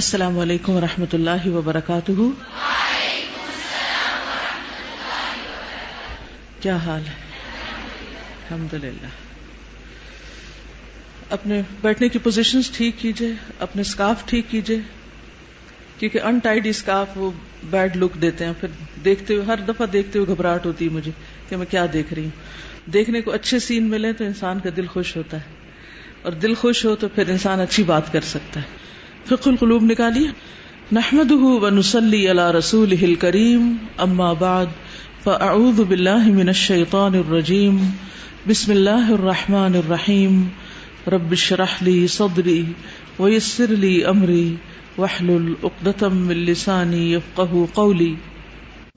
السلام 0.00 0.38
علیکم 0.38 0.72
و 0.72 0.80
اللہ 1.12 1.48
وبرکاتہ۔ 1.48 2.12
کیا 6.60 6.76
حال 6.76 7.00
ہے؟ 7.00 7.12
الحمد 8.50 8.74
للہ 8.74 9.06
اپنے 11.30 11.62
بیٹھنے 11.80 12.08
کی 12.08 12.18
پوزیشن 12.18 12.60
ٹھیک 12.72 12.94
کیجیے 12.98 13.32
اپنے 13.58 13.82
اسکارف 13.82 14.28
ٹھیک 14.28 14.44
کیجیے 14.50 14.78
کیونکہ 15.98 16.20
ان 16.22 16.38
ٹائڈ 16.38 16.66
اسکارف 16.66 17.08
وہ 17.16 17.30
بیڈ 17.70 17.96
لک 17.96 18.22
دیتے 18.22 18.44
ہیں۔ 18.44 18.52
پھر 18.60 18.68
دیکھتے 19.04 19.34
ہوئے، 19.34 19.44
ہر 19.44 19.56
دفعہ 19.56 19.86
دیکھتے 19.86 20.18
ہوئے 20.18 20.28
گھبراہٹ 20.28 20.66
ہوتی 20.66 20.84
ہے 20.84 20.90
مجھے 20.90 21.10
کہ 21.48 21.56
میں 21.56 21.66
کیا 21.70 21.86
دیکھ 21.92 22.14
رہی 22.14 22.24
ہوں۔ 22.24 22.90
دیکھنے 22.90 23.20
کو 23.20 23.32
اچھے 23.32 23.58
سین 23.58 23.90
ملے 23.90 24.12
تو 24.12 24.24
انسان 24.24 24.60
کا 24.60 24.70
دل 24.76 24.86
خوش 24.86 25.16
ہوتا 25.16 25.36
ہے۔ 25.36 25.54
اور 26.22 26.32
دل 26.32 26.54
خوش 26.54 26.84
ہو 26.84 26.96
تو 26.96 27.08
پھر 27.08 27.28
انسان 27.28 27.60
اچھی 27.60 27.82
بات 27.82 28.12
کر 28.12 28.20
سکتا 28.20 28.60
ہے۔ 28.60 28.89
فق 29.26 29.46
القلوب 29.46 29.82
نکالیے 29.82 30.26
نحمد 30.92 31.30
ونسلی 31.30 32.30
علی 32.30 32.58
رسول 32.58 33.14
کریم 33.14 33.76
اما 33.98 34.32
بعد، 34.32 34.66
فاعوذ 35.24 35.80
باللہ 35.80 36.26
من 36.26 36.48
الشیطان 36.48 37.14
الرجیم. 37.14 37.78
بسم 38.46 38.72
اللہ 38.72 38.90
الرحمن 38.90 39.68
الرحیم. 39.74 40.44
رب 41.12 41.34
شرح 41.34 41.76
لی 41.80 42.06
صدری 42.06 42.64
ویسر 43.18 43.68
لی 43.68 44.04
امری. 44.04 44.54
وحلل 44.98 45.54
اقدتم 45.62 46.16
من 46.16 46.36
لسانی 46.36 47.14
یفقہ 47.14 47.64
قولی. 47.74 48.14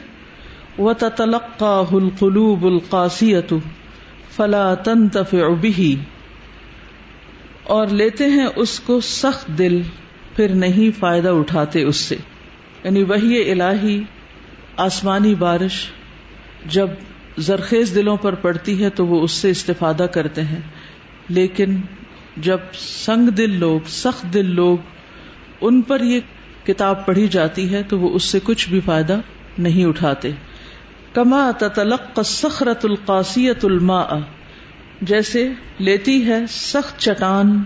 وَتَتَلَقَّاهُ 0.79 1.99
الْقُلُوبُ 2.01 2.67
الْقَاسِيَةُ 2.67 3.57
فَلَا 4.35 4.73
تَنْتَفِعُ 4.73 5.47
بِهِ. 5.61 5.95
اور 7.67 7.87
لیتے 7.87 8.25
ہیں 8.25 8.47
اس 8.55 8.79
کو 8.79 8.99
سخت 9.01 9.47
دل، 9.47 9.81
پھر 10.35 10.49
نہیں 10.49 10.99
فائدہ 10.99 11.29
اٹھاتے 11.29 11.83
اس 11.83 11.95
سے۔ 11.95 12.15
یعنی 12.83 13.03
وہی 13.03 13.51
الہی، 13.51 14.03
آسمانی 14.77 15.35
بارش، 15.35 15.85
جب 16.65 16.87
زرخیز 17.37 17.95
دلوں 17.95 18.17
پر 18.17 18.35
پڑتی 18.35 18.83
ہے 18.83 18.89
تو 18.89 19.07
وہ 19.07 19.21
اس 19.21 19.31
سے 19.31 19.49
استفادہ 19.49 20.03
کرتے 20.03 20.41
ہیں۔ 20.41 20.59
لیکن 21.29 21.75
جب 22.37 22.57
سنگ 22.73 23.29
دل 23.29 23.59
لوگ، 23.59 23.79
سخت 23.87 24.33
دل 24.33 24.45
لوگ 24.45 24.77
ان 25.61 25.81
پر 25.81 26.01
یہ 26.01 26.19
کتاب 26.65 27.05
پڑھی 27.05 27.27
جاتی 27.27 27.73
ہے 27.73 27.83
تو 27.83 27.99
وہ 27.99 28.09
اس 28.09 28.23
سے 28.23 28.39
کچھ 28.43 28.69
بھی 28.69 28.79
فائدہ 28.85 29.19
نہیں 29.57 29.85
اٹھاتے۔ 29.85 30.31
کما 31.13 31.51
تلق 31.51 32.19
سخرت 32.25 32.85
القاسیت 32.85 33.65
الماء۔ 33.65 34.19
جیسے 35.01 35.49
لیتی 35.79 36.25
ہے 36.25 36.39
سخت 36.49 36.99
چٹان 36.99 37.63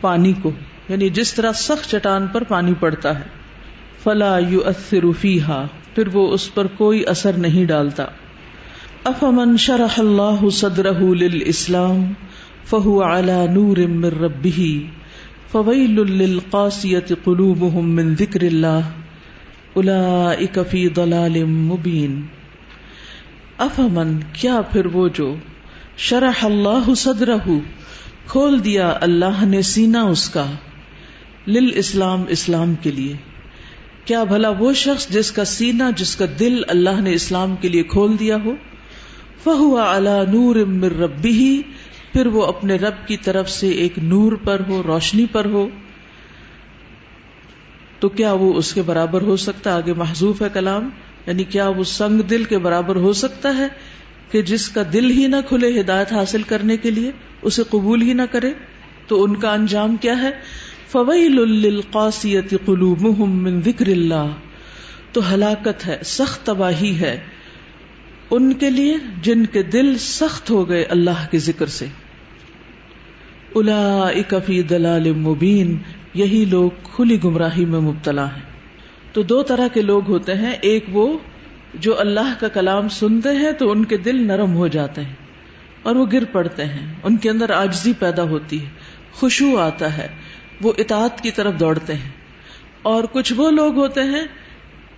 پانی 0.00 0.32
کو 0.42 0.50
یعنی 0.88 1.08
جس 1.08 1.34
طرح 1.34 1.52
سخت 1.52 1.90
چٹان 1.90 2.26
پر 2.26 2.42
پانی 2.42 2.74
پڑتا 2.80 3.18
ہے۔ 3.18 3.24
فلا 4.02 4.38
یو 4.38 5.12
فیہا، 5.20 5.66
پھر 5.94 6.08
وہ 6.08 6.32
اس 6.32 6.54
پر 6.54 6.66
کوئی 6.66 7.04
اثر 7.06 7.32
نہیں 7.32 7.64
ڈالتا۔ 7.64 8.04
افمن 9.04 9.56
شرح 9.56 9.94
اللہ 9.98 10.48
صدرہ 10.52 11.00
للاسلام، 11.00 12.12
فہو 12.64 13.02
علی 13.02 13.46
نور 13.52 13.76
من 13.76 14.04
ربہ، 14.04 14.60
فویل 15.52 16.12
للقاسیت 16.12 17.12
قلوبهم 17.24 17.90
من 17.90 18.14
ذکر 18.14 18.42
اللہ 18.42 18.80
اولئک 19.72 20.58
فی 20.70 20.88
ضلال 20.96 21.44
مبین۔ 21.44 22.22
افمن، 23.58 24.18
کیا 24.32 24.60
پھر 24.60 24.86
وہ 24.86 25.08
جو 25.08 25.34
شرح 25.96 26.32
اللہ 26.42 26.94
صدرہ، 26.94 27.36
کھول 28.26 28.64
دیا 28.64 28.98
اللہ 29.00 29.44
نے 29.44 29.62
سینا 29.62 30.02
اس 30.02 30.28
کا۔ 30.28 30.46
لل 31.46 31.70
اسلام 31.74 32.24
اسلام 32.28 32.74
کے 32.74 32.90
لیے۔ 32.90 33.16
کیا 34.04 34.24
بھلا 34.24 34.48
وہ 34.48 34.72
شخص 34.72 35.08
جس 35.08 35.32
کا 35.32 35.44
سینا 35.44 35.90
جس 35.96 36.16
کا 36.16 36.24
دل 36.38 36.60
اللہ 36.68 37.00
نے 37.00 37.12
اسلام 37.12 37.56
کے 37.56 37.68
لیے 37.68 37.82
کھول 37.82 38.16
دیا 38.20 38.36
ہو؟ 38.44 38.54
فہو 39.44 39.78
اعلی 39.78 40.32
نور 40.32 40.56
مر 40.56 40.92
ربی 40.92 41.30
ہی 41.30 41.62
پھر 42.12 42.26
وہ 42.26 42.46
اپنے 42.46 42.76
رب 42.76 43.08
کی 43.08 43.16
طرف 43.16 43.50
سے 43.50 43.68
ایک 43.68 43.98
نور 43.98 44.32
پر 44.32 44.60
ہو، 44.68 44.82
روشنی 44.82 45.26
پر 45.26 45.44
ہو۔ 45.44 45.68
تو 48.00 48.08
کیا 48.08 48.32
وہ 48.32 48.54
اس 48.54 48.74
کے 48.74 48.82
برابر 48.82 49.22
ہو 49.22 49.36
سکتا؟ 49.36 49.76
آگے 49.76 49.92
محضوف 49.92 50.42
ہے 50.42 50.46
کلام 50.52 50.88
یعنی 51.26 51.44
کیا 51.44 51.68
وہ 51.68 51.84
سنگ 51.84 52.20
دل 52.20 52.44
کے 52.44 52.58
برابر 52.58 52.96
ہو 52.96 53.12
سکتا 53.12 53.56
ہے؟ 53.56 53.68
کہ 54.30 54.42
جس 54.42 54.68
کا 54.68 54.82
دل 54.92 55.10
ہی 55.10 55.26
نہ 55.26 55.36
کھلے 55.48 55.80
ہدایت 55.80 56.12
حاصل 56.12 56.42
کرنے 56.42 56.76
کے 56.76 56.90
لیے، 56.90 57.10
اسے 57.42 57.62
قبول 57.70 58.02
ہی 58.02 58.12
نہ 58.12 58.22
کرے، 58.30 58.52
تو 59.06 59.24
ان 59.24 59.36
کا 59.36 59.52
انجام 59.52 59.96
کیا 59.96 60.22
ہے؟ 60.22 60.30
فویل 60.88 61.48
للقاسیت 61.48 62.54
قلوبهم 62.64 63.42
من 63.42 63.60
ذکر 63.62 63.86
اللہ 63.86 64.26
تو 65.12 65.34
ہلاکت 65.34 65.86
ہے، 65.86 65.98
سخت 66.04 66.46
تباہی 66.46 67.00
ہے 67.00 67.20
ان 68.30 68.52
کے 68.52 68.70
لیے 68.70 68.96
جن 69.22 69.46
کے 69.46 69.62
دل 69.62 69.98
سخت 69.98 70.50
ہو 70.50 70.68
گئے 70.68 70.82
اللہ 70.82 71.26
کے 71.30 71.38
ذکر 71.38 71.66
سے۔ 71.66 71.86
اولئک 73.52 74.34
فی 74.46 74.62
دلال 74.62 75.12
مبین، 75.12 75.76
یہی 76.14 76.44
لوگ 76.50 76.70
کھلی 76.82 77.18
گمراہی 77.24 77.64
میں 77.64 77.80
مبتلا 77.80 78.26
ہیں۔ 78.26 78.42
تو 79.12 79.22
دو 79.22 79.42
طرح 79.42 79.68
کے 79.68 79.82
لوگ 79.82 80.08
ہوتے 80.08 80.34
ہیں، 80.34 80.52
ایک 80.60 80.84
وہ 80.92 81.18
جو 81.80 82.00
اللہ 82.00 82.40
کا 82.40 82.48
کلام 82.48 82.88
سنتے 82.88 83.28
ہیں 83.28 83.52
تو 83.52 83.70
ان 83.70 83.84
کے 83.84 83.96
دل 83.96 84.26
نرم 84.26 84.54
ہو 84.54 84.68
جاتے 84.68 85.04
ہیں 85.04 85.14
اور 85.82 85.96
وہ 85.96 86.06
گر 86.12 86.24
پڑتے 86.24 86.64
ہیں 86.64 86.94
ان 87.02 87.16
کے 87.16 87.30
اندر 87.30 87.50
آجزی 87.50 87.92
پیدا 87.98 88.22
ہوتی 88.22 88.64
ہے 88.64 88.70
خوشبو 89.12 89.58
آتا 89.58 89.96
ہے 89.96 90.08
وہ 90.60 90.72
اطاعت 90.78 91.20
کی 91.20 91.30
طرف 91.30 91.54
دوڑتے 91.60 91.94
ہیں 91.94 92.10
اور 92.82 93.04
کچھ 93.04 93.32
وہ 93.36 93.50
لوگ 93.50 93.76
ہوتے 93.76 94.02
ہیں 94.02 94.24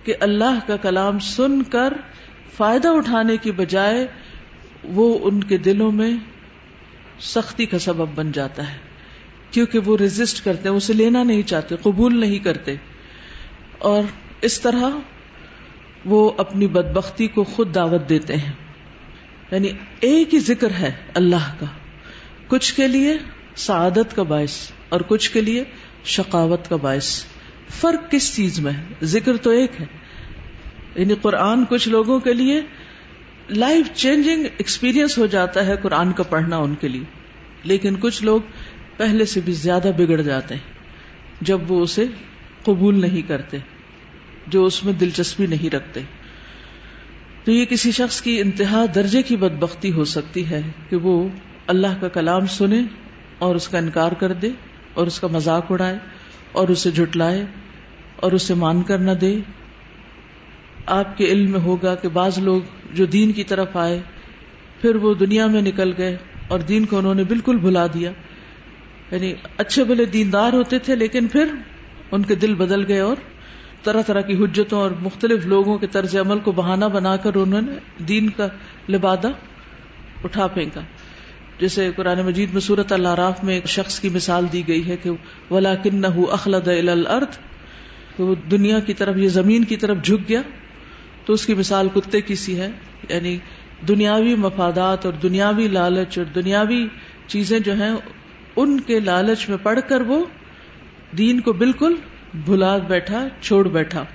کہ 0.03 0.13
اللہ 0.19 0.59
کا 0.67 0.77
کلام 0.77 1.19
سن 1.19 1.63
کر 1.63 1.93
فائدہ 2.57 2.87
اٹھانے 2.87 3.37
کی 3.37 3.51
بجائے 3.51 4.07
وہ 4.83 5.19
ان 5.21 5.43
کے 5.43 5.57
دلوں 5.57 5.91
میں 5.91 6.11
سختی 7.19 7.65
کا 7.65 7.79
سبب 7.79 8.07
بن 8.15 8.31
جاتا 8.31 8.71
ہے 8.71 8.77
کیونکہ 9.51 9.79
وہ 9.79 9.97
ریزسٹ 9.97 10.45
کرتے 10.45 10.69
ہیں 10.69 10.75
اسے 10.75 10.93
لینا 10.93 11.23
نہیں 11.23 11.41
چاہتے، 11.41 11.75
قبول 11.75 12.19
نہیں 12.19 12.39
کرتے 12.39 12.75
اور 13.77 14.03
اس 14.41 14.61
طرح 14.61 14.89
وہ 16.05 16.31
اپنی 16.37 16.67
بدبختی 16.67 17.27
کو 17.27 17.43
خود 17.43 17.75
دعوت 17.75 18.09
دیتے 18.09 18.35
ہیں۔ 18.35 18.51
یعنی 19.51 19.71
ایک 19.99 20.33
ہی 20.33 20.39
ذکر 20.39 20.71
ہے 20.71 20.91
اللہ 21.13 21.53
کا۔ 21.59 21.65
کچھ 22.47 22.73
کے 22.73 22.87
لیے 22.87 23.17
سعادت 23.55 24.15
کا 24.15 24.23
باعث 24.23 24.71
اور 24.89 25.01
کچھ 25.07 25.31
کے 25.31 25.41
لیے 25.41 25.63
شقاوت 26.05 26.69
کا 26.69 26.75
باعث۔ 26.75 27.25
فرق 27.69 28.11
کس 28.11 28.35
چیز 28.35 28.59
میں 28.59 28.73
ہے؟ 28.73 28.83
ذکر 29.03 29.37
تو 29.37 29.49
ایک 29.49 29.71
ہے۔ 29.81 29.85
یعنی 30.95 31.13
قرآن 31.21 31.65
کچھ 31.65 31.89
لوگوں 31.89 32.19
کے 32.19 32.33
لیے 32.33 32.61
لائف 33.49 33.87
چینجنگ 33.93 34.43
ایکسپیرئنس 34.57 35.17
ہو 35.17 35.25
جاتا 35.25 35.65
ہے 35.65 35.75
قرآن 35.81 36.11
کا 36.11 36.23
پڑھنا 36.23 36.57
ان 36.57 36.75
کے 36.75 36.87
لیے۔ 36.87 37.03
لیکن 37.63 37.95
کچھ 37.99 38.23
لوگ 38.23 38.41
پہلے 38.97 39.25
سے 39.25 39.39
بھی 39.45 39.53
زیادہ 39.53 39.91
بگڑ 39.97 40.21
جاتے 40.21 40.55
ہیں 40.55 40.61
جب 41.41 41.71
وہ 41.71 41.81
اسے 41.81 42.05
قبول 42.63 43.01
نہیں 43.01 43.21
کرتے۔ 43.21 43.57
جو 44.47 44.65
اس 44.65 44.83
میں 44.83 44.93
دلچسپی 44.93 45.45
نہیں 45.45 45.69
رکھتے۔ 45.69 46.01
تو 47.43 47.51
یہ 47.51 47.65
کسی 47.65 47.91
شخص 47.91 48.21
کی 48.21 48.41
انتہا 48.41 48.85
درجے 48.95 49.21
کی 49.21 49.35
بدبختی 49.35 49.91
ہو 49.91 50.03
سکتی 50.03 50.49
ہے 50.49 50.61
کہ 50.89 50.95
وہ 50.95 51.29
اللہ 51.67 52.01
کا 52.01 52.07
کلام 52.07 52.45
سنے 52.45 52.81
اور 53.39 53.55
اس 53.55 53.67
کا 53.67 53.77
انکار 53.77 54.11
کر 54.11 54.33
دے 54.33 54.49
اور 54.93 55.07
اس 55.07 55.19
کا 55.19 55.27
مذاق 55.27 55.71
اڑائے 55.71 55.97
اور 56.51 56.67
اسے 56.67 56.91
جھٹلائے 56.91 57.45
اور 58.15 58.31
اسے 58.31 58.53
مان 58.53 58.81
کر 58.81 58.97
نہ 58.97 59.11
دے۔ 59.11 59.39
آپ 60.85 61.17
کے 61.17 61.25
علم 61.25 61.51
میں 61.51 61.59
ہوگا 61.59 61.95
کہ 61.95 62.09
بعض 62.09 62.39
لوگ 62.39 62.61
جو 62.93 63.05
دین 63.05 63.31
کی 63.31 63.43
طرف 63.43 63.77
آئے، 63.77 64.01
پھر 64.81 64.95
وہ 64.95 65.13
دنیا 65.13 65.47
میں 65.47 65.61
نکل 65.61 65.93
گئے 65.97 66.17
اور 66.47 66.59
دین 66.59 66.85
کو 66.85 66.97
انہوں 66.97 67.15
نے 67.15 67.23
بالکل 67.23 67.57
بھلا 67.57 67.87
دیا۔ 67.87 68.11
یعنی 69.11 69.33
اچھے 69.57 69.83
بھلے 69.83 70.05
دیندار 70.05 70.53
ہوتے 70.53 70.79
تھے 70.79 70.95
لیکن 70.95 71.27
پھر 71.27 71.45
ان 72.11 72.23
کے 72.23 72.35
دل 72.35 72.55
بدل 72.55 72.87
گئے 72.87 72.99
اور 72.99 73.15
طرح 73.87 74.01
طرح 74.01 74.21
کی 74.21 74.43
حجتوں 74.43 74.79
اور 74.79 74.91
مختلف 75.01 75.45
لوگوں 75.45 75.77
کے 75.77 75.87
طرز 75.87 76.15
عمل 76.15 76.39
کو 76.39 76.51
بہانا 76.51 76.87
بنا 76.87 77.15
کر 77.15 77.35
انہوں 77.35 77.61
نے 77.61 78.03
دین 78.03 78.29
کا 78.29 78.47
لبادہ 78.89 79.29
اٹھا 80.23 80.47
پھینکا۔ 80.47 80.81
جیسے 81.59 81.91
قرآن 81.95 82.21
مجید 82.21 82.53
میں 82.53 82.61
صورت 82.61 82.91
اللہ 82.91 83.13
راف 83.15 83.43
میں 83.43 83.55
ایک 83.55 83.67
شخص 83.67 83.99
کی 83.99 84.09
مثال 84.09 84.45
دی 84.53 84.67
گئی 84.67 84.87
ہے 84.87 84.97
کہ 85.03 85.11
ولا 85.51 85.75
کن 85.75 86.05
اخلد 86.05 86.67
الارض 86.67 87.37
وہ 88.19 88.35
دنیا 88.51 88.79
کی 88.79 88.93
طرف، 88.93 89.17
یہ 89.17 89.29
زمین 89.29 89.63
کی 89.63 89.77
طرف 89.77 89.97
جھک 90.03 90.29
گیا۔ 90.29 90.41
تو 91.25 91.33
اس 91.33 91.45
کی 91.45 91.53
مثال 91.53 91.87
کتے 91.93 92.21
کی 92.21 92.35
سی 92.35 92.59
ہے 92.59 92.69
یعنی 93.09 93.37
دنیاوی 93.87 94.35
مفادات 94.35 95.05
اور 95.05 95.13
دنیاوی 95.13 95.67
لالچ 95.67 96.17
اور 96.17 96.25
دنیاوی 96.25 96.87
چیزیں 97.27 97.59
جو 97.59 97.73
ہیں، 97.73 97.91
ان 98.55 98.79
کے 98.79 98.99
لالچ 98.99 99.49
میں 99.49 99.57
پڑھ 99.63 99.79
کر 99.87 100.01
وہ 100.01 100.25
دین 101.17 101.41
کو 101.41 101.53
بالکل 101.53 101.95
بھلا 102.33 102.77
بیٹھا، 102.77 103.27
چھوڑ 103.41 103.67
بیٹھا۔ 103.67 104.05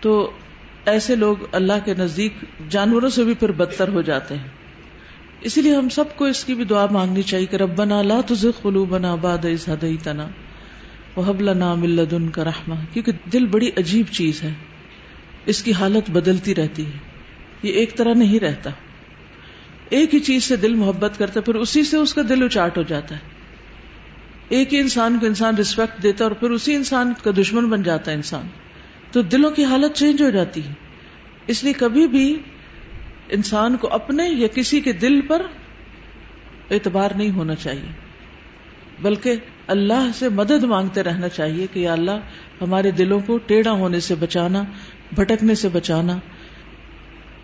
تو 0.00 0.30
ایسے 0.86 1.16
لوگ 1.16 1.36
اللہ 1.52 1.72
کے 1.84 1.94
نزدیک 1.98 2.32
جانوروں 2.68 3.08
سے 3.08 3.24
بھی 3.24 3.34
پھر 3.34 3.52
بدتر 3.52 3.88
ہو 3.88 4.02
جاتے 4.02 4.36
ہیں۔ 4.36 4.48
اسی 5.40 5.62
لیے 5.62 5.76
ہم 5.76 5.88
سب 5.88 6.16
کو 6.16 6.24
اس 6.24 6.44
کی 6.44 6.54
بھی 6.54 6.64
دعا 6.64 6.86
مانگنی 6.90 7.22
چاہیے 7.22 7.46
کہ 7.46 7.56
ربنا 7.56 8.02
لا 8.02 8.20
تزغ 8.26 8.50
قلوبنا 8.62 9.14
بعد 9.14 9.44
اذ 9.44 9.70
هديتنا 9.72 10.28
وهب 11.16 11.40
لنا 11.40 11.74
من 11.74 11.90
لدنك 11.90 12.38
رحمہ۔ 12.38 12.74
کیونکہ 12.92 13.12
دل 13.32 13.46
بڑی 13.46 13.70
عجیب 13.76 14.06
چیز 14.10 14.42
ہے۔ 14.42 14.52
اس 15.46 15.62
کی 15.62 15.72
حالت 15.72 16.10
بدلتی 16.10 16.54
رہتی 16.54 16.86
ہے۔ 16.86 16.98
یہ 17.62 17.72
ایک 17.72 17.96
طرح 17.96 18.14
نہیں 18.14 18.40
رہتا۔ 18.40 18.70
ایک 19.88 20.14
ہی 20.14 20.20
چیز 20.20 20.44
سے 20.44 20.56
دل 20.56 20.74
محبت 20.74 21.18
کرتا 21.18 21.32
ہے، 21.36 21.40
پھر 21.40 21.54
اسی 21.54 21.84
سے 21.84 21.96
اس 21.96 22.14
کا 22.14 22.22
دل 22.28 22.42
اچاٹ 22.42 22.78
ہو 22.78 22.82
جاتا 22.82 23.14
ہے۔ 23.14 23.33
ایک 24.54 24.74
ہی 24.74 24.78
انسان 24.78 25.18
کو 25.20 25.26
انسان 25.26 25.56
ریسپیکٹ 25.56 26.02
دیتا 26.02 26.24
ہے 26.24 26.28
اور 26.28 26.36
پھر 26.36 26.50
اسی 26.50 26.74
انسان 26.74 27.12
کا 27.22 27.30
دشمن 27.38 27.68
بن 27.68 27.82
جاتا 27.82 28.10
ہے 28.10 28.16
انسان۔ 28.16 28.46
تو 29.12 29.22
دلوں 29.22 29.50
کی 29.50 29.64
حالت 29.64 29.96
چینج 29.96 30.22
ہو 30.22 30.30
جاتی 30.30 30.64
ہے۔ 30.64 30.72
اس 31.46 31.64
لیے 31.64 31.72
کبھی 31.72 32.06
بھی 32.06 32.38
انسان 33.28 33.76
کو 33.76 33.88
اپنے 33.88 34.28
یا 34.28 34.48
کسی 34.48 34.80
کے 34.80 34.92
دل 34.92 35.20
پر 35.20 35.42
اعتبار 36.70 37.10
نہیں 37.16 37.30
ہونا 37.30 37.54
چاہیے۔ 37.54 37.92
بلکہ 39.02 39.34
اللہ 39.66 40.10
سے 40.14 40.28
مدد 40.28 40.64
مانگتے 40.64 41.02
رہنا 41.02 41.28
چاہیے 41.28 41.66
کہ 41.72 41.80
یا 41.80 41.92
اللہ 41.92 42.20
ہمارے 42.60 42.90
دلوں 42.90 43.20
کو 43.26 43.38
ٹیڑھا 43.38 43.70
ہونے 43.70 44.00
سے 44.00 44.14
بچانا، 44.14 44.62
بھٹکنے 45.14 45.54
سے 45.54 45.68
بچانا۔ 45.68 46.18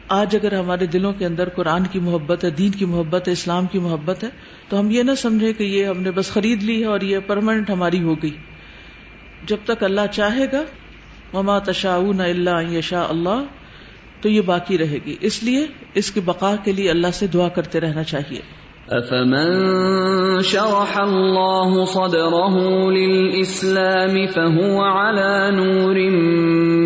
آج 0.08 0.36
اگر 0.36 0.54
ہمارے 0.58 0.86
دلوں 0.86 1.12
کے 1.12 1.26
اندر 1.26 1.48
قرآن 1.48 1.86
کی 1.86 2.00
محبت 2.00 2.44
ہے، 2.44 2.50
دین 2.50 2.70
کی 2.70 2.84
محبت 2.84 3.28
ہے، 3.28 3.32
اسلام 3.32 3.66
کی 3.66 3.78
محبت 3.78 4.24
ہے 4.24 4.28
تو 4.70 4.80
ہم 4.80 4.90
یہ 4.90 5.02
نہ 5.02 5.14
سمجھے 5.14 5.52
کہ 5.52 5.62
یہ 5.62 5.86
ہم 5.86 6.00
نے 6.00 6.10
بس 6.10 6.30
خرید 6.30 6.62
لی 6.62 6.80
ہے 6.80 6.86
اور 6.86 7.00
یہ 7.00 7.18
پرماننٹ 7.26 7.70
ہماری 7.70 8.02
ہو 8.02 8.14
گئی۔ 8.14 8.36
جب 9.46 9.56
تک 9.64 9.82
اللہ 9.82 10.00
چاہے 10.12 10.46
گا 10.52 10.62
مما 11.32 11.58
تشا 11.58 11.94
اللہ 12.18 12.72
یشا 12.72 13.06
اللہ 13.08 13.44
تو 14.20 14.28
یہ 14.28 14.40
باقی 14.40 14.78
رہے 14.78 14.98
گی۔ 15.06 15.16
اس 15.20 15.42
لیے 15.42 15.66
اس 15.94 16.10
کی 16.10 16.20
بقا 16.20 16.56
کے 16.64 16.72
لیے 16.72 16.90
اللہ 16.90 17.10
سے 17.12 17.26
دعا 17.26 17.48
کرتے 17.48 17.80
رہنا 17.80 18.02
چاہیے۔ 18.02 18.40
افمن 18.88 20.42
شرح 20.42 20.98
الله 20.98 21.84
صدره 21.84 22.58
للإسلام 22.90 24.26
فهو 24.26 24.82
على 24.82 25.56
نور 25.56 26.10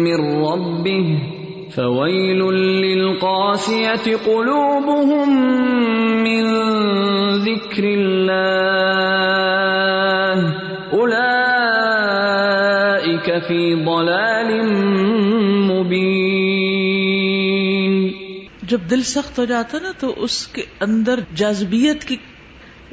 من 0.05 0.45
ربه 0.45 1.34
فويل 1.77 2.41
للقاسية 2.83 4.17
قلوبهم 4.17 5.29
من 6.25 6.45
ذكر 7.39 7.85
الله 7.85 9.25
أولئك 10.93 11.29
في 13.49 13.61
ضلال 13.85 14.51
مبين 15.71 16.35
جب 18.63 18.81
دل 18.91 19.03
سخت 19.03 19.39
ہو 19.39 19.45
جاتا 19.45 19.79
نا 19.83 19.93
تو 19.99 20.09
اس 20.17 20.47
کے 20.47 20.63
اندر 20.81 21.21
جاذبیت 21.35 22.05
کی 22.05 22.17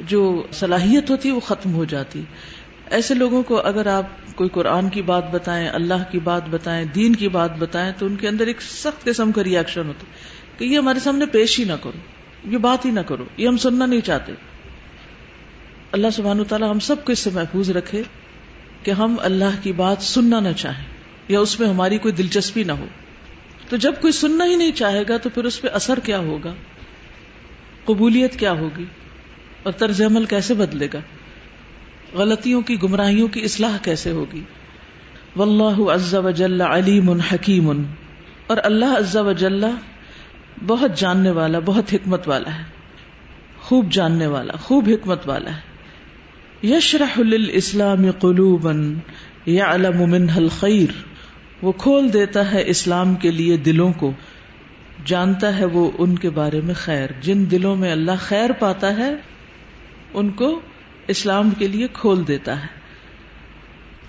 جو 0.00 0.22
صلاحیت 0.52 1.10
ہوتی 1.10 1.28
ہے 1.28 1.34
وہ 1.34 1.40
ختم 1.40 1.74
ہو 1.74 1.84
جاتی 1.84 2.18
ہے۔ 2.18 2.24
ایسے 2.92 3.14
لوگوں 3.14 3.42
کو 3.42 3.60
اگر 3.60 3.86
آپ 3.86 4.36
کوئی 4.36 4.50
قرآن 4.50 4.88
کی 4.88 5.02
بات 5.02 5.30
بتائیں، 5.30 5.68
اللہ 5.68 6.10
کی 6.10 6.18
بات 6.18 6.42
بتائیں، 6.50 6.84
دین 6.84 7.16
کی 7.16 7.28
بات 7.28 7.50
بتائیں، 7.58 7.92
تو 7.98 8.06
ان 8.06 8.16
کے 8.16 8.28
اندر 8.28 8.46
ایک 8.46 8.62
سخت 8.62 9.04
قسم 9.04 9.32
کا 9.32 9.44
ریئیکشن 9.44 9.86
ہوتا 9.86 10.04
کہ 10.58 10.64
یہ 10.64 10.78
ہمارے 10.78 11.00
سامنے 11.00 11.26
پیش 11.26 11.58
ہی 11.58 11.64
نہ 11.64 11.72
کرو، 11.72 11.98
یہ 12.44 12.58
بات 12.58 12.84
ہی 12.84 12.90
نہ 12.90 13.00
کرو، 13.00 13.24
یہ 13.36 13.48
ہم 13.48 13.56
سننا 13.56 13.86
نہیں 13.86 14.00
چاہتے۔ 14.00 14.32
اللہ 15.92 16.06
سبحان 16.12 16.44
تعالیٰ 16.44 16.70
ہم 16.70 16.78
سب 16.78 17.04
کو 17.04 17.12
اس 17.12 17.18
سے 17.18 17.30
محفوظ 17.34 17.70
رکھے 17.70 18.02
کہ 18.82 18.90
ہم 18.90 19.16
اللہ 19.20 19.62
کی 19.62 19.72
بات 19.72 20.02
سننا 20.02 20.40
نہ 20.40 20.48
چاہیں 20.56 20.84
یا 21.28 21.40
اس 21.40 21.60
میں 21.60 21.68
ہماری 21.68 21.98
کوئی 21.98 22.14
دلچسپی 22.14 22.64
نہ 22.64 22.72
ہو۔ 22.72 22.86
تو 23.68 23.76
جب 23.76 23.92
کوئی 24.00 24.12
سننا 24.12 24.44
ہی 24.44 24.56
نہیں 24.56 24.72
چاہے 24.72 25.02
گا 25.08 25.16
تو 25.16 25.28
پھر 25.28 25.44
اس 25.44 25.60
پہ 25.60 25.68
اثر 25.68 26.00
کیا 26.00 26.18
ہوگا؟ 26.18 26.54
قبولیت 27.84 28.38
کیا 28.38 28.52
ہوگی؟ 28.52 28.84
اور 29.62 29.72
طرز 29.72 30.02
عمل 30.02 30.24
کیسے 30.24 30.54
بدلے 30.54 30.88
گا؟ 30.94 31.00
غلطیوں 32.14 32.62
کی 32.62 32.82
گمراہیوں 32.82 33.28
کی 33.28 33.40
اصلاح 33.40 33.76
کیسے 33.82 34.10
ہوگی؟ 34.10 34.42
واللہ 35.36 35.92
عز 35.92 36.14
و 36.14 36.30
جل 36.30 36.60
علیم 36.60 37.10
حکیم، 37.10 37.82
اور 38.46 38.56
اللہ 38.64 38.98
عز 38.98 39.16
و 39.16 39.32
جل 39.32 39.64
بہت 40.66 40.98
جاننے 40.98 41.30
والا، 41.30 41.58
بہت 41.64 41.84
حکمت 41.92 42.28
والا 42.28 42.58
ہے، 42.58 42.64
خوب 43.60 43.92
جاننے 43.92 44.26
والا، 44.26 44.52
خوب 44.56 44.88
حکمت 44.88 45.28
والا 45.28 45.50
ہے۔ 45.50 45.72
یشرح 46.66 47.20
للاسلام 47.20 48.10
قلوبا، 48.10 48.72
یعلم 49.46 50.10
منها 50.10 50.36
الخیر۔ 50.36 50.90
وہ 51.62 51.72
کھول 51.72 52.12
دیتا 52.12 52.52
ہے 52.52 52.62
اسلام 52.66 53.14
کے 53.14 53.30
لیے 53.30 53.56
دلوں 53.56 53.92
کو۔ 53.92 54.12
جانتا 55.04 55.56
ہے 55.58 55.64
وہ 55.64 55.90
ان 55.98 56.16
کے 56.18 56.30
بارے 56.30 56.60
میں 56.60 56.74
خیر۔ 56.74 57.10
جن 57.20 57.50
دلوں 57.50 57.76
میں 57.76 57.92
اللہ 57.92 58.12
خیر 58.18 58.52
پاتا 58.52 58.96
ہے، 58.96 59.14
ان 60.14 60.30
کو 60.30 60.60
اسلام 61.08 61.50
کے 61.50 61.68
لیے 61.68 61.88
کھول 61.92 62.28
دیتا 62.28 62.62
ہے۔ 62.62 62.66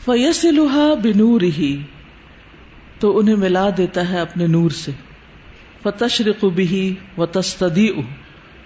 فیس 0.06 0.44
لوہا 0.44 0.94
بنور 0.94 1.42
ہی 1.42 1.82
تو 3.00 3.18
انہیں 3.18 3.36
ملا 3.36 3.70
دیتا 3.78 4.10
ہے 4.10 4.20
اپنے 4.20 4.48
نور 4.48 4.70
سے۔ 4.70 4.92
فتشرق 5.84 6.46
بھی 6.46 6.96
و 7.18 7.26
تستدی 7.26 7.90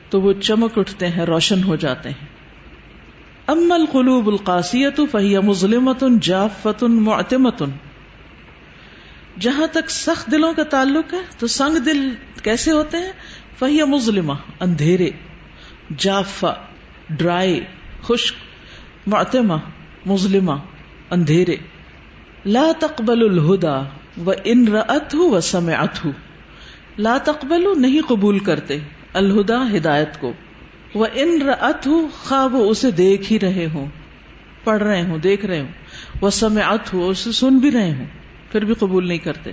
تو 0.10 0.22
وہ 0.22 0.34
چمک 0.34 0.78
اٹھتے 0.78 1.08
ہیں، 1.08 1.26
روشن 1.26 1.64
ہو 1.64 1.76
جاتے 1.76 2.10
ہیں۔ 2.10 2.28
ام 3.48 3.72
القلوب 3.72 4.28
القاسیت 4.28 5.00
فہی 5.12 5.38
مظلمت 5.38 6.04
جافت 6.22 6.84
معتمت 6.84 7.64
جہاں 9.40 9.68
تک 9.68 9.90
سخت 9.90 10.32
دلوں 10.32 10.54
کا 10.54 10.64
تعلق 10.64 11.14
ہے، 11.14 11.22
تو 11.40 11.48
سنگ 11.48 11.78
دل 11.78 12.16
کیسے 12.44 12.72
ہوتے 12.72 12.98
ہیں؟ 12.98 13.12
فہی 13.60 13.84
مظلمہ 13.84 14.34
اندھیرے۔ 14.60 15.10
جافا 15.98 16.54
ڈرائی 17.10 17.66
خشک، 18.04 18.36
معتمہ، 19.08 19.54
مظلمہ، 20.06 20.52
اندھیرے۔ 21.12 21.56
لا 22.46 22.72
تقبل 22.80 23.30
الہدا 23.30 23.82
و 24.26 24.32
ان 24.44 24.68
رت 24.68 25.16
ہوں 25.16 25.32
و 25.32 25.40
سمعت 25.40 26.06
ہوں 26.06 26.12
لا 26.98 27.18
تقبل 27.24 27.82
نہیں 27.82 28.02
قبول 28.08 28.40
کرتے 28.40 28.80
الہدا 29.14 29.78
ہدایت 29.78 30.20
کو۔ 30.20 30.34
وہ 30.96 31.06
ان 31.14 31.42
رت 31.42 31.88
ہوں 31.88 32.08
خواہ 32.24 32.48
وہ 32.48 32.70
اسے 32.70 32.92
دیکھ 32.92 33.32
ہی 33.32 33.40
رہے 33.40 33.68
ہوں۔ 33.74 33.88
پڑھ 34.64 34.84
رہے 34.84 35.02
ہوں، 35.02 35.18
دیکھ 35.18 35.46
رہے 35.46 35.60
ہوں۔ 35.60 35.72
وہ 36.22 36.30
سمعت 36.30 36.94
ہو 36.94 37.10
اسے 37.10 37.32
سن 37.32 37.58
بھی 37.58 37.72
رہے 37.72 37.94
ہوں۔ 37.94 38.06
پھر 38.52 38.66
بھی 38.66 38.74
قبول 38.74 39.08
نہیں 39.08 39.18
کرتے۔ 39.18 39.52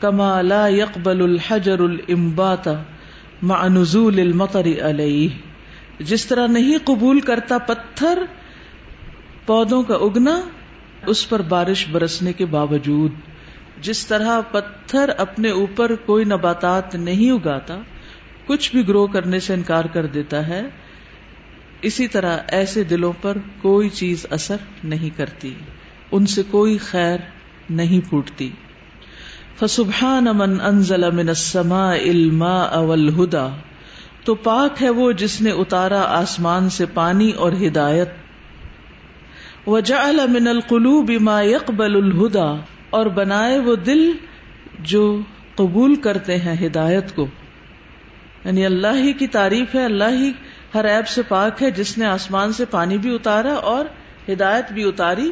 کما 0.00 0.40
لا 0.40 0.68
يقبل 0.68 1.22
الحجر 1.22 1.78
الامبات 1.78 2.68
مع 3.42 3.68
نزول 3.68 4.20
المطر 4.20 4.66
علیہ۔ 4.82 5.28
جس 6.00 6.26
طرح 6.26 6.46
نہیں 6.46 6.78
قبول 6.84 7.20
کرتا 7.20 7.58
پتھر 7.58 8.18
پودوں 9.46 9.82
کا 9.82 9.94
اگنا، 9.94 10.40
اس 11.06 11.28
پر 11.28 11.42
بارش 11.42 11.86
برسنے 11.88 12.32
کے 12.32 12.46
باوجود، 12.46 13.12
جس 13.80 14.06
طرح 14.06 14.40
پتھر 14.40 15.10
اپنے 15.18 15.50
اوپر 15.50 15.94
کوئی 15.94 16.24
نباتات 16.24 16.94
نہیں 16.94 17.30
اگاتا، 17.30 17.78
کچھ 18.46 18.72
بھی 18.72 18.88
گرو 18.88 19.06
کرنے 19.06 19.40
سے 19.40 19.54
انکار 19.54 19.84
کر 19.84 20.06
دیتا 20.06 20.48
ہے، 20.48 20.62
اسی 21.82 22.08
طرح 22.08 22.38
ایسے 22.48 22.84
دلوں 22.84 23.12
پر 23.22 23.36
کوئی 23.62 23.88
چیز 23.88 24.26
اثر 24.30 24.56
نہیں 24.84 25.18
کرتی، 25.18 25.54
ان 26.12 26.26
سے 26.26 26.42
کوئی 26.50 26.78
خیر 26.78 27.18
نہیں 27.70 28.08
پھوٹتی۔ 28.08 28.50
فسبحان 29.58 30.24
من 30.24 30.60
انزل 30.60 31.10
من 31.10 31.28
السماء 31.28 31.94
الماء 31.94 32.76
والهدى 32.76 33.46
تو 34.24 34.34
پاک 34.34 34.82
ہے 34.82 34.90
وہ 34.90 35.12
جس 35.12 35.40
نے 35.40 35.50
اتارا 35.50 36.02
آسمان 36.02 36.70
سے 36.70 36.86
پانی 36.86 37.30
اور 37.30 37.52
ہدایت۔ 37.52 38.08
وجعل 39.66 40.20
من 40.28 40.48
القلوب 40.48 41.10
ما 41.10 41.42
يقبل 41.42 41.96
الهدى 41.96 42.60
اور 42.90 43.06
بنائے 43.06 43.58
وہ 43.58 43.76
دل 43.76 44.12
جو 44.78 45.20
قبول 45.54 45.94
کرتے 45.94 46.36
ہیں 46.36 46.66
ہدایت 46.66 47.16
کو۔ 47.16 47.26
یعنی 48.44 48.66
اللہ 48.66 48.94
ہی 48.94 49.12
کی 49.12 49.26
تعریف 49.26 49.74
ہے، 49.74 49.84
اللہ 49.84 50.10
ہی 50.10 50.32
ہر 50.74 50.84
ایب 50.84 51.08
سے 51.08 51.22
پاک 51.22 51.62
ہے، 51.62 51.70
جس 51.70 51.98
نے 51.98 52.04
آسمان 52.04 52.52
سے 52.52 52.64
پانی 52.64 52.98
بھی 52.98 53.14
اتارا 53.14 53.54
اور 53.54 53.84
ہدایت 54.32 54.72
بھی 54.72 54.84
اتاری۔ 54.84 55.30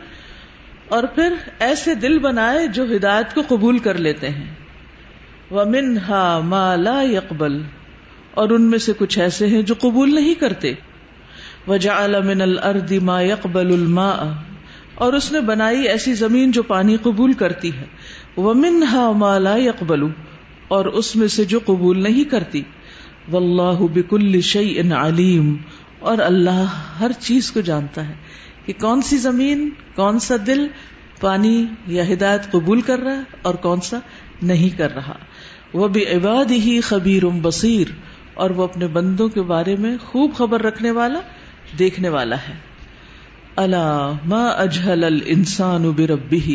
اور 0.88 1.05
پھر 1.05 1.33
ایسے 1.59 1.95
دل 1.95 2.19
بنائے 2.19 2.66
جو 2.66 2.97
ہدایت 2.97 3.35
کو 3.35 3.43
قبول 3.49 3.78
کر 3.78 3.95
لیتے 3.95 4.28
ہیں۔ 4.28 4.55
وہ 5.50 5.64
من 5.64 5.99
ہا 5.99 6.38
مالا 6.38 7.02
یقبل 7.02 7.62
اور 8.37 8.50
ان 8.50 8.62
میں 8.62 8.78
سے 8.78 8.93
کچھ 8.99 9.19
ایسے 9.19 9.47
ہیں 9.47 9.62
جو 9.62 9.75
قبول 9.81 10.14
نہیں 10.14 10.35
کرتے۔ 10.35 10.73
وجا 11.69 12.07
من 12.25 12.40
الارض 12.43 12.93
ما 12.93 13.21
يقبل 13.21 13.66
الماء۔ 13.66 14.25
اور 14.95 15.12
اس 15.12 15.33
نے 15.33 15.40
بنائی 15.40 15.88
ایسی 15.88 16.14
زمین 16.14 16.50
جو 16.50 16.62
پانی 16.62 16.97
قبول 16.97 17.33
کرتی 17.33 17.73
ہے۔ 17.73 17.85
وہ 18.37 18.55
منہا 18.55 19.12
مالا 19.12 19.57
یقبل 19.57 20.02
اور 20.69 20.85
اس 20.85 21.16
میں 21.16 21.28
سے 21.28 21.45
جو 21.45 21.59
قبول 21.64 22.02
نہیں 22.02 22.25
کرتی۔ 22.25 22.62
واللہ 23.33 23.83
بکل 23.95 24.40
شیء 24.40 24.83
علیم 24.93 25.57
اور 25.99 26.19
اللہ 26.19 26.64
ہر 27.00 27.11
چیز 27.19 27.52
کو 27.52 27.61
جانتا 27.61 28.09
ہے 28.09 28.14
کہ 28.66 28.73
کون 28.81 29.02
سی 29.02 29.16
زمین، 29.16 29.71
کون 29.95 30.19
سا 30.19 30.35
دل 30.47 30.66
پانی 31.21 31.66
یا 31.87 32.09
ہدایت 32.09 32.50
قبول 32.50 32.81
کر 32.81 32.99
رہا 32.99 33.16
ہے 33.16 33.23
اور 33.43 33.55
کون 33.55 33.81
سا 33.81 33.99
نہیں 34.43 34.78
کر 34.78 34.95
رہا۔ 34.95 35.14
وہ 35.75 35.88
بھی 35.88 36.07
عباد 36.07 36.50
ہی 36.50 36.81
خبیر 36.81 37.23
بصیر 37.26 37.87
اور 38.37 38.50
وہ 38.50 38.64
اپنے 38.64 38.87
بندوں 38.87 39.28
کے 39.28 39.43
بارے 39.43 39.76
میں 39.76 39.97
خوب 40.05 40.35
خبر 40.35 40.62
رکھنے 40.62 40.90
والا، 40.90 41.21
دیکھنے 41.78 42.09
والا 42.09 42.37
ہے۔ 42.37 42.55
اللہ 43.57 44.12
ما 44.25 44.47
اجہل 44.47 45.05
الانسان 45.05 45.90
بربہ 45.90 46.50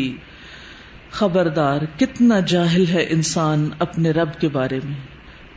خبردار، 1.10 1.80
کتنا 1.98 2.40
جاہل 2.40 2.84
ہے 2.86 3.06
انسان 3.10 3.68
اپنے 3.78 4.10
رب 4.10 4.40
کے 4.40 4.48
بارے 4.48 4.80
میں۔ 4.84 4.94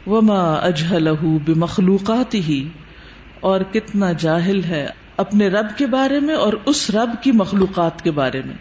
وما 0.09 0.53
اجہلہ 0.53 1.09
بمخلوقات 1.45 2.35
ہی 2.35 2.69
اور 3.39 3.61
کتنا 3.61 4.11
جاہل 4.11 4.63
ہے 4.63 4.87
اپنے 5.17 5.47
رب 5.47 5.65
کے 5.77 5.85
بارے 5.85 6.19
میں 6.19 6.35
اور 6.35 6.53
اس 6.65 6.89
رب 6.89 7.23
کی 7.23 7.31
مخلوقات 7.31 8.01
کے 8.01 8.11
بارے 8.11 8.41
میں۔ 8.45 8.55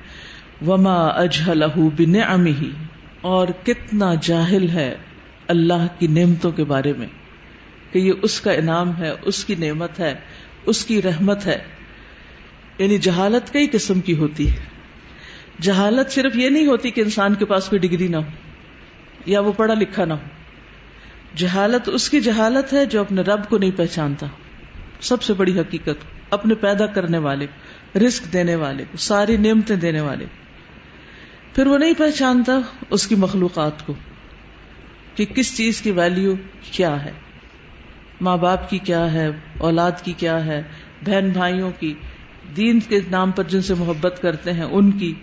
وما 0.67 1.07
اجہلہ 1.07 1.79
بنعمہ۔ 1.97 2.65
اور 3.21 3.49
کتنا 3.65 4.15
جاہل 4.23 4.69
ہے 4.69 4.97
اللہ 5.49 5.87
کی 5.99 6.07
نعمتوں 6.07 6.53
کے 6.53 6.65
بارے 6.65 6.93
میں۔ 6.99 7.07
کہ 7.95 7.99
یہ 7.99 8.13
اس 8.23 8.41
کا 8.41 8.53
انعام 8.53 8.97
ہے، 8.97 9.13
اس 9.23 9.45
کی 9.45 9.55
نعمت 9.55 10.01
ہے، 10.01 10.15
اس 10.67 10.85
کی 10.85 11.03
رحمت 11.03 11.47
ہے۔ 11.47 11.59
یعنی 12.79 12.99
جہالت 12.99 13.53
کئی 13.53 13.67
قسم 13.73 14.01
کی 14.01 14.17
ہوتی 14.17 14.51
ہے۔ 14.51 14.57
جہالت 15.61 16.13
صرف 16.13 16.37
یہ 16.37 16.49
نہیں 16.49 16.67
ہوتی 16.67 16.91
کہ 16.91 17.01
انسان 17.01 17.35
کے 17.35 17.45
پاس 17.45 17.69
کوئی 17.69 17.79
ڈگری 17.79 18.09
نہ 18.09 18.17
ہو، 18.17 18.31
یا 19.27 19.41
وہ 19.41 19.53
پڑھا 19.53 19.75
لکھا 19.75 20.05
نہ 20.05 20.13
ہو۔ 20.13 20.29
جہالت 21.37 21.89
اس 21.89 22.11
کی 22.11 22.21
جہالت 22.21 22.73
ہے 22.73 22.87
جو 22.87 23.01
اپنے 23.01 23.23
رب 23.23 23.49
کو 23.49 23.59
نہیں 23.59 23.71
پہچانتا۔ 23.77 24.27
سب 25.01 25.23
سے 25.23 25.33
بڑی 25.33 25.61
حقیقت، 25.61 26.05
اپنے 26.31 26.55
پیدا 26.55 26.87
کرنے 26.87 27.19
والے 27.19 27.47
رسک 27.99 28.33
دینے 28.33 28.55
والے، 28.55 28.85
ساری 28.99 29.37
نعمتیں 29.37 29.77
دینے 29.77 30.01
والے۔ 30.01 30.27
پھر 31.55 31.67
وہ 31.67 31.79
نہیں 31.79 31.95
پہچانتا 31.99 32.61
اس 32.91 33.07
کی 33.07 33.15
مخلوقات 33.15 33.87
کو 33.87 33.95
کہ 35.15 35.25
کس 35.25 35.57
چیز 35.57 35.81
کی 35.81 35.91
ویلیو 35.91 36.35
کیا 36.71 37.05
ہے۔ 37.05 37.13
ماں 38.21 38.37
باپ 38.37 38.71
کی 38.71 38.79
کیا 38.79 39.13
ہے، 39.13 39.31
اولاد 39.59 39.93
کی 40.03 40.13
کیا 40.13 40.47
ہے، 40.47 40.63
بہن 41.07 41.29
بھائیوں 41.29 41.71
کی، 41.81 41.95
دین 42.57 42.81
کے 42.81 43.01
نام 43.11 43.31
پر 43.31 43.43
جن 43.43 43.63
سے 43.63 43.75
محبت 43.75 44.19
کرتے 44.23 44.53
ہیں، 44.53 44.63
ان 44.63 44.91
کی، 44.91 45.15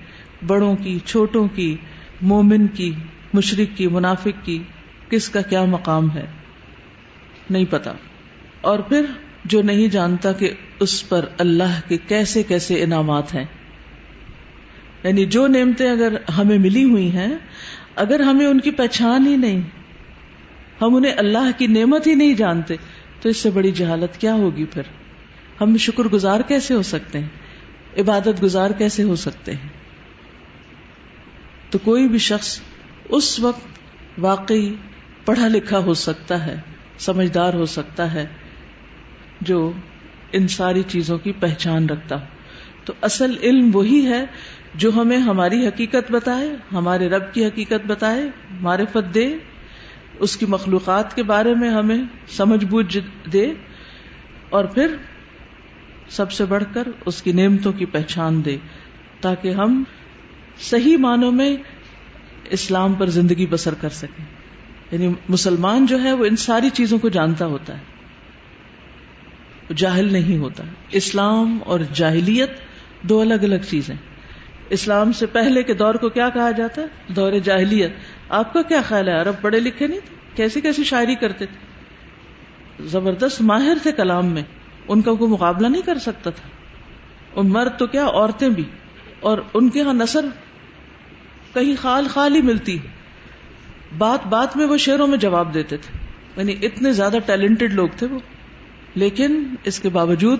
بڑوں 0.47 0.75
کی، 0.75 0.99
چھوٹوں 1.05 1.47
کی، 1.47 1.77
مومن 2.21 2.67
کی، 2.67 2.93
مشرق 3.33 3.77
کی، 3.77 3.87
منافق 3.87 4.45
کی، 4.45 4.63
کس 5.09 5.29
کا 5.29 5.41
کیا 5.41 5.65
مقام 5.65 6.11
ہے؟ 6.11 6.25
نہیں 7.49 7.65
پتا۔ 7.69 7.93
اور 8.61 8.79
پھر 8.79 9.05
جو 9.45 9.61
نہیں 9.61 9.87
جانتا 9.87 10.31
کہ 10.31 10.51
اس 10.79 11.09
پر 11.09 11.25
اللہ 11.37 11.79
کے 11.87 11.97
کیسے 12.07 12.43
کیسے 12.43 12.83
انعامات 12.83 13.35
ہیں۔ 13.35 13.45
یعنی 15.03 15.25
جو 15.25 15.47
نعمتیں 15.47 15.91
اگر 15.91 16.13
ہمیں 16.37 16.57
ملی 16.57 16.83
ہوئی 16.83 17.11
ہیں، 17.11 17.33
اگر 17.95 18.19
ہمیں 18.19 18.45
ان 18.45 18.59
کی 18.59 18.71
پہچان 18.71 19.27
ہی 19.27 19.35
نہیں 19.35 19.61
ہم 20.81 20.95
انہیں 20.95 21.13
اللہ 21.17 21.51
کی 21.57 21.67
نعمت 21.67 22.07
ہی 22.07 22.15
نہیں 22.15 22.33
جانتے 22.33 22.75
تو 23.21 23.29
اس 23.29 23.37
سے 23.37 23.49
بڑی 23.49 23.71
جہالت 23.71 24.21
کیا 24.21 24.33
ہوگی 24.33 24.65
پھر؟ 24.65 24.81
ہم 25.61 25.77
شکر 25.77 26.03
گزار 26.03 26.39
کیسے 26.39 26.73
ہو 26.73 26.81
سکتے 26.81 27.19
ہیں؟ 27.19 27.27
عبادت 27.97 28.43
گزار 28.43 28.71
کیسے 28.71 29.03
ہو 29.03 29.15
سکتے 29.15 29.51
ہیں؟ 29.51 29.69
تو 31.69 31.77
کوئی 31.77 32.07
بھی 32.07 32.17
شخص 32.17 32.61
اس 33.09 33.39
وقت 33.39 33.61
واقعی 34.17 34.73
پڑھا 35.25 35.47
لکھا 35.47 35.77
ہو 35.77 35.93
سکتا 35.93 36.45
ہے، 36.45 36.59
سمجھدار 36.99 37.53
ہو 37.53 37.65
سکتا 37.65 38.13
ہے، 38.13 38.25
جو 39.41 39.71
ان 40.31 40.47
ساری 40.47 40.83
چیزوں 40.87 41.17
کی 41.17 41.31
پہچان 41.31 41.89
رکھتا 41.89 42.19
ہو۔ 42.19 42.25
تو 42.85 42.93
اصل 43.01 43.35
علم 43.43 43.71
وہی 43.73 44.05
ہے 44.05 44.25
جو 44.75 44.91
ہمیں 44.95 45.17
ہماری 45.17 45.67
حقیقت 45.67 46.11
بتائے، 46.11 46.55
ہمارے 46.71 47.09
رب 47.09 47.33
کی 47.33 47.45
حقیقت 47.45 47.87
بتائے، 47.87 48.29
معرفت 48.61 49.13
دے 49.13 49.35
اس 50.21 50.37
کی 50.37 50.45
مخلوقات 50.45 51.15
کے 51.15 51.23
بارے 51.23 51.55
میں 51.55 51.69
ہمیں 51.69 51.97
سمجھ 52.27 52.65
بوجھ 52.65 52.97
دے 53.33 53.53
اور 54.49 54.65
پھر 54.65 54.95
سب 56.09 56.31
سے 56.31 56.45
بڑھ 56.45 56.63
کر 56.73 56.87
اس 57.05 57.21
کی 57.21 57.31
نعمتوں 57.31 57.71
کی 57.71 57.85
پہچان 57.85 58.45
دے 58.45 58.57
تاکہ 59.21 59.51
ہم 59.51 59.83
صحیح 60.59 60.97
معنوں 60.97 61.31
میں 61.31 61.57
اسلام 62.49 62.93
پر 62.93 63.07
زندگی 63.07 63.45
بسر 63.45 63.73
کر 63.73 63.89
سکیں۔ 63.89 64.25
یعنی 64.91 65.13
مسلمان 65.29 65.85
جو 65.85 66.03
ہے 66.03 66.13
وہ 66.13 66.25
ان 66.25 66.35
ساری 66.35 66.69
چیزوں 66.69 66.99
کو 66.99 67.09
جانتا 67.09 67.45
ہوتا 67.45 67.77
ہے۔ 67.77 67.83
جاہل 69.75 70.13
نہیں 70.13 70.37
ہوتا۔ 70.37 70.63
اسلام 70.91 71.57
اور 71.65 71.79
جاہلیت 71.93 72.51
دو 73.01 73.21
الگ 73.21 73.33
الگ 73.33 73.63
چیزیں۔ 73.69 73.95
اسلام 74.69 75.11
سے 75.11 75.25
پہلے 75.25 75.63
کے 75.63 75.73
دور 75.73 75.95
کو 75.95 76.09
کیا 76.09 76.29
کہا 76.29 76.51
جاتا 76.51 76.81
ہے؟ 76.81 76.87
دور 77.07 77.31
جاہلیت۔ 77.43 77.91
آپ 78.31 78.53
کا 78.53 78.61
کیا 78.61 78.81
خیال 78.81 79.07
ہے؟ 79.07 79.13
عرب 79.13 79.41
پڑھے 79.41 79.59
لکھے 79.59 79.87
نہیں 79.87 79.99
تھے؟ 79.99 80.15
کیسی 80.35 80.61
کیسی 80.61 80.83
شاعری 80.83 81.15
کرتے 81.15 81.45
تھے؟ 81.45 81.57
زبردست 82.87 83.41
ماہر 83.41 83.77
تھے 83.83 83.91
کلام 83.91 84.25
میں۔ 84.25 84.43
ان 84.87 85.01
کا 85.01 85.13
کوئی 85.13 85.31
مقابلہ 85.31 85.67
نہیں 85.67 85.81
کر 85.81 85.97
سکتا 85.97 86.29
تھا۔ 86.29 86.49
اور 87.33 87.43
مرد 87.43 87.79
تو 87.79 87.87
کیا؟ 87.87 88.05
عورتیں 88.05 88.49
بھی۔ 88.49 88.63
اور 89.19 89.37
ان 89.53 89.69
کے 89.69 89.79
یہاں 89.79 89.93
نثر 89.93 90.25
کہیں 91.53 91.75
خال 91.81 92.07
خال 92.07 92.35
ہی 92.35 92.41
ملتی۔ 92.41 92.79
بات 93.97 94.27
بات 94.27 94.57
میں 94.57 94.65
وہ 94.65 94.77
شعروں 94.77 95.07
میں 95.07 95.17
جواب 95.17 95.53
دیتے 95.53 95.77
تھے۔ 95.77 95.97
یعنی 96.37 96.55
اتنے 96.61 96.91
زیادہ 96.91 97.17
ٹیلنٹڈ 97.25 97.73
لوگ 97.73 97.87
تھے 97.97 98.07
وہ۔ 98.07 98.19
لیکن 98.95 99.55
اس 99.63 99.79
کے 99.79 99.89
باوجود 99.89 100.39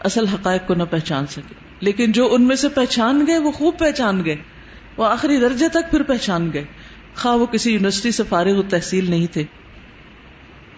اصل 0.00 0.26
حقائق 0.26 0.66
کو 0.66 0.74
نہ 0.74 0.82
پہچان 0.90 1.26
سکے۔ 1.26 1.54
لیکن 1.80 2.12
جو 2.12 2.34
ان 2.34 2.42
میں 2.42 2.56
سے 2.56 2.68
پہچان 2.68 3.24
گئے، 3.26 3.38
وہ 3.38 3.50
خوب 3.50 3.78
پہچان 3.78 4.24
گئے۔ 4.24 4.36
وہ 4.98 5.04
آخری 5.04 5.36
درجے 5.36 5.68
تک 5.68 5.90
پھر 5.90 6.02
پہچان 6.02 6.50
گئے۔ 6.52 6.64
خواہ 7.16 7.36
وہ 7.36 7.46
کسی 7.46 7.72
یونیورسٹی 7.72 8.10
سے 8.10 8.22
فارغ 8.28 8.58
و 8.58 8.62
تحصیل 8.62 9.10
نہیں 9.10 9.26
تھے۔ 9.32 9.44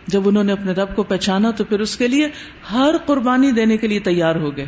جب 0.07 0.29
انہوں 0.29 0.45
نے 0.45 0.53
اپنے 0.53 0.73
رب 0.73 0.97
کو 0.97 1.03
پہچانا 1.03 1.51
تو 1.51 1.65
پھر 1.65 1.81
اس 1.81 1.97
کے 1.97 2.09
لیے 2.09 2.29
ہر 2.73 2.95
قربانی 3.07 3.53
دینے 3.53 3.77
کے 3.77 3.87
لیے 3.87 4.01
تیار 4.01 4.37
ہو 4.37 4.57
گئے۔ 4.57 4.67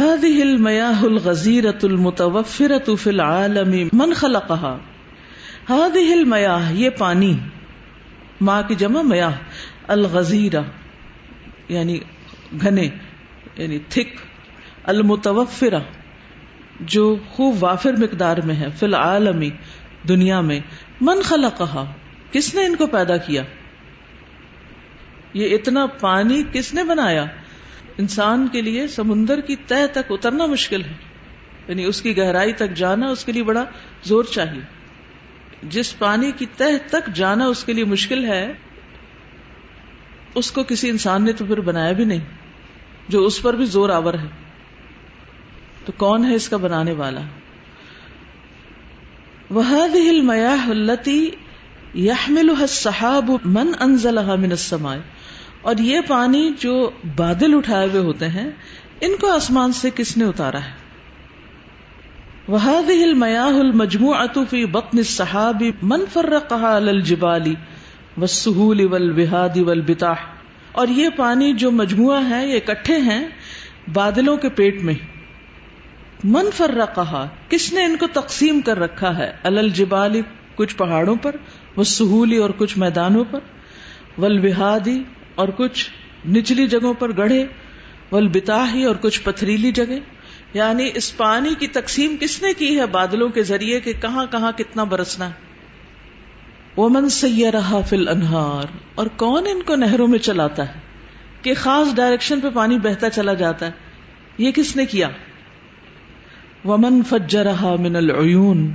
هذه 0.00 0.40
المياه 0.40 1.02
الغزيرة 1.02 1.78
المتوفرة 1.82 2.94
في 2.94 3.10
العالم 3.10 3.88
من 3.92 4.12
خلقها۔ 4.12 4.78
هذه 5.72 6.12
المياه 6.12 6.72
یہ 6.72 6.90
پانی۔ 6.90 7.38
ماں 8.40 8.62
کی 8.62 8.74
جمع 8.74 9.02
میاہ 9.02 9.32
الغزیرہ 9.88 10.62
یعنی 11.68 11.98
گھنے 12.60 12.88
یعنی 13.56 13.78
تھک، 13.88 14.20
المتوفرہ۔ 14.84 15.80
جو 16.80 17.16
خوب 17.28 17.56
وافر 17.60 17.92
مقدار 17.92 18.36
میں 18.36 18.54
ہے، 18.54 18.66
فی 18.78 18.86
العالمی، 18.86 19.50
دنیا 20.08 20.40
میں۔ 20.40 20.60
من 21.00 21.20
خلقها 21.24 21.92
کس 22.32 22.54
نے 22.54 22.64
ان 22.64 22.76
کو 22.76 22.86
پیدا 22.86 23.16
کیا؟ 23.16 23.42
یہ 25.34 25.54
اتنا 25.54 25.86
پانی 25.86 26.42
کس 26.52 26.74
نے 26.74 26.84
بنایا؟ 26.84 27.24
انسان 27.98 28.48
کے 28.52 28.62
لیے 28.62 28.86
سمندر 28.86 29.40
کی 29.40 29.56
تہ 29.56 29.86
تک 29.92 30.12
اترنا 30.12 30.46
مشکل 30.46 30.84
ہے۔ 30.84 30.92
یعنی 31.68 31.84
اس 31.84 32.02
کی 32.02 32.16
گہرائی 32.16 32.52
تک 32.52 32.74
جانا 32.74 33.08
اس 33.08 33.24
کے 33.24 33.32
لیے 33.32 33.42
بڑا 33.42 33.64
زور 34.02 34.24
چاہیے۔ 34.24 34.62
جس 35.62 35.98
پانی 35.98 36.32
کی 36.32 36.46
تہ 36.56 36.64
تک 36.90 37.14
جانا 37.14 37.46
اس 37.46 37.64
کے 37.64 37.72
لیے 37.72 37.84
مشکل 37.84 38.24
ہے، 38.24 38.52
اس 40.34 40.52
کو 40.52 40.62
کسی 40.62 40.88
انسان 40.88 41.24
نے 41.24 41.32
تو 41.32 41.44
پھر 41.44 41.60
بنایا 41.60 41.92
بھی 41.92 42.04
نہیں، 42.04 42.24
جو 43.08 43.24
اس 43.24 43.42
پر 43.42 43.54
بھی 43.54 43.64
زور 43.64 43.88
آور 43.88 44.14
ہے۔ 44.14 44.39
تو 45.84 45.92
کون 45.96 46.24
ہے 46.24 46.34
اس 46.34 46.48
کا 46.48 46.56
بنانے 46.56 46.92
والا؟ 46.92 47.20
وہ 49.50 49.86
دل 49.92 50.20
میاح 50.20 50.68
التی 50.68 51.30
یحمل 51.94 52.50
الصحاب 52.60 53.30
من 53.44 53.72
انزلها 53.80 54.34
من 54.36 54.50
السماء۔ 54.50 54.96
اور 55.62 55.76
یہ 55.76 56.00
پانی 56.08 56.52
جو 56.58 56.90
بادل 57.16 57.54
اٹھائے 57.54 57.88
ہوئے 57.88 58.02
ہوتے 58.02 58.28
ہیں، 58.28 58.50
ان 59.00 59.16
کو 59.20 59.32
آسمان 59.32 59.72
سے 59.72 59.90
کس 59.94 60.16
نے 60.16 60.24
اتارا 60.24 60.58
ہے؟ 60.58 60.90
وهذه 62.48 63.02
المياه 63.02 63.60
المجموعة 63.60 64.44
في 64.50 64.64
بطن 64.64 64.98
السحاب 64.98 65.62
من 65.82 66.00
فرقها 66.12 66.76
على 66.76 66.88
الجبال 66.88 67.54
والسهول 68.16 68.80
والبهاد 68.80 69.56
والبتاح۔ 69.56 70.16
اور 70.72 70.88
یہ 70.88 71.08
پانی 71.16 71.52
جو 71.52 71.70
مجموعہ 71.70 72.30
ہے، 72.30 72.46
یہ 72.46 72.56
اکٹھے 72.56 72.96
ہیں 72.96 73.28
بادلوں 73.92 74.36
کے 74.36 74.48
پیٹ 74.48 74.82
میں۔ 74.82 74.94
من 76.24 76.50
فرقها 76.56 77.24
کس 77.48 77.72
نے 77.72 77.84
ان 77.84 77.96
کو 77.96 78.06
تقسیم 78.12 78.60
کر 78.60 78.78
رکھا 78.78 79.18
ہے؟ 79.18 79.32
الجبال، 79.42 80.20
کچھ 80.54 80.76
پہاڑوں 80.76 81.16
پر 81.16 81.36
وہ 81.76 81.84
سہولی 81.84 82.36
اور 82.36 82.50
کچھ 82.58 82.78
میدانوں 82.78 83.24
پر 83.30 83.38
ولبہادی 84.18 85.02
اور 85.34 85.48
کچھ 85.48 85.90
نچلی 86.28 86.66
جگہوں 86.66 86.94
پر 86.94 87.16
گڑھے 87.16 87.46
ولبتاہی 88.12 88.84
اور 88.84 88.96
کچھ 88.96 89.20
پتھریلی 89.22 89.72
جگہ۔ 89.72 89.98
یعنی 90.54 90.90
اس 90.94 91.16
پانی 91.16 91.54
کی 91.58 91.66
تقسیم 91.66 92.16
کس 92.20 92.42
نے 92.42 92.52
کی 92.52 92.80
ہے 92.80 92.86
بادلوں 92.86 93.28
کے 93.28 93.42
ذریعے 93.42 93.80
کہ 93.80 93.92
کہاں 93.92 94.26
کہاں 94.30 94.52
کتنا 94.52 94.84
برسنا؟ 94.84 95.26
ہے 95.26 95.32
وہ 96.76 96.88
من 96.88 97.08
سیاح 97.08 97.80
فل 97.88 98.08
انہار 98.08 98.64
اور 98.94 99.06
کون 99.06 99.46
ان 99.50 99.62
کو 99.62 99.76
نہروں 99.76 100.08
میں 100.08 100.18
چلاتا 100.18 100.68
ہے؟ 100.68 100.80
کہ 101.42 101.54
خاص 101.54 101.94
ڈائریکشن 101.94 102.40
پہ 102.40 102.48
پانی 102.54 102.78
بہتا 102.78 103.10
چلا 103.10 103.34
جاتا 103.34 103.66
ہے۔ 103.66 103.70
یہ 104.38 104.50
کس 104.50 104.76
نے 104.76 104.86
کیا؟ 104.86 105.08
ومن 106.64 107.02
فجرها 107.02 107.76
من 107.80 107.96
العیون 107.96 108.70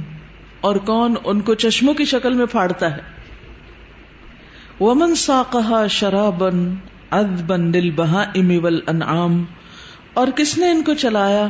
اور 0.62 0.76
کون 0.76 1.16
ان 1.24 1.42
کو 1.42 1.54
چشموں 1.54 1.94
کی 1.94 2.06
شکل 2.06 2.34
میں 2.34 2.46
پھاڑتا 2.46 2.98
ہے؟ 2.98 3.02
ومن 4.80 5.16
ساقها 5.16 5.88
شرابا 5.88 6.50
عذبا 7.12 7.56
للبهائم 7.56 8.66
والانعام 8.66 9.44
اور 10.14 10.28
کس 10.36 10.58
نے 10.58 10.70
ان 10.70 10.84
کو 10.84 10.94
چلایا 10.94 11.48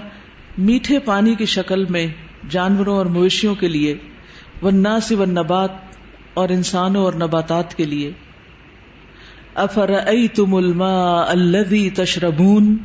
میٹھے 0.58 1.00
پانی 1.00 1.36
کی 1.36 1.46
شکل 1.46 1.86
میں 1.86 2.08
جانوروں 2.50 2.98
اور 2.98 3.06
مویشیوں 3.06 3.56
کے 3.56 3.68
لیے؟ 3.68 3.98
والناس 4.62 5.12
والنبات 5.12 5.72
اور 6.34 6.50
انسانوں 6.50 7.04
اور 7.04 7.14
نباتات 7.14 7.76
کے 7.76 7.86
لیے۔ 7.86 8.12
افرأيتم 9.56 10.56
الماء 10.56 11.26
الذي 11.28 11.90
تشربون 11.90 12.78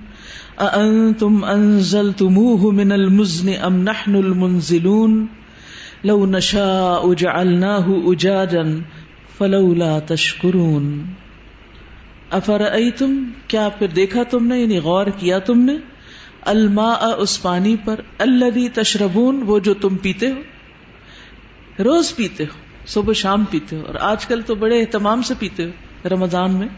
أأنتم 0.60 1.44
أنزلتموه 1.44 2.72
من 2.72 2.92
المزن 2.92 3.48
أم 3.66 3.76
نحن 3.76 4.14
المنزلون؟ 4.14 5.26
لو 6.04 6.26
نشاء 6.26 7.14
جعلناه 7.14 7.88
أجاجا 8.12 8.62
فلولا 9.38 9.98
تشكرون. 10.06 11.02
افرأيتم 12.30 13.24
کیا 13.48 13.68
پھر 13.68 13.86
دیکھا 13.86 14.22
تم 14.22 14.46
نے؟ 14.46 14.58
یعنی 14.58 14.78
غور 14.78 15.06
کیا 15.06 15.38
تم 15.38 15.60
نے؟ 15.60 15.76
الماء 16.42 17.16
اس 17.18 17.42
پانی 17.42 17.76
پر، 17.84 18.00
الذي 18.18 18.68
تشربون، 18.68 19.42
وہ 19.46 19.58
جو 19.58 19.74
تم 19.74 19.96
پیتے 19.96 20.26
ہو۔ 20.26 20.40
روز 21.82 22.16
پیتے 22.16 22.44
ہو، 22.44 22.86
صبح 22.86 23.12
شام 23.12 23.44
پیتے 23.50 23.76
ہو، 23.76 23.86
اور 23.86 23.94
آج 24.00 24.26
کل 24.26 24.42
تو 24.42 24.54
بڑے 24.54 24.80
اہتمام 24.80 25.22
سے 25.22 25.34
پیتے 25.38 25.64
ہو، 25.64 25.70
رمضان 26.08 26.52
میں۔ 26.52 26.68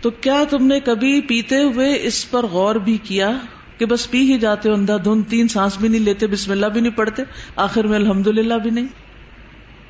تو 0.00 0.10
کیا 0.10 0.42
تم 0.50 0.66
نے 0.66 0.78
کبھی 0.80 1.20
پیتے 1.20 1.62
ہوئے 1.62 1.98
اس 2.02 2.30
پر 2.30 2.46
غور 2.46 2.76
بھی 2.76 2.96
کیا 3.02 3.30
کہ 3.78 3.86
بس 3.86 4.10
پی 4.10 4.20
ہی 4.32 4.38
جاتے 4.38 4.68
ہو، 4.68 4.74
اندھا 4.74 4.96
دھن 5.04 5.22
تین 5.22 5.48
سانس 5.48 5.76
بھی 5.78 5.88
نہیں 5.88 6.00
لیتے، 6.00 6.26
بسم 6.26 6.50
اللہ 6.50 6.66
بھی 6.66 6.80
نہیں 6.80 6.96
پڑھتے، 6.96 7.22
آخر 7.56 7.86
میں 7.86 7.96
الحمد 7.96 8.26
للہ 8.26 8.54
بھی 8.54 8.70
نہیں؟ 8.70 8.86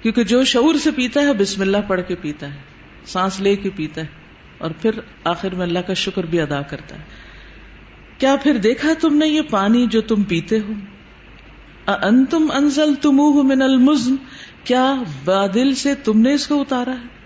کیونکہ 0.02 0.24
جو 0.24 0.42
شعور 0.44 0.74
سے 0.74 0.90
پیتا 0.90 1.20
ہے، 1.20 1.32
بسم 1.32 1.60
اللہ 1.60 1.86
پڑھ 1.88 2.00
کے 2.08 2.14
پیتا 2.14 2.54
ہے، 2.54 2.58
سانس 3.06 3.40
لے 3.40 3.56
کے 3.56 3.70
پیتا 3.76 4.00
ہے، 4.00 4.06
اور 4.58 4.70
پھر 4.80 5.00
آخر 5.24 5.54
میں 5.54 5.66
اللہ 5.66 5.86
کا 5.86 5.94
شکر 5.94 6.26
بھی 6.26 6.40
ادا 6.40 6.62
کرتا 6.62 6.96
ہے۔ 6.96 7.04
کیا 8.18 8.36
پھر 8.42 8.56
دیکھا 8.56 8.92
تم 9.00 9.16
نے 9.16 9.26
یہ 9.26 9.42
پانی 9.50 9.86
جو 9.86 10.00
تم 10.00 10.22
پیتے 10.22 10.58
ہو؟ 10.58 10.72
انتم 12.02 12.50
انزل 12.54 12.94
تم 12.94 13.20
من 13.48 13.62
المزن، 13.62 14.16
کیا 14.64 14.94
بادل 15.24 15.74
سے 15.74 15.94
تم 15.94 16.20
نے 16.20 16.34
اس 16.34 16.46
کو 16.46 16.60
اتارا 16.60 16.92
ہے؟ 16.92 17.17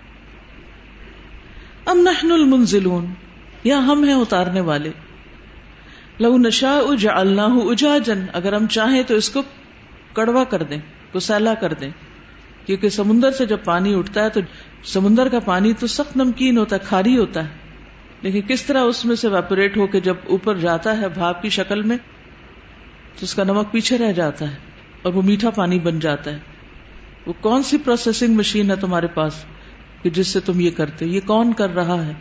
ام 1.85 1.97
نحن 1.97 2.31
المنزلون، 2.31 3.05
یا 3.63 3.77
ہم 3.77 4.03
ہیں 4.03 4.13
اتارنے 4.13 4.61
والے۔ 4.61 4.89
لو 6.19 6.37
نشا 6.37 6.79
جعلناه 6.99 7.55
اجاجا، 7.55 8.13
اگر 8.33 8.53
ہم 8.53 8.67
چاہیں 8.67 9.03
تو 9.03 9.15
اس 9.15 9.29
کو 9.29 9.41
کڑوا 10.13 10.43
کر 10.43 10.63
دیں 10.63 10.77
کو 11.11 11.19
کر 11.53 11.73
دیں۔ 11.73 11.89
کیونکہ 12.65 12.89
سمندر 12.89 13.31
سے 13.31 13.45
جب 13.45 13.57
پانی 13.63 13.95
اٹھتا 13.95 14.23
ہے 14.23 14.29
تو 14.29 14.39
سمندر 14.83 15.29
کا 15.29 15.39
پانی 15.39 15.73
تو 15.79 15.87
سخت 15.87 16.17
نمکین 16.17 16.57
ہوتا 16.57 16.75
ہے، 16.75 16.81
کھاری 16.87 17.17
ہوتا 17.17 17.43
ہے۔ 17.43 17.49
لیکن 18.21 18.41
کس 18.41 18.63
طرح 18.63 18.81
اس 18.81 19.05
میں 19.05 19.15
سے 19.15 19.27
ویپوریٹ 19.27 19.77
ہو 19.77 19.87
کے 19.87 19.99
جب 19.99 20.15
اوپر 20.27 20.55
جاتا 20.55 21.01
ہے 21.01 21.09
بھاپ 21.09 21.41
کی 21.41 21.49
شکل 21.49 21.81
میں، 21.81 21.97
تو 23.19 23.19
اس 23.21 23.35
کا 23.35 23.43
نمک 23.43 23.71
پیچھے 23.71 23.97
رہ 23.97 24.11
جاتا 24.11 24.51
ہے 24.51 24.55
اور 25.01 25.13
وہ 25.13 25.21
میٹھا 25.21 25.49
پانی 25.49 25.79
بن 25.79 25.99
جاتا 25.99 26.31
ہے۔ 26.31 26.39
وہ 27.25 27.33
کون 27.41 27.63
سی 27.63 27.77
پروسیسنگ 27.77 28.35
مشین 28.35 28.71
ہے 28.71 28.75
تمہارے 28.75 29.07
پاس؟ 29.07 29.45
کہ 30.03 30.09
جس 30.09 30.27
سے 30.27 30.39
تم 30.39 30.59
یہ 30.59 30.71
کرتے، 30.71 31.05
یہ 31.05 31.19
کون 31.25 31.53
کر 31.53 31.75
رہا 31.75 32.05
ہے؟ 32.05 32.13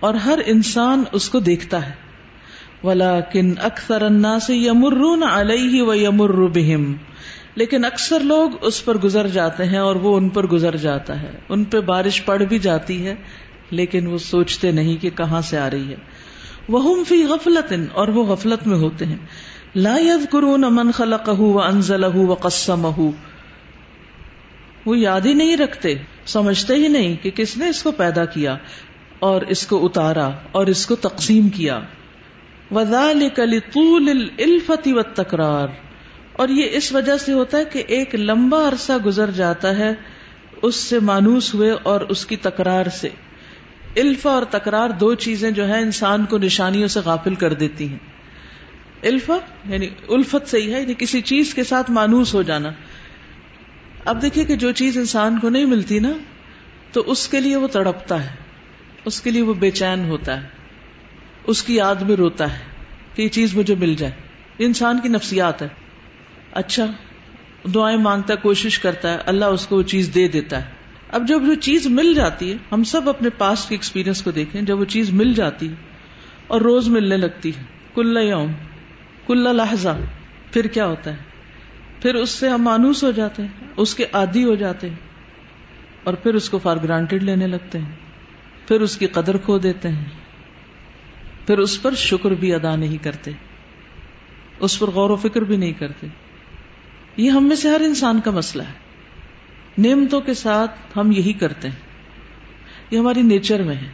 اور 0.00 0.14
ہر 0.14 0.38
انسان 0.46 1.04
اس 1.12 1.28
کو 1.28 1.40
دیکھتا 1.40 1.86
ہے۔ 1.86 1.92
ولا 2.84 3.20
کن 3.20 3.54
اکثر 3.62 4.02
انا 4.02 4.38
سے 4.38 4.54
یمرون 4.56 5.22
علیہ 5.22 5.82
و 5.82 5.94
یمر 5.94 6.30
بہم۔ 6.30 6.92
لیکن 7.54 7.84
اکثر 7.84 8.20
لوگ 8.20 8.50
اس 8.60 8.84
پر 8.84 8.98
گزر 8.98 9.26
جاتے 9.26 9.64
ہیں 9.64 9.78
اور 9.78 9.96
وہ 9.96 10.16
ان 10.16 10.28
پر 10.28 10.46
گزر 10.46 10.76
جاتا 10.76 11.22
ہے۔ 11.22 11.30
ان 11.48 11.64
پہ 11.64 11.80
بارش 11.80 12.24
پڑ 12.24 12.42
بھی 12.42 12.58
جاتی 12.58 13.06
ہے، 13.06 13.14
لیکن 13.70 14.06
وہ 14.06 14.18
سوچتے 14.18 14.70
نہیں 14.70 14.96
کہ 14.96 15.10
کہاں 15.10 15.40
سے 15.40 15.58
آ 15.58 15.70
رہی 15.70 15.90
ہے۔ 15.90 16.11
وہ 16.68 17.04
فی 17.04 17.24
غفلت 17.24 17.72
اور 17.92 18.08
وہ 18.08 18.24
غفلت 18.24 18.66
میں 18.66 18.78
ہوتے 18.78 19.06
ہیں۔ 19.06 19.16
لا 19.76 19.98
يذكرون 19.98 20.60
من 20.60 20.90
خلقه 20.90 21.50
وانزله 21.50 22.24
وقسمه 22.24 23.10
وہ 24.86 24.98
یاد 24.98 25.20
ہی 25.20 25.34
نہیں 25.34 25.56
رکھتے، 25.56 25.94
سمجھتے 26.26 26.74
ہی 26.74 26.88
نہیں 26.88 27.16
کہ 27.22 27.30
کس 27.30 27.56
نے 27.56 27.68
اس 27.68 27.82
کو 27.82 27.90
پیدا 27.90 28.24
کیا، 28.24 28.56
اور 29.18 29.42
اس 29.42 29.66
کو 29.66 29.86
اتارا، 29.86 30.30
اور 30.52 30.66
اس 30.66 30.86
کو 30.86 30.96
تقسیم 30.96 31.48
کیا۔ 31.48 31.80
وذلك 32.70 33.40
لطول 33.40 34.08
الالفه 34.08 34.92
والتکرار۔ 34.92 35.68
اور 36.32 36.48
یہ 36.48 36.68
اس 36.72 36.92
وجہ 36.92 37.16
سے 37.16 37.32
ہوتا 37.32 37.58
ہے 37.58 37.64
کہ 37.64 37.82
ایک 37.86 38.14
لمبا 38.14 38.68
عرصہ 38.68 38.92
گزر 39.06 39.30
جاتا 39.30 39.76
ہے 39.76 39.94
اس 40.62 40.76
سے 40.76 40.98
مانوس 40.98 41.54
ہوئے 41.54 41.70
اور 41.70 42.00
اس 42.00 42.26
کی 42.26 42.36
تکرار 42.36 42.86
سے۔ 42.86 43.08
الفا 43.96 44.30
اور 44.30 44.42
تکرار 44.50 44.90
دو 44.90 45.14
چیزیں 45.14 45.50
جو 45.50 45.68
ہے 45.68 45.80
انسان 45.80 46.24
کو 46.24 46.38
نشانیوں 46.38 46.88
سے 46.88 47.00
غافل 47.00 47.34
کر 47.34 47.54
دیتی 47.54 47.88
ہیں۔ 47.88 47.98
الفا 49.02 49.36
یعنی 49.64 49.88
الفت 50.08 50.50
سے 50.50 50.58
ہی 50.58 50.74
ہے 50.74 50.80
یعنی 50.80 50.94
کسی 50.98 51.20
چیز 51.20 51.54
کے 51.54 51.64
ساتھ 51.64 51.90
مانوس 51.90 52.34
ہو 52.34 52.42
جانا۔ 52.42 52.70
اب 54.04 54.22
دیکھیے 54.22 54.44
کہ 54.44 54.56
جو 54.56 54.72
چیز 54.72 54.98
انسان 54.98 55.38
کو 55.38 55.48
نہیں 55.48 55.64
ملتی 55.64 55.98
نا، 55.98 56.12
تو 56.92 57.02
اس 57.06 57.28
کے 57.28 57.40
لیے 57.40 57.56
وہ 57.56 57.68
تڑپتا 57.68 58.24
ہے، 58.24 58.30
اس 59.04 59.20
کے 59.20 59.30
لیے 59.30 59.42
وہ 59.42 59.54
بے 59.54 59.70
چین 59.70 60.08
ہوتا 60.08 60.42
ہے، 60.42 60.48
اس 61.46 61.62
کی 61.62 61.74
یاد 61.74 61.94
میں 61.94 62.16
روتا 62.16 62.52
ہے 62.52 62.58
کہ 63.14 63.22
یہ 63.22 63.28
چیز 63.28 63.56
مجھے 63.56 63.74
مل 63.74 63.94
جائے۔ 63.94 64.12
انسان 64.58 65.00
کی 65.02 65.08
نفسیات 65.08 65.62
ہے۔ 65.62 65.68
اچھا 66.52 66.86
دعائیں 67.74 67.98
مانگتا 67.98 68.34
ہے 68.34 68.38
کوشش 68.42 68.78
کرتا 68.78 69.12
ہے، 69.12 69.18
اللہ 69.26 69.44
اس 69.44 69.66
کو 69.66 69.76
وہ 69.76 69.82
چیز 69.82 70.10
دے 70.14 70.28
دیتا 70.28 70.64
ہے۔ 70.64 70.81
اب 71.12 71.28
جب 71.28 71.42
جو 71.46 71.54
چیز 71.54 71.86
مل 71.86 72.14
جاتی 72.14 72.52
ہے، 72.52 72.56
ہم 72.72 72.84
سب 72.84 73.08
اپنے 73.08 73.28
پاس 73.30 73.66
کے 73.68 73.74
ایکسپیرئنس 73.74 74.22
کو 74.22 74.30
دیکھیں، 74.30 74.62
جب 74.62 74.80
وہ 74.80 74.84
چیز 74.84 75.10
مل 75.10 75.34
جاتی 75.34 75.68
ہے 75.68 75.74
اور 76.46 76.60
روز 76.60 76.88
ملنے 76.88 77.16
لگتی 77.16 77.50
ہے، 77.50 77.62
کل 77.94 78.18
یوم، 78.22 78.52
کل 79.26 79.38
لہذا 79.38 79.98
پھر 80.52 80.66
کیا 80.66 80.86
ہوتا 80.86 81.10
ہے؟ 81.10 81.16
پھر 82.02 82.14
اس 82.14 82.30
سے 82.30 82.48
ہم 82.48 82.62
مانوس 82.62 83.04
ہو 83.04 83.10
جاتے 83.10 83.42
ہیں، 83.42 83.48
اس 83.76 83.94
کے 83.94 84.06
عادی 84.12 84.44
ہو 84.44 84.54
جاتے 84.54 84.88
ہیں 84.88 84.96
اور 86.04 86.14
پھر 86.14 86.34
اس 86.34 86.50
کو 86.50 86.58
فار 86.58 86.76
گرانٹیڈ 86.76 87.22
لینے 87.22 87.46
لگتے 87.46 87.78
ہیں، 87.78 87.92
پھر 88.68 88.80
اس 88.80 88.96
کی 88.96 89.06
قدر 89.06 89.36
کھو 89.36 89.58
دیتے 89.58 89.88
ہیں، 89.88 90.04
پھر 91.46 91.58
اس 91.58 91.82
پر 91.82 91.94
شکر 91.94 92.30
بھی 92.30 92.54
ادا 92.54 92.76
نہیں 92.76 93.04
کرتے، 93.04 93.30
اس 94.60 94.78
پر 94.78 94.90
غور 94.90 95.10
و 95.10 95.16
فکر 95.16 95.42
بھی 95.42 95.56
نہیں 95.56 95.72
کرتے۔ 95.72 96.06
یہ 97.16 97.30
ہم 97.30 97.48
میں 97.48 97.56
سے 97.56 97.68
ہر 97.68 97.80
انسان 97.80 98.20
کا 98.20 98.30
مسئلہ 98.30 98.62
ہے۔ 98.62 98.91
نعمتوں 99.78 100.20
کے 100.20 100.34
ساتھ 100.34 100.98
ہم 100.98 101.12
یہی 101.12 101.32
کرتے 101.32 101.68
ہیں۔ 101.68 101.76
یہ 102.90 102.98
ہماری 102.98 103.22
نیچر 103.22 103.62
میں 103.62 103.74
ہے۔ 103.74 103.88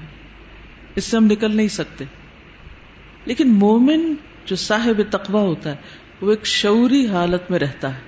اس 0.94 1.04
سے 1.04 1.16
ہم 1.16 1.24
نکل 1.24 1.56
نہیں 1.56 1.68
سکتے۔ 1.68 2.04
لیکن 3.24 3.48
مومن 3.48 4.14
جو 4.46 4.56
صاحب 4.56 5.00
تقوی 5.10 5.40
ہوتا 5.40 5.70
ہے، 5.70 5.76
وہ 6.20 6.30
ایک 6.30 6.46
شعوری 6.46 7.06
حالت 7.06 7.50
میں 7.50 7.58
رہتا 7.58 7.94
ہے۔ 7.94 8.00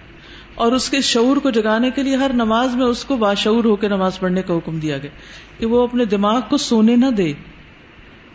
اور 0.54 0.72
اس 0.72 0.90
کے 0.90 1.00
شعور 1.00 1.36
کو 1.36 1.50
جگانے 1.50 1.90
کے 1.90 2.02
لیے 2.02 2.16
ہر 2.16 2.30
نماز 2.34 2.76
میں 2.76 2.86
اس 2.86 3.04
کو 3.04 3.16
باشعور 3.16 3.64
ہو 3.64 3.76
کے 3.76 3.88
نماز 3.88 4.18
پڑھنے 4.18 4.42
کا 4.42 4.54
حکم 4.54 4.78
دیا 4.78 4.98
گیا 4.98 5.10
کہ 5.58 5.66
وہ 5.66 5.82
اپنے 5.82 6.04
دماغ 6.04 6.40
کو 6.48 6.56
سونے 6.56 6.96
نہ 6.96 7.06
دے۔ 7.06 7.32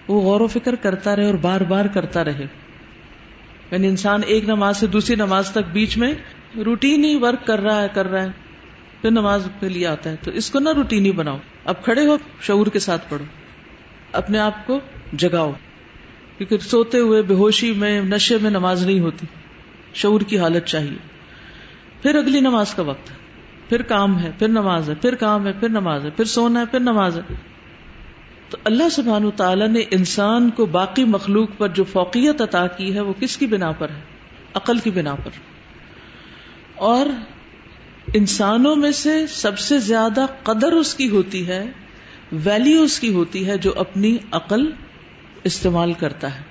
وہ 0.08 0.22
غور 0.22 0.42
و 0.42 0.48
فکر 0.48 0.76
کرتا 0.76 1.16
رہے 1.16 1.26
اور 1.26 1.34
بار 1.34 1.62
بار 1.62 1.86
کرتا 1.86 2.24
رہے۔ 2.24 2.46
یعنی 3.72 3.88
انسان 3.88 4.22
ایک 4.26 4.44
نماز 4.44 4.78
سے 4.78 4.88
دوسری 4.88 5.16
نماز 5.16 5.52
تک 5.52 5.74
بیچ 5.74 5.98
میں 5.98 6.14
روٹین 6.66 7.04
ہی 7.04 7.16
ورک 7.16 7.48
کر 7.48 7.60
رہا 7.60 7.84
ہے، 7.84 7.88
کر 7.94 8.06
رہا 8.06 8.24
ہے۔ 8.24 8.45
پھر 9.06 9.12
نماز 9.12 9.48
کے 9.60 9.70
لیے 9.70 9.88
آتا 9.88 10.10
ہے 10.10 10.16
تو 10.22 10.32
اس 10.32 10.50
کو 10.50 10.60
نہ 10.60 10.70
روٹین 10.70 11.06
ہی 11.06 11.12
بناؤ 11.12 11.38
اب 11.66 11.84
کھڑے 11.84 12.06
ہو 12.06 12.18
شعور 12.42 12.68
کے 12.68 12.80
ساتھ 12.80 13.10
پڑھو 13.10 13.26
اپنے 14.12 14.40
آپ 14.40 14.68
کو 14.68 14.80
جگاؤ 15.14 15.52
کیونکہ 16.38 16.58
سوتے 16.58 17.00
ہوئے 17.00 17.22
بے 17.22 17.34
ہوشی 17.34 17.72
میں 17.72 18.02
نشے 18.02 18.38
میں 18.42 18.52
نماز 18.52 18.86
نہیں 18.86 19.00
ہوتی 19.00 19.28
شعور 19.94 20.22
کی 20.22 20.40
حالت 20.40 20.66
چاہیے 20.66 20.98
پھر 22.02 22.16
اگلی 22.16 22.40
نماز 22.40 22.74
کا 22.74 22.82
وقت 22.82 23.12
ہے 23.12 23.16
پھر 23.70 23.82
کام 23.82 24.20
ہے 24.20 24.32
پھر 24.40 24.48
نماز 24.48 24.90
ہے 24.90 24.96
پھر 24.96 25.16
کام 25.16 25.48
ہے 25.48 25.52
پھر 25.60 25.70
نماز 25.70 26.06
ہے 26.06 26.10
پھر 26.10 26.26
سونا 26.26 26.60
ہے 26.60 26.66
پھر 26.66 26.80
نماز 26.80 27.18
ہے 27.18 27.36
تو 28.50 28.58
اللہ 28.64 28.90
سبحان 28.90 29.32
تعالیٰ 29.32 29.68
نے 29.68 29.80
انسان 29.92 30.50
کو 30.50 30.66
باقی 30.66 31.04
مخلوق 31.04 31.50
پر 31.58 31.68
جو 31.68 31.84
فوقیت 31.84 32.42
عطا 32.42 32.68
کی 32.68 32.96
ہے 32.96 33.00
وہ 33.00 33.14
کس 33.20 33.38
کی 33.38 33.46
بنا 33.46 33.72
پر 33.72 33.90
ہے؟ 33.90 34.02
عقل 34.54 34.78
کی 34.78 34.90
بنا 34.90 35.16
پر 35.16 35.30
اور 36.76 37.06
انسانوں 38.14 38.76
میں 38.76 38.92
سے 38.92 39.28
سب 39.28 39.60
سے 39.60 39.80
زیادہ 39.80 40.26
قدر 40.44 40.72
اس 40.72 40.96
کی 40.96 41.10
ہوتی 41.10 41.48
ہے 41.48 41.66
ویلیو 42.32 42.82
اس 42.82 43.00
کی 43.00 43.14
ہوتی 43.14 43.48
ہے 43.48 43.58
جو 43.58 43.74
اپنی 43.76 44.18
عقل 44.32 44.72
استعمال 45.44 45.94
کرتا 45.94 46.36
ہے۔ 46.36 46.42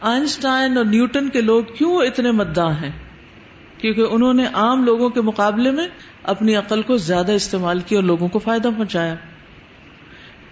آئنسٹائن 0.00 0.76
اور 0.76 0.84
نیوٹن 0.84 1.28
کے 1.28 1.40
لوگ 1.40 1.64
کیوں 1.74 1.96
اتنے 1.96 2.30
مداح 2.30 2.70
ہیں؟ 2.70 2.90
کیونکہ 3.78 4.00
انہوں 4.00 4.34
نے 4.34 4.46
عام 4.46 4.84
لوگوں 4.84 5.08
کے 5.08 5.20
مقابلے 5.20 5.70
میں 5.70 5.88
اپنی 6.22 6.54
عقل 6.54 6.82
کو 6.82 6.96
زیادہ 6.96 7.32
استعمال 7.32 7.80
کیا 7.80 7.98
اور 7.98 8.04
لوگوں 8.04 8.28
کو 8.28 8.38
فائدہ 8.38 8.68
پہنچایا۔ 8.76 9.14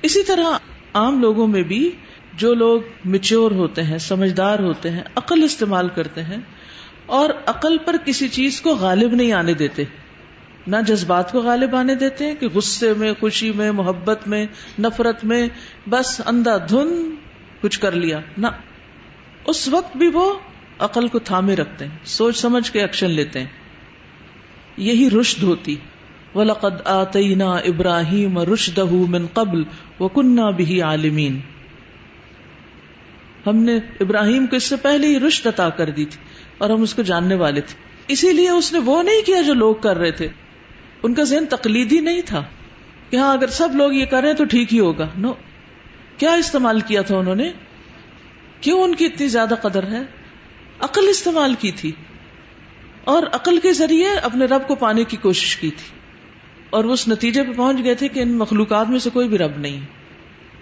اسی 0.03 0.23
طرح 0.23 0.59
عام 0.95 1.21
لوگوں 1.21 1.47
میں 1.47 1.63
بھی 1.63 1.91
جو 2.35 2.55
لوگ 2.55 2.81
مچور 3.05 3.51
ہوتے 3.51 3.83
ہیں، 3.83 3.99
سمجھدار 3.99 4.59
ہوتے 4.59 4.91
ہیں، 4.91 5.03
عقل 5.17 5.43
استعمال 5.43 5.89
کرتے 5.89 6.23
ہیں 6.23 6.39
اور 7.07 7.31
عقل 7.47 7.79
پر 7.79 7.97
کسی 8.05 8.29
چیز 8.29 8.61
کو 8.61 8.75
غالب 8.75 9.15
نہیں 9.15 9.33
آنے 9.33 9.55
دیتے۔ 9.55 9.85
نہ 10.67 10.77
جذبات 10.87 11.33
کو 11.33 11.41
غالب 11.41 11.77
آنے 11.77 11.95
دیتے 11.95 12.27
ہیں، 12.27 12.35
کہ 12.35 12.49
غصے 12.49 12.93
میں، 12.95 13.13
خوشی 13.21 13.53
میں، 13.53 13.73
محبت 13.73 14.29
میں، 14.29 14.47
نفرت 14.79 15.25
میں، 15.25 15.49
بس 15.89 16.21
اندھا 16.27 16.57
دھن 16.57 17.15
کچھ 17.61 17.81
کر 17.81 17.93
لیا۔ 17.93 18.21
نہ، 18.39 18.47
اس 19.47 19.69
وقت 19.69 19.97
بھی 19.97 20.07
وہ 20.07 20.35
عقل 20.79 21.09
کو 21.09 21.19
تھامے 21.19 21.57
رکھتے 21.57 21.85
ہیں، 21.85 21.97
سوچ 22.05 22.37
سمجھ 22.37 22.73
کے 22.73 22.81
ایکشن 22.81 23.11
لیتے 23.11 23.39
ہیں۔ 23.39 23.47
یہی 24.77 25.11
رشد 25.21 25.43
ہوتی۔ 25.43 25.77
وَلَقَدْ 26.35 26.81
آتَيْنَا 26.85 27.57
إِبْرَاهِيمَ 27.61 28.41
رُشْدَهُ 28.41 29.09
مِنْ 29.09 29.27
قَبْلِ 29.33 29.65
وَكُنَّا 30.01 30.51
بِهِ 30.51 30.81
عَالِمِينَ۔ 30.81 31.39
ہم 33.47 33.57
نے 33.57 33.77
ابراہیم 34.01 34.47
کو 34.47 34.57
اس 34.57 34.65
سے 34.65 34.77
پہلے 34.77 35.07
ہی 35.07 35.21
رشد 35.21 35.47
عطا 35.47 35.69
کر 35.69 35.91
دی 35.91 36.05
تھی 36.05 36.21
اور 36.59 36.71
ہم 36.71 36.83
اس 36.83 36.95
کو 36.95 37.03
جاننے 37.03 37.35
والے 37.35 37.61
تھے۔ 37.61 37.75
اسی 38.09 38.33
لیے 38.33 38.51
اس 38.51 38.73
نے 38.73 38.79
وہ 38.79 39.03
نہیں 39.03 39.27
کیا 39.27 39.43
جو 39.43 39.55
لوگ 39.55 39.75
کر 39.75 39.97
رہے 39.97 40.11
تھے۔ 40.11 40.29
ان 41.07 41.15
کا 41.15 41.23
ذہن 41.23 41.47
تقلیدی 41.47 42.01
نہیں 42.01 42.21
تھا 42.27 42.45
کہ 43.11 43.17
ہاں 43.17 43.33
اگر 43.33 43.47
سب 43.47 43.69
لوگ 43.75 43.93
یہ 43.93 44.05
کر 44.05 44.21
رہے 44.21 44.29
ہیں 44.29 44.37
تو 44.37 44.45
ٹھیک 44.45 44.75
ہی 44.75 44.81
ہوگا۔ 44.81 45.09
نو، 45.19 45.33
کیا 46.17 46.35
استعمال 46.35 46.81
کیا 46.81 47.03
تھا 47.03 47.17
انہوں 47.17 47.35
نے؟ 47.35 47.53
کیوں 48.61 48.83
ان 48.83 48.95
کی 48.95 49.07
اتنی 49.07 49.29
زیادہ 49.29 49.55
قدر 49.63 49.83
ہے؟ 49.83 50.01
عقل 50.81 51.09
استعمال 51.09 51.55
کی 51.55 51.71
تھی 51.71 51.93
اور 53.05 53.23
عقل 53.33 53.59
کے 53.61 53.73
ذریعے 53.73 54.11
اپنے 54.11 54.45
رب 54.45 54.69
کو 54.69 54.75
پانے 54.75 55.05
کی 55.05 55.17
کوشش 55.17 55.57
کی 55.57 55.71
تھی 55.71 55.99
اور 56.71 56.85
وہ 56.85 56.93
اس 56.93 57.09
نتیجے 57.09 57.43
پہ 57.43 57.53
پہنچ 57.53 57.85
گئے 57.85 57.95
تھے 57.95 58.09
کہ 58.09 58.21
ان 58.21 58.39
مخلوقات 58.39 58.89
میں 58.89 58.99
سے 58.99 59.11
کوئی 59.11 59.29
بھی 59.29 59.39
رب 59.39 59.59
نہیں۔ 59.59 59.81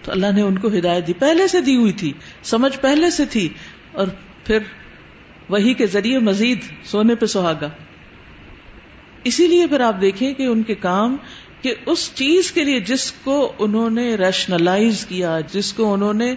تو 0.01 0.11
اللہ 0.11 0.27
نے 0.35 0.41
ان 0.41 0.57
کو 0.59 0.67
ہدایت 0.67 1.07
دی۔ 1.07 1.13
پہلے 1.13 1.47
سے 1.47 1.61
دی 1.61 1.75
ہوئی 1.75 1.91
تھی، 1.91 2.13
سمجھ 2.43 2.79
پہلے 2.79 3.09
سے 3.09 3.25
تھی 3.25 3.49
اور 3.91 4.07
پھر 4.43 4.59
وہی 5.49 5.73
کے 5.73 5.87
ذریعے 5.87 6.19
مزید 6.19 6.59
سونے 6.83 7.15
پہ 7.15 7.25
سہاگا۔ 7.25 7.69
اسی 9.25 9.47
لیے 9.47 9.67
پھر 9.67 9.79
آپ 9.79 10.01
دیکھیں 10.01 10.33
کہ 10.33 10.43
ان 10.43 10.63
کے 10.63 10.75
کام 10.75 11.17
کہ 11.61 11.75
اس 11.85 12.11
چیز 12.15 12.51
کے 12.51 12.63
لیے 12.63 12.79
جس 12.79 13.11
کو 13.11 13.53
انہوں 13.59 13.89
نے 13.89 14.15
ریشنلائز 14.15 15.05
کیا، 15.05 15.39
جس 15.51 15.73
کو 15.73 15.93
انہوں 15.93 16.13
نے 16.13 16.35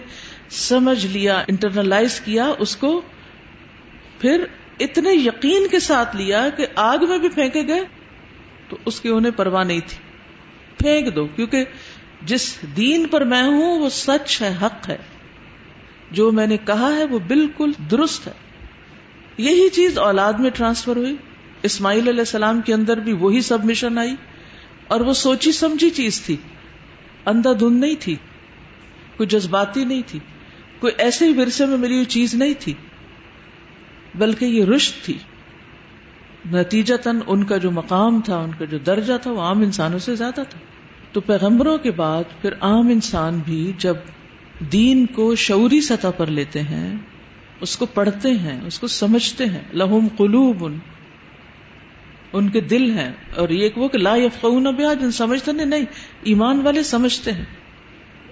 سمجھ 0.49 1.05
لیا 1.05 1.43
انٹرنلائز 1.47 2.19
کیا، 2.19 2.51
اس 2.59 2.75
کو 2.75 3.01
پھر 4.19 4.43
اتنے 4.79 5.09
یقین 5.13 5.67
کے 5.67 5.79
ساتھ 5.79 6.15
لیا 6.15 6.49
کہ 6.49 6.65
آگ 6.75 6.97
میں 7.09 7.17
بھی 7.17 7.29
پھینکے 7.29 7.67
گئے 7.67 7.81
تو 8.69 8.77
اس 8.85 9.01
کی 9.01 9.09
انہیں 9.09 9.31
پرواہ 9.31 9.63
نہیں 9.63 9.81
تھی۔ 9.87 9.97
پھینک 10.77 11.15
دو، 11.15 11.25
کیونکہ 11.25 11.65
جس 12.21 12.57
دین 12.77 13.07
پر 13.07 13.23
میں 13.23 13.43
ہوں 13.43 13.79
وہ 13.79 13.89
سچ 13.89 14.41
ہے، 14.41 14.55
حق 14.61 14.89
ہے۔ 14.89 14.97
جو 16.11 16.31
میں 16.31 16.47
نے 16.47 16.57
کہا 16.57 16.95
ہے 16.95 17.05
وہ 17.05 17.19
بالکل 17.19 17.71
درست 17.91 18.27
ہے۔ 18.27 18.31
یہی 19.37 19.69
چیز 19.69 19.97
اولاد 19.97 20.33
میں 20.33 20.49
ٹرانسفر 20.49 20.95
ہوئی۔ 20.95 21.15
اسماعیل 21.63 22.07
علیہ 22.07 22.19
السلام 22.19 22.61
کے 22.61 22.73
اندر 22.73 22.97
بھی 22.97 23.13
وہی 23.13 23.41
سب 23.41 23.65
مشن 23.65 23.97
آئی 23.97 24.15
اور 24.87 24.99
وہ 24.99 25.13
سوچی 25.13 25.51
سمجھی 25.51 25.89
چیز 25.89 26.21
تھی۔ 26.21 26.35
اندھا 27.25 27.51
دھند 27.59 27.79
نہیں 27.79 27.95
تھی، 27.99 28.15
کوئی 29.17 29.27
جذباتی 29.27 29.85
نہیں 29.85 30.01
تھی، 30.05 30.19
کوئی 30.79 30.93
ایسے 30.97 31.25
ہی 31.25 31.33
ورثے 31.33 31.65
میں 31.65 31.77
ملی 31.77 31.93
ہوئی 31.93 32.05
چیز 32.05 32.35
نہیں 32.35 32.53
تھی، 32.59 32.73
بلکہ 34.15 34.45
یہ 34.45 34.65
رشت 34.65 35.05
تھی۔ 35.05 35.17
نتیجتاً 36.51 37.19
ان 37.27 37.43
کا 37.43 37.57
جو 37.57 37.71
مقام 37.71 38.21
تھا، 38.21 38.37
ان 38.37 38.51
کا 38.59 38.65
جو 38.65 38.77
درجہ 38.77 39.13
تھا، 39.21 39.31
وہ 39.31 39.41
عام 39.41 39.61
انسانوں 39.61 39.99
سے 39.99 40.15
زیادہ 40.15 40.41
تھا۔ 40.49 40.59
تو 41.11 41.21
پیغمبروں 41.21 41.77
کے 41.77 41.91
بعد 41.91 42.23
پھر 42.41 42.53
عام 42.61 42.87
انسان 42.89 43.41
بھی 43.45 43.71
جب 43.77 43.95
دین 44.71 45.05
کو 45.05 45.35
شعوری 45.35 45.81
سطح 45.81 46.07
پر 46.17 46.27
لیتے 46.27 46.61
ہیں، 46.61 46.97
اس 47.61 47.77
کو 47.77 47.85
پڑھتے 47.85 48.31
ہیں، 48.31 48.61
اس 48.65 48.79
کو 48.79 48.87
سمجھتے 48.87 49.45
ہیں۔ 49.45 49.61
لہم 49.73 50.07
قلوب 50.17 50.65
ان 50.65 50.77
ان 52.33 52.49
کے 52.49 52.61
دل 52.61 52.91
ہیں 52.91 53.11
اور 53.35 53.49
یہ 53.49 53.69
وہ 53.75 53.87
کہ 53.87 53.97
لا 53.97 54.15
یفقہون 54.15 54.63
بیا 54.63 54.93
جن 54.93 55.11
سمجھتے 55.11 55.51
نہیں 55.51 55.65
نہیں، 55.65 55.85
ایمان 56.23 56.61
والے 56.61 56.83
سمجھتے 56.83 57.31
ہیں۔ 57.31 57.45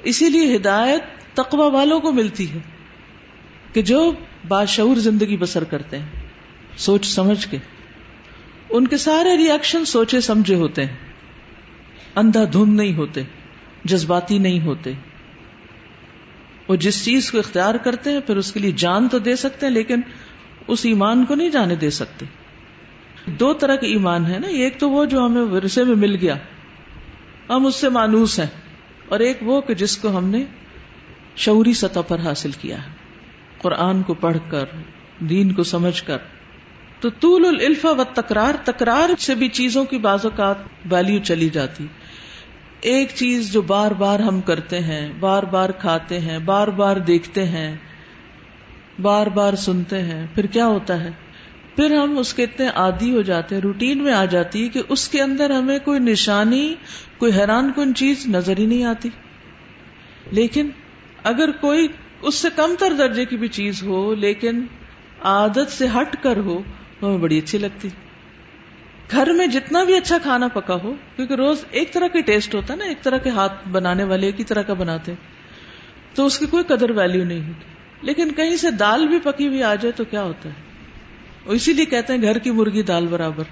اسی 0.04 0.30
لیے 0.30 0.56
ہدایت 0.56 1.02
تقوی 1.34 1.72
والوں 1.72 2.00
کو 2.00 2.12
ملتی 2.12 2.52
ہے 2.52 2.58
کہ 3.74 3.82
جو 3.82 4.14
باشعور 4.48 4.96
زندگی 4.96 5.38
بسر 5.38 5.64
کرتے 5.64 6.00
ہیں، 6.00 6.06
سوچ 6.78 7.06
سمجھ 7.06 7.48
کے۔ 7.48 7.58
ان 8.70 8.88
کے 8.88 8.98
سارے 8.98 9.38
ریئیکشن 9.38 9.86
سوچے 9.86 10.22
سمجھے 10.22 10.56
ہوتے 10.56 10.86
ہیں۔ 10.86 10.96
اندھا 12.16 12.44
دھند 12.54 12.74
نہیں 12.76 12.96
ہوتے، 12.96 13.22
جذباتی 13.86 14.38
نہیں 14.38 14.62
ہوتے۔ 14.62 14.94
وہ 16.68 16.76
جس 16.76 17.06
چیز 17.06 17.32
کو 17.32 17.40
اختیار 17.40 17.76
کرتے 17.76 18.12
ہیں، 18.12 18.20
پھر 18.20 18.38
اس 18.38 18.52
کے 18.52 18.60
لیے 18.60 18.72
جان 18.72 19.08
تو 19.08 19.20
دے 19.20 19.36
سکتے 19.36 19.66
ہیں، 19.66 19.74
لیکن 19.74 20.02
اس 20.68 20.86
ایمان 20.86 21.26
کو 21.26 21.36
نہیں 21.36 21.50
جانے 21.50 21.76
دے 21.76 21.90
سکتے۔ 21.90 22.26
دو 23.28 23.54
طرح 23.54 23.76
کے 23.76 23.88
ایمان 23.88 24.26
ہے 24.26 24.40
نا، 24.40 24.48
ایک 24.48 24.80
تو 24.80 24.90
وہ 24.90 25.06
جو 25.06 25.26
ہمیں 25.26 25.42
ورثے 25.42 25.84
میں 25.84 25.96
مل 25.96 26.16
گیا، 26.16 26.36
ہم 27.50 27.66
اس 27.66 27.76
سے 27.76 27.90
مانوس 27.90 28.40
ہیں، 28.40 28.48
اور 29.10 29.20
ایک 29.20 29.38
وہ 29.42 29.62
کہ 29.62 29.74
جس 29.74 29.98
کو 29.98 30.18
ہم 30.18 30.26
نے 30.26 30.44
شعوری 31.36 31.74
سطح 31.74 32.00
پر 32.08 32.20
حاصل 32.20 32.52
کیا 32.52 32.78
ہے، 32.78 32.90
قرآن 33.58 34.04
کو 34.04 34.14
پڑھ 34.14 34.38
کر، 34.50 34.66
دین 35.20 35.54
کو 35.54 35.64
سمجھ 35.64 36.04
کر۔ 36.04 36.18
تو 37.00 37.10
طول 37.10 37.46
الفا 37.46 37.90
و 37.90 38.04
تکرار 38.14 38.54
تکرار 38.64 39.10
سے 39.20 39.36
بھی 39.36 39.48
چیزوں 39.48 39.86
کی 39.86 39.98
بعض 39.98 40.26
اوقات 40.26 40.56
ویلو 40.92 41.20
چلی 41.24 41.50
جاتی۔ 41.50 41.86
ایک 42.82 43.12
چیز 43.16 43.52
جو 43.54 43.62
بار 43.62 43.92
بار 43.92 44.20
ہم 44.20 44.42
کرتے 44.42 44.80
ہیں، 44.80 45.12
بار 45.20 45.44
بار 45.44 45.70
کھاتے 45.70 46.20
ہیں، 46.20 46.40
بار 46.40 46.68
بار 46.68 46.98
دیکھتے 46.98 47.46
ہیں، 47.46 47.76
بار 49.02 49.28
بار 49.28 49.54
سنتے 49.54 50.02
ہیں، 50.02 50.26
پھر 50.36 50.46
کیا 50.46 50.68
ہوتا 50.68 51.04
ہے؟ 51.04 51.10
پھر 51.78 51.96
ہم 51.96 52.18
اس 52.18 52.34
کے 52.34 52.44
اتنے 52.44 52.68
عادی 52.68 53.14
ہو 53.14 53.22
جاتے 53.22 53.56
ہیں، 53.56 53.62
روٹین 53.62 54.04
میں 54.04 54.14
آ 54.14 54.26
جاتی 54.26 54.64
ہے 54.64 54.70
کہ 54.70 54.82
اس 54.90 55.10
کے 55.10 55.22
اندر 55.22 55.50
ہمیں 55.50 55.80
کوئی 55.80 56.00
نشانی، 56.00 56.76
کوئی 57.18 57.32
حیران 57.32 57.72
کن 57.76 57.96
چیز 57.96 58.28
نظر 58.28 58.58
ہی 58.58 58.66
نہیں 58.66 58.84
آتی۔ 58.84 59.10
لیکن 60.32 60.70
اگر 61.24 61.52
کوئی 61.52 61.88
اس 62.22 62.36
سے 62.36 62.48
کم 62.56 62.76
تر 62.80 62.94
درجے 62.98 63.26
کی 63.26 63.38
بھی 63.38 63.48
چیز 63.48 63.84
ہو، 63.84 64.14
لیکن 64.14 64.66
عادت 65.22 65.72
سے 65.72 65.88
ہٹ 65.88 66.24
کر 66.24 66.38
ہو، 66.38 66.62
تو 67.00 67.08
ہمیں 67.08 67.18
بڑی 67.18 67.38
اچھی 67.38 67.58
لگتی۔ 67.58 67.88
گھر 69.12 69.32
میں 69.32 69.48
جتنا 69.48 69.84
بھی 69.84 69.98
اچھا 69.98 70.18
کھانا 70.24 70.48
پکا 70.48 70.76
ہو، 70.84 70.94
کیونکہ 71.16 71.34
روز 71.34 71.66
ایک 71.72 71.94
طرح 71.94 72.08
کا 72.08 72.20
ٹیسٹ 72.20 72.56
ہوتا 72.56 72.74
ہے 72.74 72.78
نا، 72.78 72.86
ایک 72.86 73.02
طرح 73.02 73.18
کے 73.18 73.30
ہاتھ 73.30 73.68
بنانے 73.68 74.04
والے 74.04 74.26
ایک 74.26 74.40
ہی 74.40 74.46
طرح 74.46 74.62
کا 74.62 74.74
بناتے 74.74 75.14
تو 76.14 76.26
اس 76.26 76.40
کی 76.40 76.46
کوئی 76.46 76.64
قدر 76.64 76.90
ویلو 76.90 77.24
نہیں 77.24 77.40
ہوتی۔ 77.40 77.68
لیکن 78.02 78.32
کہیں 78.32 78.56
سے 78.56 78.72
دال 78.72 79.08
بھی 79.08 79.20
پکی 79.24 79.48
ہوئی 79.48 79.64
آ 79.64 79.76
جائے 79.76 79.92
تو 79.92 80.04
کیا 80.04 80.24
ہوتا 80.24 80.50
ہے؟ 80.50 80.67
اسی 81.48 81.74
لیے 81.74 81.86
کہتے 81.86 82.14
ہیں 82.14 82.22
گھر 82.22 82.38
کی 82.38 82.52
مرغی 82.52 82.82
دال 82.82 83.08
برابر۔ 83.08 83.44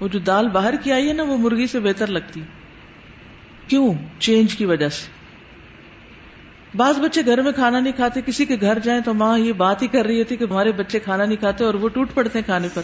وہ 0.00 0.08
جو 0.08 0.18
دال 0.18 0.48
باہر 0.48 0.74
کی 0.82 0.92
آئی 0.92 1.08
ہے 1.08 1.12
نا، 1.12 1.22
وہ 1.22 1.36
مرغی 1.38 1.66
سے 1.66 1.80
بہتر 1.80 2.06
لگتی۔ 2.06 2.40
کیوں؟ 3.68 3.94
چینج 4.18 4.56
کی 4.56 4.64
وجہ 4.64 4.88
سے۔ 4.88 5.18
بعض 6.76 6.98
بچے 6.98 7.20
گھر 7.26 7.42
میں 7.42 7.52
کھانا 7.52 7.80
نہیں 7.80 7.92
کھاتے، 7.92 8.20
کسی 8.26 8.44
کے 8.44 8.56
گھر 8.60 8.78
جائیں 8.78 9.00
تو 9.00 9.14
ماں 9.14 9.38
یہ 9.38 9.52
بات 9.52 9.82
ہی 9.82 9.86
کر 9.86 10.06
رہی 10.06 10.24
تھی 10.24 10.36
کہ 10.36 10.44
ہمارے 10.50 10.72
بچے 10.72 10.98
کھانا 10.98 11.24
نہیں 11.24 11.36
کھاتے 11.36 11.64
اور 11.64 11.74
وہ 11.74 11.88
ٹوٹ 11.88 12.08
پڑتے 12.14 12.38
ہیں 12.38 12.44
کھانے 12.44 12.68
پر۔ 12.74 12.82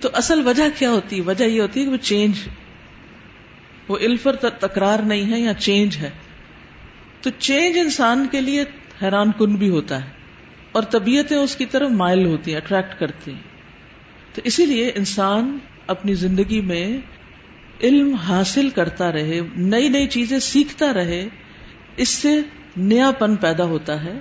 تو 0.00 0.08
اصل 0.12 0.46
وجہ 0.46 0.62
کیا 0.78 0.90
ہوتی؟ 0.90 1.16
ہے 1.16 1.20
وجہ 1.20 1.44
یہ 1.44 1.60
ہوتی 1.60 1.80
ہے 1.80 1.84
کہ 1.84 1.90
وہ 1.90 1.96
چینج۔ 1.96 2.34
وہ 3.88 3.96
الفر 4.00 4.36
تکرار 4.36 4.98
نہیں 4.98 5.32
ہے 5.32 5.40
یا 5.40 5.54
چینج 5.54 5.96
ہے۔ 5.96 6.10
تو 7.22 7.30
چینج 7.38 7.78
انسان 7.78 8.26
کے 8.30 8.40
لیے 8.40 8.64
حیران 9.02 9.32
کن 9.38 9.54
بھی 9.56 9.68
ہوتا 9.68 10.04
ہے 10.04 10.10
اور 10.72 10.82
طبیعتیں 10.82 11.36
اس 11.36 11.56
کی 11.56 11.66
طرف 11.66 11.90
مائل 11.90 12.26
ہوتی 12.26 12.50
ہیں 12.50 12.58
اٹریکٹ 12.58 13.00
کرتی 13.00 13.32
ہیں۔ 13.32 13.47
تو 14.34 14.42
اسی 14.44 14.66
لیے 14.66 14.92
انسان 14.94 15.58
اپنی 15.86 16.14
زندگی 16.14 16.60
میں 16.60 16.98
علم 17.82 18.14
حاصل 18.14 18.70
کرتا 18.70 19.12
رہے، 19.12 19.40
نئی 19.56 19.88
نئی 19.88 20.06
چیزیں 20.06 20.38
سیکھتا 20.38 20.94
رہے، 20.94 21.28
اس 21.96 22.08
سے 22.08 22.40
نیا 22.76 23.10
پن 23.10 23.36
پیدا 23.36 23.64
ہوتا 23.64 24.04
ہے، 24.04 24.18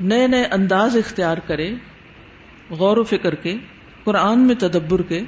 نئے 0.00 0.26
نئے 0.26 0.44
انداز 0.44 0.96
اختیار 0.96 1.38
کرے، 1.38 1.74
غور 2.70 2.96
و 2.96 3.04
فکر 3.04 3.34
کے، 3.34 3.56
قرآن 4.04 4.40
میں 4.40 4.54
تدبر 4.54 5.02
کے، 5.02 5.20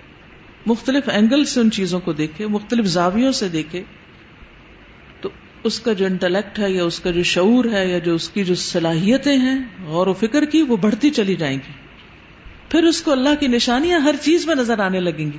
مختلف 0.66 1.09
اینگل 1.09 1.44
سے 1.44 1.61
ان 1.61 1.70
چیزوں 1.70 2.00
کو 2.00 2.12
دیکھے، 2.12 2.46
مختلف 2.46 2.85
زاویوں 2.85 3.33
سے 3.33 3.48
دیکھے، 3.48 3.83
تو 5.20 5.29
اس 5.64 5.81
کا 5.81 5.92
جو 5.92 6.07
انٹلیکٹ 6.07 6.59
ہے 6.59 6.70
یا 6.70 6.85
اس 6.85 7.00
کا 7.00 7.11
جو 7.11 7.22
شعور 7.22 7.64
ہے 7.64 7.88
یا 7.88 7.98
جو 7.98 8.14
اس 8.14 8.29
کی 8.29 8.44
جو 8.44 8.55
صلاحیتیں 8.55 9.37
ہیں، 9.37 9.59
غور 9.87 10.07
و 10.07 10.12
فکر 10.12 10.44
کی، 10.44 10.62
وہ 10.62 10.77
بڑھتی 10.77 11.11
چلی 11.11 11.37
جائیں 11.37 11.57
گی۔ 11.57 11.84
پھر 12.75 12.85
اس 12.85 13.03
کو 13.03 13.13
اللہ 13.13 13.29
کی 13.41 13.47
نشانیاں 13.47 13.99
ہر 13.99 14.15
چیز 14.23 14.47
میں 14.47 14.55
نظر 14.55 14.79
آنے 14.79 15.01
لگیں 15.01 15.33
گی۔ 15.33 15.39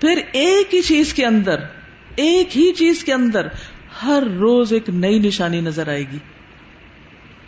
پھر 0.00 0.20
ایک 0.32 0.74
ہی 0.74 0.82
چیز 0.82 1.14
کے 1.14 1.26
اندر، 1.26 1.56
ایک 2.16 2.58
ہی 2.58 2.72
چیز 2.72 3.04
کے 3.04 3.12
اندر 3.12 3.46
ہر 4.02 4.22
روز 4.22 4.72
ایک 4.72 4.88
نئی 4.88 5.18
نشانی 5.18 5.60
نظر 5.60 5.88
آئے 5.88 6.04
گی۔ 6.12 6.18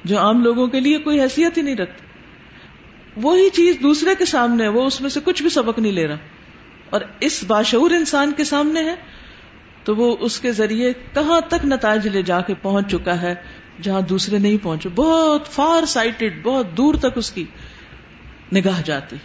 جو 0.04 0.18
عام 0.18 0.42
لوگوں 0.42 0.66
کے 0.66 0.80
لیے 0.80 0.98
کوئی 0.98 1.20
حیثیت 1.20 1.56
ہی 1.56 1.62
نہیں 1.62 1.76
رکھتی۔ 1.76 2.06
وہی 3.16 3.50
چیز 3.50 3.76
دوسرے 3.82 4.10
کے 4.18 4.24
سامنے 4.24 4.68
وہ 4.68 4.84
اس 4.84 5.00
میں 5.00 5.10
سے 5.10 5.20
کچھ 5.24 5.42
بھی 5.42 5.50
سبق 5.50 5.78
نہیں 5.78 5.92
لے 5.92 6.06
رہا۔ 6.06 6.16
اور 6.90 7.00
اس 7.20 7.44
باشعور 7.46 7.90
انسان 7.90 8.32
کے 8.36 8.44
سامنے 8.44 8.82
ہے، 8.84 8.94
تو 9.84 9.96
وہ 9.96 10.16
اس 10.20 10.40
کے 10.40 10.52
ذریعے 10.52 10.92
کہاں 11.14 11.40
تک 11.40 11.64
نتائج 11.64 12.08
لے 12.08 12.22
جا 12.22 12.40
کے 12.40 12.54
پہنچ 12.62 12.90
چکا 12.90 13.22
ہے، 13.22 13.34
جہاں 13.82 14.00
دوسرے 14.00 14.38
نہیں 14.38 14.56
پہنچے۔ 14.62 14.88
بہت 14.94 15.48
فار 15.48 15.84
سائٹڈ 15.84 16.42
بہت 16.42 16.76
دور 16.76 16.94
تک 16.94 17.18
اس 17.18 17.30
کی۔ 17.30 17.44
نگاہ 18.52 18.82
جاتی۔ 18.84 19.16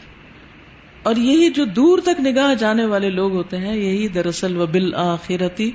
اور 1.04 1.16
یہی 1.16 1.50
جو 1.50 1.66
دور 1.66 2.00
تک 2.00 2.20
نگاہ 2.20 2.54
جانے 2.54 2.86
والے 2.86 3.10
لوگ 3.10 3.32
ہوتے 3.32 3.58
ہیں، 3.58 3.76
یہی 3.76 4.08
دراصل 4.08 4.58
و 4.58 4.66
بالآخرتی 4.66 5.72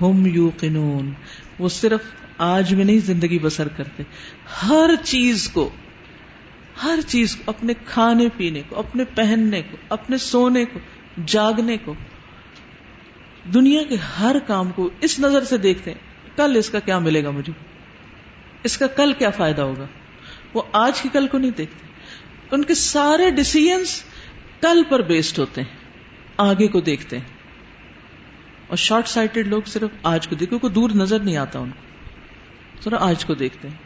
ہم 0.00 0.26
یو 0.26 0.50
قنون 0.58 1.12
وہ 1.58 1.68
صرف 1.68 2.00
آج 2.38 2.74
میں 2.74 2.84
نہیں، 2.84 2.98
زندگی 2.98 3.38
بسر 3.38 3.68
کرتے۔ 3.68 4.02
ہر 4.68 4.90
چیز 5.04 5.48
کو، 5.48 5.70
ہر 6.82 6.98
چیز 7.06 7.36
کو، 7.36 7.42
اپنے 7.46 7.72
کھانے 7.86 8.28
پینے 8.36 8.62
کو، 8.68 8.78
اپنے 8.78 9.04
پہننے 9.14 9.62
کو، 9.62 9.76
اپنے 9.88 10.16
سونے 10.16 10.64
کو، 10.64 10.78
جاگنے 11.26 11.76
کو۔ 11.84 11.94
دنیا 13.54 13.82
کے 13.88 13.96
ہر 14.18 14.36
کام 14.46 14.70
کو 14.70 14.90
اس 15.00 15.20
نظر 15.20 15.44
سے 15.44 15.56
دیکھتے 15.56 15.90
ہیں، 15.90 15.98
کل 16.36 16.56
اس 16.56 16.70
کا 16.70 16.78
کیا 16.80 16.98
ملے 16.98 17.24
گا 17.24 17.30
مجھے؟ 17.30 17.52
اس 18.62 18.78
کا 18.78 18.86
کل 18.86 19.12
کیا 19.12 19.30
فائدہ 19.30 19.62
ہوگا؟ 19.62 19.86
وہ 20.54 20.62
آج 20.72 21.00
کی 21.00 21.08
کل 21.12 21.26
کو 21.26 21.38
نہیں 21.38 21.50
دیکھتے۔ 21.50 21.85
ان 22.50 22.64
کے 22.64 22.74
سارے 22.74 23.30
ڈسیزنس 23.30 24.02
کل 24.60 24.82
پر 24.88 25.02
بیسڈ 25.02 25.38
ہوتے 25.38 25.62
ہیں، 25.62 25.68
آگے 26.36 26.68
کو 26.68 26.80
دیکھتے 26.80 27.18
ہیں۔ 27.18 27.24
اور 28.66 28.76
شارٹ 28.76 29.08
سائٹڈ 29.08 29.46
لوگ 29.46 29.62
صرف 29.66 29.90
آج 30.02 30.28
کو 30.28 30.34
دیکھو 30.34 30.58
کو 30.58 30.68
دور 30.68 30.90
نظر 30.90 31.18
نہیں 31.18 31.36
آتا 31.36 31.58
ان 31.58 31.70
کو۔ 31.70 31.80
ذرا 32.84 32.96
آج 33.00 33.24
کو 33.24 33.34
دیکھتے 33.34 33.68
ہیں۔ 33.68 33.76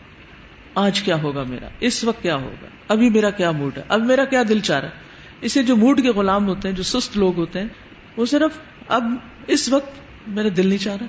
آج 0.75 1.03
کیا 1.03 1.23
ہوگا 1.23 1.43
میرا؟ 1.43 1.69
اس 1.81 2.05
وقت 2.05 2.23
کیا 2.23 2.37
ہوگا؟ 2.37 2.67
ابھی 2.89 3.11
میرا 3.11 3.31
کیا 3.31 3.51
موڈ 3.51 3.79
ہے؟ 3.79 3.83
اب 3.89 4.05
میرا 4.05 4.25
کیا 4.25 4.43
دل 4.49 4.61
چاہ 4.61 4.81
رہا 4.81 4.89
ہے؟ 4.89 4.95
اسے 5.41 5.63
جو 5.63 5.77
موڈ 5.77 6.03
کے 6.03 6.09
غلام 6.09 6.49
ہوتے 6.49 6.69
ہیں، 6.69 6.77
جو 6.77 6.83
سست 6.83 7.17
لوگ 7.17 7.37
ہوتے 7.37 7.61
ہیں، 7.61 7.69
وہ 8.17 8.27
صرف 8.27 8.59
اب 8.89 9.15
اس 9.47 9.69
وقت 9.69 9.91
میرا 10.29 10.49
دل 10.57 10.67
نہیں 10.67 10.79
چاہ 10.79 10.97
رہا، 10.97 11.07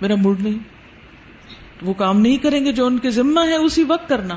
میرا 0.00 0.14
موڈ 0.14 0.40
نہیں۔ 0.40 0.58
وہ 1.82 1.94
کام 1.94 2.20
نہیں 2.20 2.36
کریں 2.36 2.64
گے 2.64 2.72
جو 2.72 2.86
ان 2.86 2.98
کے 2.98 3.10
ذمہ 3.10 3.40
ہے، 3.40 3.56
اسی 3.56 3.84
وقت 3.84 4.08
کرنا۔ 4.08 4.36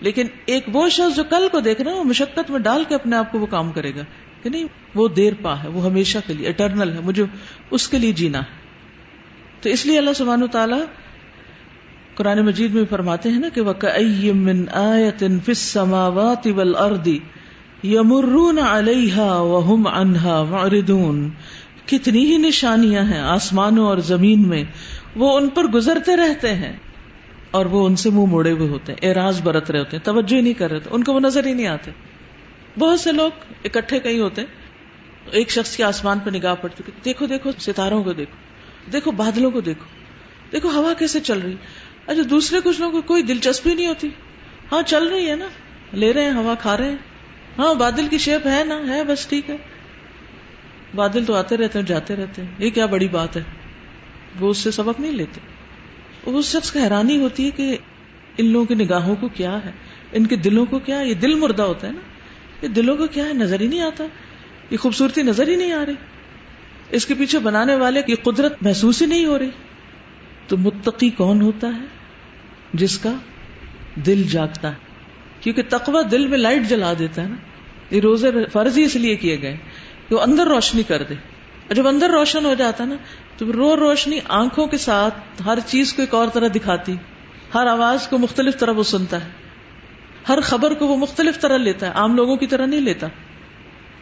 لیکن 0.00 0.26
ایک 0.46 0.66
وہ 0.72 0.88
شخص 0.88 1.16
جو 1.16 1.24
کل 1.24 1.48
کو 1.52 1.60
دیکھ 1.60 1.82
رہا 1.82 1.92
ہے، 1.92 1.96
وہ 1.96 2.04
مشقت 2.04 2.50
میں 2.50 2.60
ڈال 2.60 2.84
کے 2.88 2.94
اپنے 2.94 3.16
آپ 3.16 3.32
کو 3.32 3.38
وہ 3.38 3.46
کام 3.46 3.72
کرے 3.72 3.90
گا 3.94 4.02
کہ 4.42 4.50
نہیں، 4.50 4.64
وہ 4.94 5.08
دیر 5.08 5.32
پا 5.42 5.62
ہے، 5.62 5.68
وہ 5.68 5.84
ہمیشہ 5.84 6.18
کے 6.26 6.34
لیے 6.34 6.48
اٹرنل 6.48 6.92
ہے، 6.92 7.00
مجھے 7.00 7.24
اس 7.70 7.88
کے 7.88 7.98
لیے 7.98 8.12
جینا 8.12 8.38
ہے۔ 8.38 8.60
تو 9.60 9.68
اس 9.68 9.86
لیے 9.86 9.98
اللہ 9.98 10.10
سبحانہ 10.16 10.44
تعالیٰ 10.44 10.80
قرآن 12.14 12.40
مجید 12.40 12.74
میں 12.74 12.84
فرماتے 12.90 13.28
ہیں 13.28 13.38
نا 13.38 13.48
کہ 13.48 13.60
وہ 13.60 13.72
من 14.34 14.64
آیت 14.72 15.18
فی 15.18 15.48
السماوات 15.48 16.46
والارض 16.56 17.08
یمرون 17.84 18.58
علیہا 18.58 19.36
وهم 19.40 19.88
عنها 19.88 20.44
معرضون۔ 20.50 21.30
کتنی 21.86 22.24
ہی 22.24 22.36
نشانیاں 22.36 23.02
ہیں 23.02 23.20
آسمانوں 23.20 23.86
اور 23.86 23.98
زمین 23.98 24.48
میں، 24.48 24.64
وہ 25.16 25.36
ان 25.36 25.48
پر 25.48 25.64
گزرتے 25.64 26.16
رہتے 26.16 26.54
ہیں۔ 26.54 26.76
اور 27.50 27.66
وہ 27.66 27.86
ان 27.86 27.96
سے 27.96 28.10
منہ 28.10 28.26
موڑے 28.26 28.50
ہوئے 28.50 28.68
ہوتے 28.68 28.92
ہیں، 28.92 29.08
اعراض 29.08 29.42
برت 29.42 29.70
رہے 29.70 29.78
ہوتے 29.78 29.96
ہیں، 29.96 30.04
توجہ 30.04 30.36
ہی 30.36 30.40
نہیں 30.40 30.52
کر 30.52 30.70
رہے 30.70 30.80
تھے 30.80 30.90
ان 30.94 31.04
کو 31.04 31.12
وہ 31.12 31.20
نظر 31.20 31.46
ہی 31.46 31.54
نہیں 31.54 31.66
آتے۔ 31.66 31.90
بہت 32.78 33.00
سے 33.00 33.12
لوگ 33.12 33.30
اکٹھے 33.64 34.00
کہیں 34.00 34.20
ہوتے 34.20 34.42
ایک 35.30 35.50
شخص 35.50 35.76
کی 35.76 35.82
آسمان 35.82 36.18
پہ 36.18 36.30
نگاہ 36.30 36.54
پڑ 36.54 36.68
چکی 36.68 36.92
دیکھو 37.04 37.26
دیکھو، 37.26 37.50
ستاروں 37.58 38.04
کو 38.04 38.12
دیکھو 38.12 38.36
دیکھو، 38.92 39.10
بادلوں 39.10 39.50
کو 39.50 39.60
دیکھو 39.60 39.84
دیکھو، 40.52 40.68
ہوا 40.68 40.94
کیسے 40.94 41.20
چل 41.20 41.38
رہی۔ 41.38 41.54
اچھا 42.06 42.22
دوسرے 42.30 42.58
کچھ 42.64 42.80
لوگوں 42.80 43.02
کو 43.02 43.08
کوئی 43.08 43.22
دلچسپی 43.22 43.74
نہیں 43.74 43.86
ہوتی۔ 43.86 44.08
ہاں 44.72 44.82
چل 44.82 45.08
رہی 45.08 45.30
ہے 45.30 45.36
نا، 45.36 45.46
لے 45.92 46.12
رہے 46.12 46.24
ہیں، 46.24 46.32
ہوا 46.32 46.54
کھا 46.54 46.76
رہے 46.76 46.88
ہیں۔ 46.88 46.96
ہاں 47.58 47.74
بادل 47.74 48.06
کی 48.08 48.18
شیپ 48.18 48.46
ہے 48.46 48.64
نا، 48.64 48.80
ہے 48.88 49.04
بس 49.04 49.26
ٹھیک 49.26 49.50
ہے۔ 49.50 49.56
بادل 50.94 51.24
تو 51.24 51.34
آتے 51.34 51.56
رہتے 51.56 51.78
ہیں، 51.78 51.86
جاتے 51.86 52.16
رہتے 52.16 52.42
ہیں۔ 52.42 52.50
یہ 52.58 52.70
کیا 52.70 52.86
بڑی 52.86 53.08
بات 53.08 53.36
ہے؟ 53.36 53.42
وہ 54.40 54.50
اس 54.50 54.58
سے 54.58 54.70
سبق 54.70 55.00
نہیں 55.00 55.12
لیتے۔ 55.12 55.40
اس 56.26 56.44
شخص 56.44 56.72
کا 56.72 56.82
حیرانی 56.82 57.20
ہوتی 57.20 57.46
ہے 57.46 57.50
کہ 57.50 57.76
ان 58.38 58.46
لوگوں 58.46 58.66
کی 58.66 58.74
نگاہوں 58.74 59.16
کو 59.16 59.28
کیا 59.28 59.58
ہے؟ 59.64 59.70
ان 60.12 60.26
کے 60.26 60.36
دلوں 60.36 60.66
کو 60.66 60.78
کیا 60.78 60.98
ہے؟ 60.98 61.08
یہ 61.08 61.14
دل 61.14 61.34
مردہ 61.34 61.62
ہوتا 61.62 61.86
ہے 61.86 61.92
نا؟ 61.92 62.00
یہ 62.62 62.68
دلوں 62.68 62.96
کو 62.96 63.06
کیا 63.06 63.24
ہے؟ 63.24 63.32
نظر 63.32 63.60
ہی 63.60 63.66
نہیں 63.66 63.80
آتا۔ 63.80 64.04
یہ 64.70 64.76
خوبصورتی 64.76 65.22
نظر 65.22 65.48
ہی 65.48 65.56
نہیں 65.56 65.72
آ 65.72 65.86
رہی۔ 65.86 65.94
اس 66.90 67.06
کے 67.06 67.14
پیچھے 67.14 67.38
بنانے 67.38 67.74
والے 67.74 68.02
کی 68.02 68.14
قدرت 68.14 68.62
محسوس 68.62 69.02
ہی 69.02 69.06
نہیں 69.06 69.26
ہو 69.26 69.38
رہی۔ 69.38 69.50
تو 70.48 70.56
متقی 70.56 71.10
کون 71.10 71.42
ہوتا 71.42 71.68
ہے؟ 71.68 71.86
جس 72.74 72.98
کا 72.98 73.12
دل 74.06 74.22
جاگتا 74.22 74.68
ہے۔ 74.68 74.76
کیونکہ 75.40 75.62
تقوی 75.68 76.04
دل 76.10 76.26
میں 76.26 76.38
لائٹ 76.38 76.62
جلا 76.68 76.92
دیتا 76.98 77.22
ہے 77.22 77.28
نا۔ 77.28 77.36
یہ 77.90 78.00
روزے 78.00 78.30
فرض 78.52 78.78
ہی 78.78 78.84
اس 78.84 78.96
لیے 78.96 79.16
کیے 79.16 79.42
گئے 79.42 79.56
کہ 80.08 80.14
وہ 80.14 80.20
اندر 80.20 80.46
روشنی 80.46 80.82
کر 80.82 81.02
دے۔ 81.02 81.14
اور 81.14 81.74
جب 81.74 81.88
اندر 81.88 82.10
روشن 82.10 82.44
ہو 82.44 82.54
جاتا 82.54 82.84
نا 82.84 82.94
تو 83.40 83.52
رو 83.52 83.76
روشنی 83.76 84.18
آنکھوں 84.28 84.66
کے 84.66 84.78
ساتھ 84.78 85.42
ہر 85.46 85.58
چیز 85.66 85.92
کو 85.92 86.02
ایک 86.02 86.14
اور 86.14 86.28
طرح 86.28 86.48
دکھاتی، 86.54 86.96
ہر 87.54 87.66
آواز 87.66 88.08
کو 88.08 88.18
مختلف 88.18 88.58
طرح 88.58 88.70
وہ 88.70 88.82
سنتا 88.82 89.24
ہے۔ 89.24 89.28
ہر 90.28 90.40
خبر 90.40 90.74
کو 90.74 90.86
وہ 90.86 90.96
مختلف 90.96 91.40
طرح 91.40 91.56
لیتا 91.56 91.86
ہے، 91.86 91.92
عام 91.92 92.16
لوگوں 92.16 92.36
کی 92.36 92.46
طرح 92.46 92.66
نہیں 92.66 92.80
لیتا۔ 92.80 93.06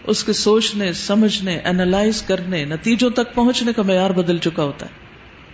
اس 0.04 0.24
کے 0.24 0.32
سوچنے، 0.32 0.92
سمجھنے 0.92 1.56
اینالائز 1.56 2.22
کرنے، 2.22 2.64
نتیجوں 2.64 3.10
تک 3.10 3.34
پہنچنے 3.34 3.72
کا 3.72 3.82
معیار 3.82 4.10
بدل 4.10 4.38
چکا 4.38 4.62
ہوتا 4.62 4.86
ہے۔ 4.86 4.90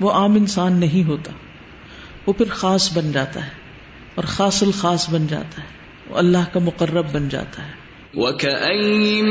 وہ 0.01 0.11
عام 0.11 0.35
انسان 0.35 0.73
نہیں 0.73 1.09
ہوتا۔ 1.09 1.33
وہ 2.27 2.33
پھر 2.33 2.47
خاص 2.51 2.97
بن 2.97 3.13
جاتا 3.13 3.45
ہے 3.45 3.51
اور 4.15 4.25
خاص 4.25 4.63
الخاص 4.63 5.11
بن 5.11 5.27
جاتا 5.27 5.63
ہے۔ 5.63 5.67
وہ 6.09 6.19
اللہ 6.19 6.53
کا 6.53 6.61
مقرب 6.61 7.07
بن 7.13 7.29
جاتا 7.29 7.67
ہے۔ 7.67 7.84
وَكَأَيِّن 8.17 9.31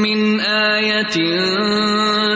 مِّنْ 0.00 0.40
آيَةٍ 0.40 1.14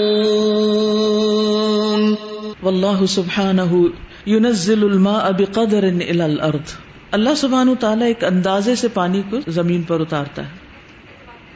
واللہ 2.62 3.06
سبحانہ 3.06 3.80
ينزل 4.28 4.84
الماء 4.84 5.32
بقدر 5.38 5.84
الى 5.84 6.22
الارض 6.22 6.76
اللہ 7.12 7.38
سبحانہ 7.38 7.78
تعالیٰ 7.80 8.08
ایک 8.08 8.24
اندازے 8.24 8.76
سے 8.76 8.88
پانی 8.88 9.22
کو 9.30 9.42
زمین 9.48 9.82
پر 9.82 10.00
اتارتا 10.00 10.46
ہے۔ 10.46 10.52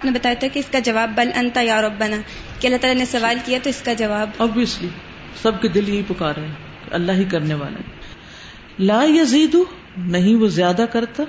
نے 0.03 0.11
بتایا 0.11 0.39
تھا 0.39 0.47
کہ 0.53 0.59
اس 0.59 0.71
کا 0.71 0.79
جواب 0.79 1.09
بل 1.15 1.35
انتا 1.35 1.61
یا 1.61 1.81
ربنا 1.81 2.23
کہ 2.59 2.67
اللہ 2.67 2.81
تعالیٰ 2.81 2.99
نے 2.99 3.05
سوال 3.05 3.37
کیا 3.45 3.59
تو 3.63 3.69
اس 3.69 3.81
کا 3.81 3.93
جواب 3.93 4.29
obviously 4.39 4.89
سب 5.41 5.61
کے 5.61 5.67
دل 5.67 5.89
یہی 5.89 6.01
پکار 6.07 6.37
ہیں، 6.37 6.51
اللہ 6.91 7.11
ہی 7.11 7.23
کرنے 7.23 7.53
والا 7.53 7.79
ہے 7.79 8.85
لا 8.85 9.01
یزید 9.05 9.55
نہیں 9.97 10.35
وہ 10.35 10.47
زیادہ 10.47 10.85
کرتا، 10.91 11.23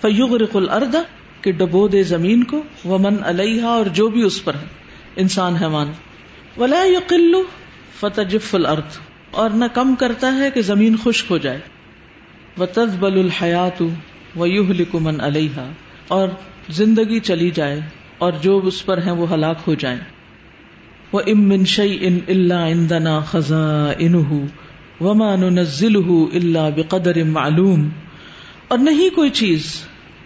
فیغرق 0.00 0.56
الارض، 0.56 0.94
کہ 1.40 1.52
ڈبو 1.52 1.86
دے 1.88 2.02
زمین 2.02 2.44
کو، 2.44 2.62
ومن 2.84 3.16
علیہا، 3.24 3.68
اور 3.68 3.86
جو 3.86 4.08
بھی 4.08 4.22
اس 4.22 4.42
پر 4.44 4.54
ہے، 4.54 4.66
انسان 5.16 5.56
حیوان۔ 5.56 5.92
ولا 6.56 6.82
یقل 6.84 7.34
فتجف 8.00 8.54
الارض، 8.54 8.98
اور 9.30 9.50
نہ 9.50 9.64
کم 9.74 9.94
کرتا 9.94 10.34
ہے 10.36 10.50
کہ 10.50 10.62
زمین 10.62 10.96
خشک 11.04 11.30
ہو 11.30 11.38
جائے۔ 11.38 11.60
وتذبل 12.58 13.18
الحیات 13.18 13.82
ویہلک 14.36 14.94
من 15.00 15.20
علیہا، 15.20 15.70
اور 16.08 16.28
زندگی 16.70 17.20
چلی 17.20 17.50
جائے، 17.50 17.80
اور 18.18 18.32
جو 18.42 18.58
اس 18.64 18.84
پر 18.86 19.02
ہیں 19.02 19.12
وہ 19.12 19.32
ہلاک 19.34 19.58
ہو 19.66 19.74
جائیں۔ 19.74 19.98
وہ 21.14 21.20
ام 21.26 21.48
من 21.48 21.64
شعی 21.64 21.98
ان 22.00 22.18
اللہ 22.28 22.54
اندنا 22.54 23.20
خزاں 23.20 23.92
ان 23.98 24.14
وما 25.00 25.36
نزل 25.36 25.96
اللہ 26.34 26.70
بقدر 26.76 27.24
معلوم 27.24 27.88
اور 28.68 28.78
نہیں 28.78 29.14
کوئی 29.14 29.30
چیز 29.30 29.62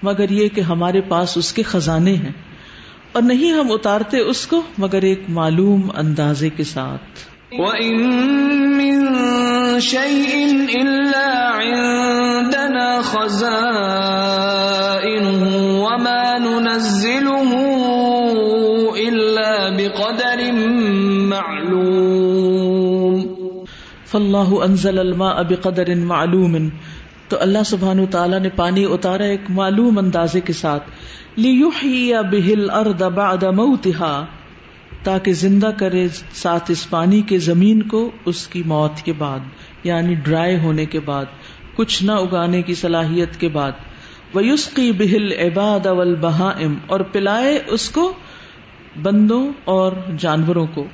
مگر 0.03 0.31
یہ 0.31 0.48
کہ 0.48 0.61
ہمارے 0.61 1.01
پاس 1.01 1.37
اس 1.37 1.53
کے 1.53 1.62
خزانے 1.62 2.14
ہیں 2.14 2.33
اور 3.12 3.22
نہیں 3.22 3.53
ہم 3.53 3.72
اتارتے 3.72 4.18
اس 4.18 4.46
کو 4.46 4.62
مگر 4.79 5.03
ایک 5.03 5.20
معلوم 5.29 5.90
اندازے 5.96 6.48
کے 6.48 6.64
ساتھ۔ 6.64 7.18
وَإِن 7.53 7.96
مِّن 8.77 9.07
شَيْءٍ 9.81 10.51
إِلَّا 10.68 11.51
عِندَنَا 11.59 13.01
خَزَائِنُهُ 13.01 13.68
وَمَا 15.81 16.38
نُنَزِّلُهُ 16.38 17.53
إِلَّا 18.96 19.68
بِقَدَرٍ 19.77 20.28
فاللہ 24.11 24.62
انزل 24.62 24.99
الماء 24.99 25.42
بقدر 25.42 25.94
معلوم۔ 25.94 26.68
تو 27.29 27.37
اللہ 27.40 27.59
سبحانہ 27.66 28.01
تعالیٰ 28.11 28.40
نے 28.40 28.49
پانی 28.49 28.85
اتارا 28.85 29.25
ایک 29.25 29.40
معلوم 29.49 29.99
اندازے 29.99 30.40
کے 30.40 30.53
ساتھ۔ 30.53 30.90
لیحیی 31.37 32.12
بہ 32.12 32.53
الارض 32.53 33.03
بعد 33.03 33.42
موتها۔ 33.42 34.25
تاکہ 35.05 35.33
زندہ 35.33 35.71
کرے 35.77 36.09
ساتھ 36.35 36.71
اس 36.71 36.90
پانی 36.90 37.23
کے 37.23 37.38
زمین 37.38 37.83
کو 37.83 38.11
اس 38.25 38.47
کی 38.47 38.62
موت 38.66 39.01
کے 39.05 39.12
بعد 39.12 39.38
یعنی 39.85 40.14
ڈرائی 40.14 40.59
ہونے 40.59 40.87
کے 40.87 41.01
بعد، 41.01 41.25
کچھ 41.77 42.05
نہ 42.05 42.12
اگانے 42.12 42.62
کی 42.62 42.75
صلاحیت 42.75 43.37
کے 43.37 43.49
بعد۔ 43.49 43.73
ویسقی 44.35 44.92
بہل 44.92 45.33
عباد 45.33 45.87
اول 45.87 46.14
بہائم 46.14 46.75
اور 46.87 47.01
پلائے 47.01 47.59
اس 47.66 47.90
کو 47.90 48.12
بندوں 49.03 49.53
اور 49.64 49.92
جانوروں 50.18 50.66
کو۔ 50.75 50.85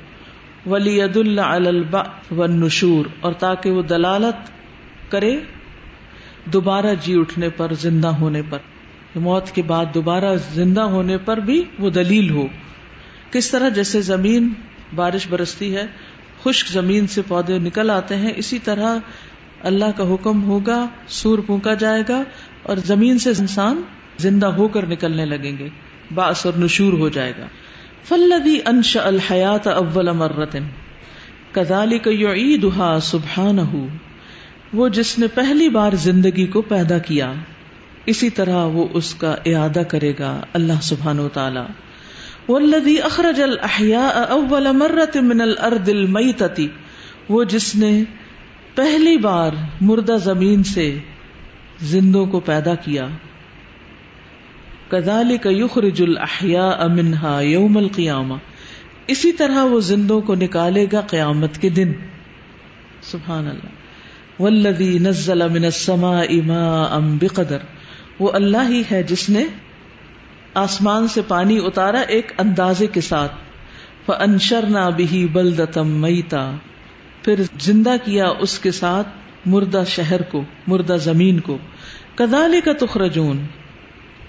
ولی 0.65 1.01
عد 1.01 1.17
اللہ 1.17 2.33
و 2.33 2.45
نشور 2.45 3.05
اور 3.21 3.33
تاکہ 3.33 3.71
وہ 3.71 3.81
دلالت 3.81 4.51
کرے 5.11 5.39
دوبارہ 6.45 6.95
جی 7.01 7.19
اٹھنے 7.19 7.49
پر، 7.49 7.73
زندہ 7.73 8.07
ہونے 8.07 8.41
پر۔ 8.49 8.57
موت 9.15 9.51
کے 9.51 9.61
بعد 9.61 9.85
دوبارہ 9.93 10.35
زندہ 10.53 10.81
ہونے 10.81 11.17
پر 11.17 11.37
بھی 11.37 11.63
وہ 11.79 11.89
دلیل 11.89 12.29
ہو۔ 12.29 12.47
کس 13.31 13.51
طرح 13.51 13.69
جیسے 13.69 14.01
زمین 14.01 14.53
بارش 14.95 15.27
برستی 15.29 15.75
ہے، 15.75 15.85
خشک 16.43 16.67
زمین 16.67 17.07
سے 17.07 17.21
پودے 17.27 17.59
نکل 17.59 17.89
آتے 17.89 18.15
ہیں، 18.15 18.33
اسی 18.35 18.59
طرح 18.59 18.97
اللہ 19.63 19.85
کا 19.97 20.13
حکم 20.13 20.43
ہوگا، 20.43 20.87
سور 21.07 21.39
پونکا 21.39 21.73
جائے 21.73 22.03
گا، 22.09 22.23
اور 22.63 22.77
زمین 22.77 23.19
سے 23.19 23.29
انسان 23.29 23.81
زندہ 24.17 24.45
ہو 24.45 24.67
کر 24.67 24.85
نکلنے 24.85 25.25
لگیں 25.25 25.57
گے۔ 25.57 25.69
باس 26.15 26.45
اور 26.45 26.53
نشور 26.57 26.93
ہو 26.93 27.09
جائے 27.09 27.33
گا۔ 27.37 27.45
فلدی 28.07 28.59
انش 28.65 28.97
الحیات 28.97 29.67
اول 29.67 30.11
مرتن 30.11 30.63
کدالی 31.51 31.97
کا 31.97 32.11
یعیدہا 32.13 32.97
وہ 34.73 34.89
جس 34.89 35.19
نے 35.19 35.27
پہلی 35.27 35.69
بار 35.69 35.93
زندگی 35.93 36.45
کو 36.47 36.61
پیدا 36.61 36.97
کیا، 36.97 37.33
اسی 38.05 38.29
طرح 38.29 38.65
وہ 38.65 38.87
اس 38.93 39.15
کا 39.15 39.35
اعادہ 39.45 39.83
کرے 39.87 40.13
گا 40.19 40.41
اللہ 40.53 40.81
سبحانہ 40.81 41.21
و 41.21 41.29
تعالی۔ 41.29 41.59
والذی 42.49 43.01
اخرج 43.01 43.41
الاحیاء 43.41 44.25
اول 44.29 44.67
مرت 44.71 45.17
من 45.17 45.41
الارض 45.41 45.89
المیتتی 45.89 46.67
وہ 47.29 47.43
جس 47.43 47.75
نے 47.75 48.03
پہلی 48.75 49.17
بار 49.17 49.51
مردہ 49.81 50.17
زمین 50.23 50.63
سے 50.63 50.99
زندوں 51.81 52.25
کو 52.25 52.39
پیدا 52.39 52.75
کیا۔ 52.75 53.07
کدال 54.87 55.37
کا 55.37 55.49
یخرج 55.51 56.01
الحیا 56.01 56.69
امنہا 56.69 57.41
یوم 57.41 57.77
القیامہ۔ 57.77 58.33
اسی 59.07 59.31
طرح 59.31 59.63
وہ 59.63 59.79
زندوں 59.79 60.21
کو 60.21 60.35
نکالے 60.35 60.85
گا 60.91 61.01
قیامت 61.01 61.57
کے 61.57 61.69
دن۔ 61.69 61.91
سبحان 63.01 63.47
اللہ 63.47 64.41
ولدی 64.41 64.97
نزل 64.99 65.49
من 65.49 65.65
السماء 65.65 66.23
ماء 66.45 66.99
بقدر۔ 67.19 67.57
وہ 68.19 68.31
اللہ 68.31 68.69
ہی 68.69 68.83
ہے 68.91 69.03
جس 69.03 69.29
نے 69.29 69.43
آسمان 70.53 71.07
سے 71.07 71.21
پانی 71.27 71.59
اتارا 71.65 71.99
ایک 71.99 72.31
اندازے 72.37 72.87
کے 72.87 73.01
ساتھ۔ 73.01 73.31
فانشرنا 74.05 74.89
به 74.89 75.25
بلدتا 75.31 75.81
میتا 75.81 76.51
پھر 77.21 77.39
زندہ 77.59 77.95
کیا 78.03 78.25
اس 78.39 78.59
کے 78.59 78.71
ساتھ 78.71 79.07
مردہ 79.45 79.83
شہر 79.87 80.21
کو، 80.21 80.43
مردہ 80.67 80.97
زمین 81.03 81.39
کو۔ 81.39 81.57
کدالے 82.15 82.61
کا 82.61 82.71
تخرجون۔ 82.73 83.37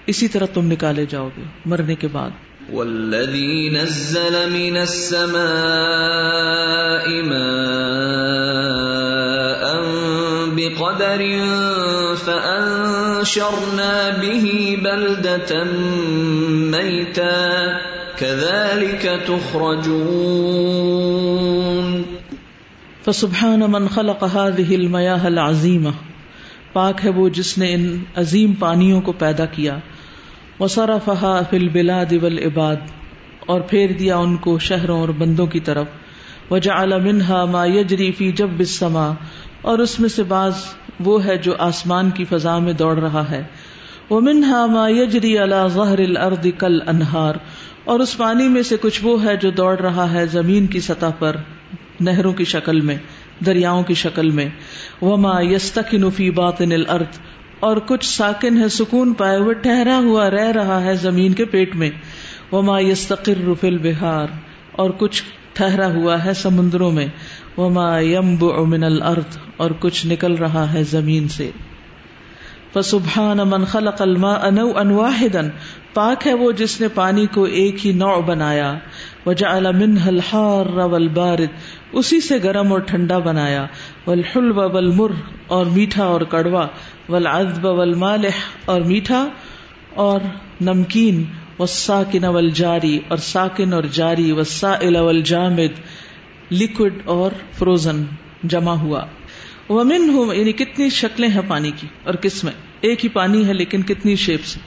اسی 0.07 0.27
طرح 0.27 0.45
تم 0.45 0.71
نکالے 0.71 1.05
جاؤ 1.05 1.29
گے 1.37 1.43
مرنے 1.65 1.95
کے 1.95 2.07
بعد۔ 2.07 2.29
والذي 2.73 3.69
نزل 3.69 4.47
من 4.51 4.77
السماء 4.77 7.07
ماء 7.07 7.97
بقدر 10.55 11.21
فأنشرنا 12.25 14.09
به 14.21 14.75
بلدة 14.81 15.55
ميتا 16.49 17.63
كذلك 18.19 19.07
تخرجون۔ 19.25 22.01
فسبحان 23.05 23.59
من 23.59 23.87
خلق 23.87 24.23
هذه 24.23 24.69
المياه 24.69 25.25
العظيمة۔ 25.25 25.91
پاک 26.73 27.05
ہے 27.05 27.09
وہ 27.09 27.29
جس 27.29 27.57
نے 27.57 27.73
ان 27.73 28.03
عظیم 28.15 28.53
پانیوں 28.53 29.01
کو 29.01 29.11
پیدا 29.11 29.45
کیا۔ 29.45 29.77
وصرفها 30.59 31.41
في 31.49 31.57
البلاد 31.57 32.13
والعباد، 32.21 32.75
اور 33.45 33.61
پھیر 33.61 33.91
دیا 33.91 34.17
ان 34.17 34.35
کو 34.35 34.59
شہروں 34.59 34.99
اور 34.99 35.09
بندوں 35.09 35.45
کی 35.45 35.59
طرف۔ 35.59 35.85
وجعل 36.51 36.93
منها 37.01 37.45
ما 37.45 37.65
يجري 37.65 38.11
في 38.11 38.31
جب 38.31 38.59
السماء 38.59 39.11
اور 39.61 39.79
اس 39.79 39.99
میں 39.99 40.09
سے 40.09 40.23
بعض 40.23 40.53
وہ 40.99 41.25
ہے 41.25 41.37
جو 41.37 41.53
آسمان 41.59 42.09
کی 42.09 42.25
فضا 42.25 42.59
میں 42.59 42.73
دوڑ 42.73 42.99
رہا 42.99 43.29
ہے۔ 43.29 43.43
ومنها 44.09 44.65
ما 44.65 44.89
يجري 44.89 45.37
على 45.37 45.61
ظهر 45.67 45.97
الارض 45.97 46.47
كالانهار 46.57 47.35
اور 47.83 47.99
اس 47.99 48.17
پانی 48.17 48.47
میں 48.47 48.63
سے 48.63 48.75
کچھ 48.81 48.99
وہ 49.03 49.23
ہے 49.23 49.35
جو 49.37 49.51
دوڑ 49.51 49.79
رہا 49.79 50.13
ہے 50.13 50.25
زمین 50.25 50.67
کی 50.67 50.79
سطح 50.79 51.05
پر، 51.19 51.35
نہروں 51.99 52.33
کی 52.33 52.43
شکل 52.43 52.81
میں، 52.81 52.97
دریاؤں 53.45 53.83
کی 53.83 53.93
شکل 53.93 54.29
میں۔ 54.29 54.49
وما 55.01 55.41
یستکن 55.41 56.11
فی 56.11 56.31
باطن 56.31 56.71
الارض 56.71 57.19
اور 57.59 57.77
کچھ 57.77 58.05
ساکن 58.05 58.61
ہے 58.61 58.67
سکون 58.69 59.13
پائے 59.13 59.37
ہوئے، 59.37 59.55
ٹھہرا 59.55 59.99
ہوا 59.99 60.29
رہ 60.31 60.51
رہا 60.51 60.83
ہے 60.83 60.95
زمین 60.95 61.33
کے 61.33 61.45
پیٹ 61.45 61.75
میں۔ 61.75 61.89
وما 62.51 62.79
یستقر 62.79 63.53
فی 63.61 63.67
البحار، 63.67 64.27
اور 64.71 64.89
کچھ 64.89 65.23
ٹھہرا 65.53 65.93
ہوا 65.93 66.25
ہے 66.25 66.33
سمندروں 66.33 66.91
میں۔ 66.91 67.07
وما 67.57 67.99
ينبع 67.99 68.61
من 68.61 68.83
الارض 68.83 69.37
اور 69.57 69.71
کچھ 69.79 70.05
نکل 70.07 70.33
رہا 70.33 70.73
ہے 70.73 70.83
زمین 70.83 71.27
سے۔ 71.27 71.51
فسبحان 72.73 73.37
من 73.37 73.63
خلق 73.65 74.01
الماء 74.01 74.49
نوعا 74.49 74.83
واحدا، 74.91 75.41
پاک 75.93 76.27
ہے 76.27 76.33
وہ 76.33 76.51
جس 76.51 76.81
نے 76.81 76.87
پانی 76.87 77.25
کو 77.25 77.43
ایک 77.43 77.85
ہی 77.85 77.91
نوع 77.91 78.19
بنایا۔ 78.19 78.73
وجعل 79.25 79.67
منها 79.75 80.07
الحار 80.07 80.65
والبارد 80.65 81.53
اسی 81.91 82.21
سے 82.21 82.35
گرم 82.43 82.71
اور 82.71 82.79
ٹھنڈا 82.79 83.17
بنایا۔ 83.17 83.65
والحلو 84.07 84.55
والمر، 84.55 85.11
اور 85.47 85.65
میٹھا 85.65 86.03
اور 86.03 86.21
کڑوا۔ 86.21 86.67
والعذب 87.09 87.65
والمالح، 87.65 88.37
اور 88.65 88.81
میٹھا۔ 88.81 89.27
اور 89.95 90.21
نمکین۔ 90.61 91.23
و 91.59 91.65
ساکن 91.65 92.23
اول 92.23 92.49
جاری 92.49 92.99
اور 93.07 93.17
ساکن 93.17 93.73
اور 93.73 93.83
جاری۔ 93.83 94.31
و 94.31 94.43
سا 94.43 94.71
اول 94.71 95.21
جامد 95.21 95.79
لکوڈ 96.51 96.93
اور 97.05 97.31
فروزن 97.51 98.03
جمع 98.43 98.73
ہوا۔ 98.73 99.05
ومن 99.69 100.09
ہوں 100.09 100.35
یعنی 100.35 100.51
کتنی 100.51 100.89
شکلیں 100.89 101.29
ہیں 101.29 101.41
پانی 101.47 101.71
کی 101.75 101.87
اور 102.03 102.13
کس 102.13 102.43
میں 102.43 102.53
ایک 102.81 103.03
ہی 103.03 103.09
پانی 103.09 103.47
ہے 103.47 103.53
لیکن 103.53 103.81
کتنی 103.81 104.15
شیپس۔ 104.15 104.57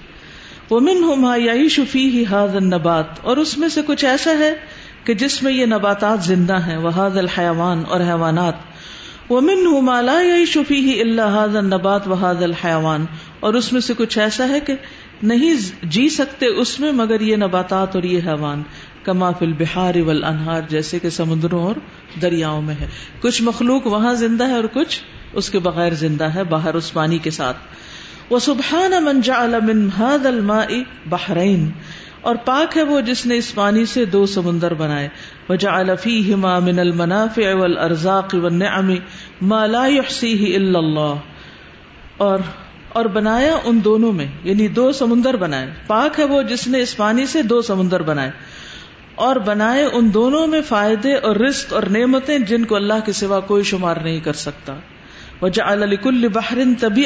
ومن 0.71 1.05
ہوں 1.05 1.39
یائی 1.39 1.69
شفی 1.69 2.09
ہی 2.09 2.25
ہاد 2.31 2.49
نبات 2.49 3.05
اور 3.23 3.37
اس 3.37 3.59
میں 3.59 3.69
سے 3.69 3.81
کچھ 3.87 4.05
ایسا 4.05 4.31
ہے 4.39 4.55
کہ 5.05 5.15
جس 5.15 5.43
میں 5.43 5.53
یہ 5.53 5.67
نباتات 5.67 6.25
زندہ 6.25 6.67
ہیں 6.67 6.77
وہ 6.77 6.91
حاد 6.91 7.17
الحیوان 7.17 7.83
اور 7.89 8.01
حیوانات۔ 8.01 8.55
ومن 9.31 9.67
ہوں 9.67 9.81
مالا 9.83 10.21
شفی 10.47 10.75
ہی 10.75 11.01
اللہ 11.01 11.23
حاد 11.23 11.49
نبات 11.49 12.09
و 12.09 12.27
الحیوان 12.27 13.05
اور 13.41 13.55
اس 13.55 13.73
میں 13.73 13.81
سے 13.81 13.95
کچھ 13.97 14.19
ایسا 14.19 14.49
ہے 14.49 14.61
کہ 14.61 14.75
نہیں 15.23 15.55
جی 15.83 16.09
سکتے 16.09 16.47
اس 16.47 16.81
میں، 16.81 16.93
مگر 16.93 17.21
یہ 17.21 17.37
نباتات 17.37 17.95
اور 17.95 18.05
یہ 18.05 18.21
حیوان۔ 18.27 18.63
کما 19.03 19.31
فل 19.31 19.53
بہار 19.53 19.95
ول 19.95 20.25
انہار 20.25 20.61
جیسے 20.69 20.99
کہ 20.99 21.11
سمندروں 21.11 21.63
اور 21.63 21.75
دریاؤں 22.23 22.63
میں 22.63 22.75
ہے۔ 22.81 22.89
کچھ 23.21 23.43
مخلوق 23.43 23.87
وہاں 23.87 24.15
زندہ 24.15 24.49
ہے 24.49 24.53
اور 24.53 24.65
کچھ 24.73 25.01
اس 25.33 25.51
کے 25.51 25.59
بغیر 25.59 25.95
زندہ 25.95 26.25
ہے 26.25 26.45
باہر 26.45 26.75
اس 26.75 26.93
پانی 26.93 27.19
کے 27.19 27.31
ساتھ۔ 27.31 27.57
وہ 28.31 28.39
سبحان 28.39 29.05
منجا 29.05 29.47
من 29.63 29.89
هذا 29.99 30.29
الماء 30.29 30.67
بحرین 31.07 31.71
اور 32.21 32.37
پاک 32.37 32.77
ہے 32.77 32.83
وہ 32.83 33.01
جس 33.01 33.27
نے 33.27 33.37
اس 33.37 33.55
پانی 33.55 33.85
سے 33.85 34.05
دو 34.05 34.27
سمندر 34.27 34.75
بنائے۔ 34.75 35.09
وجعل 35.49 35.91
فيهما 36.03 36.59
من 36.59 36.79
المنافع 36.79 37.55
والارزاق 37.55 38.35
والنعم 38.35 38.95
ما 39.43 39.67
لا 39.67 39.87
يحصيه 39.87 40.45
الا 40.55 40.79
الله 40.79 41.15
اور 42.17 42.39
اور 42.89 43.05
بنایا 43.05 43.57
ان 43.65 43.81
دونوں 43.85 44.13
میں 44.13 44.27
یعنی 44.45 44.69
دو 44.69 44.93
سمندر 44.93 45.37
بنائے۔ 45.37 45.71
پاک 45.87 46.19
ہے 46.19 46.25
وہ 46.25 46.43
جس 46.43 46.69
نے 46.69 46.81
اس 46.81 46.97
پانی 46.97 47.27
سے 47.27 47.43
دو 47.43 47.63
سمندر 47.63 48.03
بنائے۔ 48.03 48.31
اور 49.15 49.37
بنائے 49.37 49.85
ان 49.85 50.15
دونوں 50.15 50.47
میں 50.47 50.61
فائدے 50.61 51.15
اور 51.15 51.37
رزق 51.37 51.73
اور 51.73 51.83
نعمتیں 51.83 52.39
جن 52.39 52.65
کو 52.65 52.77
اللہ 52.77 52.95
کے 53.05 53.13
سوا 53.13 53.41
کوئی 53.41 53.63
شمار 53.63 53.97
نہیں 53.97 54.21
کر 54.21 54.33
سکتا۔ 54.33 54.75
وجہ 55.43 55.63
الکل 55.63 56.29
بحرن 56.29 56.75
طبی 56.75 57.05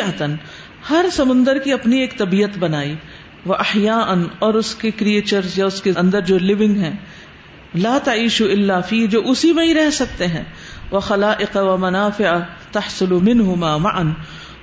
ہر 0.90 1.06
سمندر 1.12 1.58
کی 1.58 1.72
اپنی 1.72 2.00
ایک 2.00 2.18
طبیعت 2.18 2.58
بنائی۔ 2.58 2.94
وہ 3.46 3.54
احیا 3.54 3.96
ان 4.08 4.24
اور 4.38 4.54
اس 4.54 4.74
کے 4.74 4.90
کریچر 4.90 5.46
یا 5.56 5.66
اس 5.66 5.80
کے 5.82 5.92
اندر 5.96 6.20
جو 6.22 6.38
لونگ 6.40 6.78
ہے 6.78 6.92
لا 7.74 7.96
تعیش 8.04 8.40
اللہ 8.42 8.80
فی، 8.88 9.06
جو 9.06 9.20
اسی 9.24 9.52
میں 9.52 9.66
ہی 9.66 9.74
رہ 9.74 9.90
سکتے 9.90 10.26
ہیں۔ 10.26 10.44
وہ 10.90 11.00
خلا 11.00 11.32
و 11.54 11.76
منافع 11.76 12.36
تحصل 12.72 13.12
منہما 13.22 13.76
معا، 13.76 14.02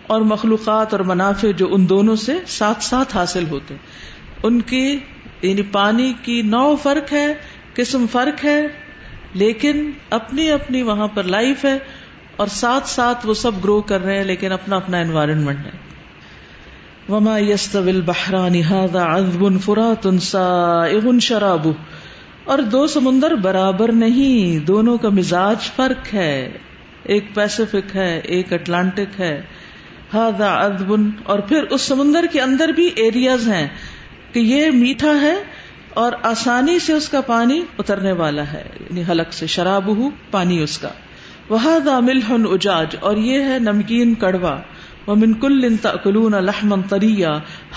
اور 0.08 0.22
مخلوقات 0.28 0.94
اور 0.94 1.00
منافع 1.06 1.52
جو 1.58 1.68
ان 1.72 1.88
دونوں 1.90 2.16
سے 2.16 2.36
ساتھ 2.50 2.84
ساتھ 2.84 3.16
حاصل 3.18 3.46
ہوتے 3.50 3.76
ان 4.44 4.62
کی 4.62 4.86
یعنی 5.42 5.62
پانی 5.72 6.12
کی 6.22 6.42
نو 6.42 6.76
فرق 6.76 7.14
ہے، 7.14 7.28
قسم 7.74 8.06
فرق 8.12 8.44
ہے، 8.46 8.62
لیکن 9.34 9.90
اپنی 10.10 10.50
اپنی 10.52 10.82
وہاں 10.84 11.08
پر 11.08 11.24
لائف 11.28 11.66
ہے، 11.66 11.78
اور 12.36 12.48
ساتھ 12.48 12.90
ساتھ 12.90 13.26
وہ 13.28 13.34
سب 13.34 13.64
گرو 13.64 13.80
کر 13.84 14.04
رہے 14.04 14.18
ہیں، 14.18 14.24
لیکن 14.24 14.52
اپنا 14.52 14.76
اپنا 14.76 15.00
انوائرمنٹ 15.00 15.66
ہے۔ 15.66 15.72
وما 17.10 17.38
يستوي 17.40 18.02
بحرانی 18.02 18.62
هذا 18.62 19.18
عذب 19.18 19.62
فرات 19.62 20.08
سائغ 20.22 21.20
شراب 21.20 21.68
اور 22.44 22.60
دو 22.60 22.88
سمندر 22.88 23.36
برابر 23.36 23.92
نہیں، 23.92 24.66
دونوں 24.66 24.98
کا 24.98 25.10
مزاج 25.10 25.56
فرق 25.76 26.14
ہے۔ 26.14 26.58
ایک 27.04 27.36
پیسفک 27.36 27.96
ہے، 27.96 28.20
ایک 28.24 28.54
اٹلانٹک 28.54 29.22
ہے۔ 29.22 29.42
ہاضا 30.14 30.54
ادبن 30.54 31.10
اور 31.24 31.40
پھر 31.40 31.64
اس 31.64 31.82
سمندر 31.82 32.26
کے 32.32 32.42
اندر 32.42 32.70
بھی 32.70 32.90
ایریاز 32.96 33.48
ہیں 33.48 33.68
کہ 34.32 34.40
یہ 34.40 34.72
میٹھا 34.72 35.22
ہے 35.22 35.36
اور 35.94 36.12
آسانی 36.24 36.80
سے 36.80 36.94
اس 36.94 37.10
کا 37.10 37.22
پانی 37.22 37.62
اترنے 37.80 38.12
والا 38.12 38.54
ہے 38.54 38.64
یعنی 38.80 39.04
حلق 39.10 39.34
سے 39.34 39.48
شراب 39.48 39.98
ہو 39.98 40.10
پانی 40.32 40.64
اس 40.64 40.78
کا۔ 40.78 40.90
وہ 41.50 42.00
ملحن 42.00 42.46
اجاج۔ 42.52 42.96
اور 43.00 43.18
یہ 43.18 43.42
ہے 43.42 43.60
نمکین 43.60 44.14
کڑوا۔ 44.14 44.58
وہ 45.08 45.16
من 45.16 45.34
کل 45.34 45.76
تلون 45.78 46.32
لحمن 46.32 46.82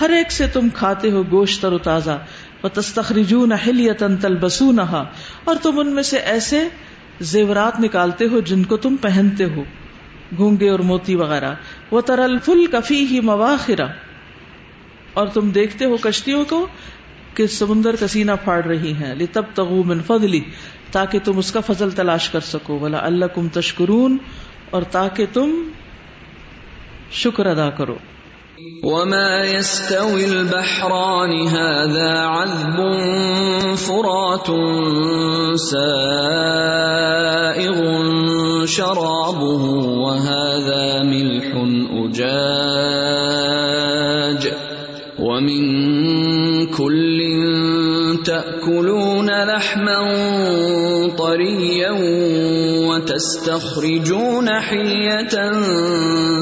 ہر 0.01 0.09
ایک 0.09 0.31
سے 0.31 0.47
تم 0.47 0.67
کھاتے 0.73 1.11
ہو 1.11 1.23
گوشت 1.31 1.65
و 1.65 1.77
تازہ 1.77 2.17
وہ 2.63 2.69
تستخرجون 2.73 3.51
ہلیتن 3.67 4.15
اور 5.43 5.55
تم 5.61 5.79
ان 5.79 5.87
میں 5.87 6.03
سے 6.03 6.17
ایسے 6.17 6.67
زیورات 7.19 7.79
نکالتے 7.79 8.25
ہو 8.27 8.39
جن 8.39 8.63
کو 8.63 8.77
تم 8.77 8.95
پہنتے 8.95 9.43
ہو، 9.43 9.63
گونگے 10.39 10.69
اور 10.69 10.79
موتی 10.79 11.15
وغیرہ۔ 11.15 11.53
وہ 11.91 12.01
ترل 12.01 12.37
فل 12.39 12.65
کفی 12.71 13.05
ہی 13.07 13.19
مواخرا 13.19 13.85
اور 15.13 15.27
تم 15.27 15.49
دیکھتے 15.49 15.85
ہو 15.85 15.97
کشتیوں 15.97 16.43
کو 16.45 16.67
کہ 17.33 17.47
سمندر 17.47 17.95
کا 17.95 18.07
سینہ 18.07 18.31
پھاڑ 18.43 18.63
رہی 18.63 18.93
ہیں۔ 18.93 19.13
تب 19.31 19.43
تغو 19.53 19.83
من 19.83 20.01
فضلی، 20.01 20.41
تاکہ 20.91 21.19
تم 21.23 21.37
اس 21.37 21.51
کا 21.51 21.59
فضل 21.59 21.91
تلاش 21.91 22.29
کر 22.29 22.39
سکو۔ 22.39 22.77
بلا 22.77 23.05
اللہ 23.05 23.25
کم 23.25 23.47
تشکرون، 23.49 24.17
اور 24.69 24.81
تاکہ 24.81 25.25
تم 25.33 25.51
شکر 27.11 27.47
ادا 27.47 27.69
کرو۔ 27.69 27.95
وما 28.83 29.43
يستوي 29.45 30.25
البحران 30.25 31.47
هذا 31.47 32.19
عذب 32.19 32.77
فرات 33.75 34.47
سائغ 35.57 36.65
شرابه 38.65 39.63
وهذا 40.05 41.03
ملح 41.03 41.49
أجاج 42.05 42.93
ومن 45.19 45.63
كل 46.67 47.19
تأكلون 48.25 49.29
لحما 49.43 49.99
طريا 51.17 51.91
وتستخرجون 53.15 54.49
حية 54.49 55.61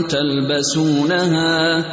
تلبسونها 0.09 1.85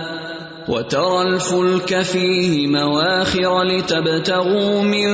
وترى 0.69 1.03
الفلك 1.03 2.03
فيه 2.03 2.67
مواخر 2.67 3.65
لتبتغوا 3.65 4.83
من 4.83 5.09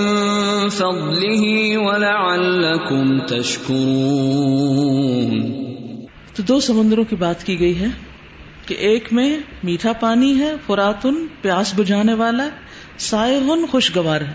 فضله 0.68 1.86
ولعلكم 1.86 3.18
تشكرون. 3.18 5.52
تو 6.34 6.42
دو 6.42 6.60
سمندروں 6.60 7.04
کی 7.04 7.16
بات 7.16 7.44
کی 7.44 7.60
گئی 7.60 7.80
ہے 7.80 7.86
کہ 8.66 8.74
ایک 8.74 9.12
میں 9.12 9.38
میٹھا 9.62 9.92
پانی 9.92 10.38
ہے، 10.38 10.54
فراتن 10.66 11.26
پیاس 11.42 11.72
بجھانے 11.76 12.14
والا 12.14 12.48
سائغن 12.98 13.66
خوشگوار 13.66 14.20
ہے۔ 14.20 14.34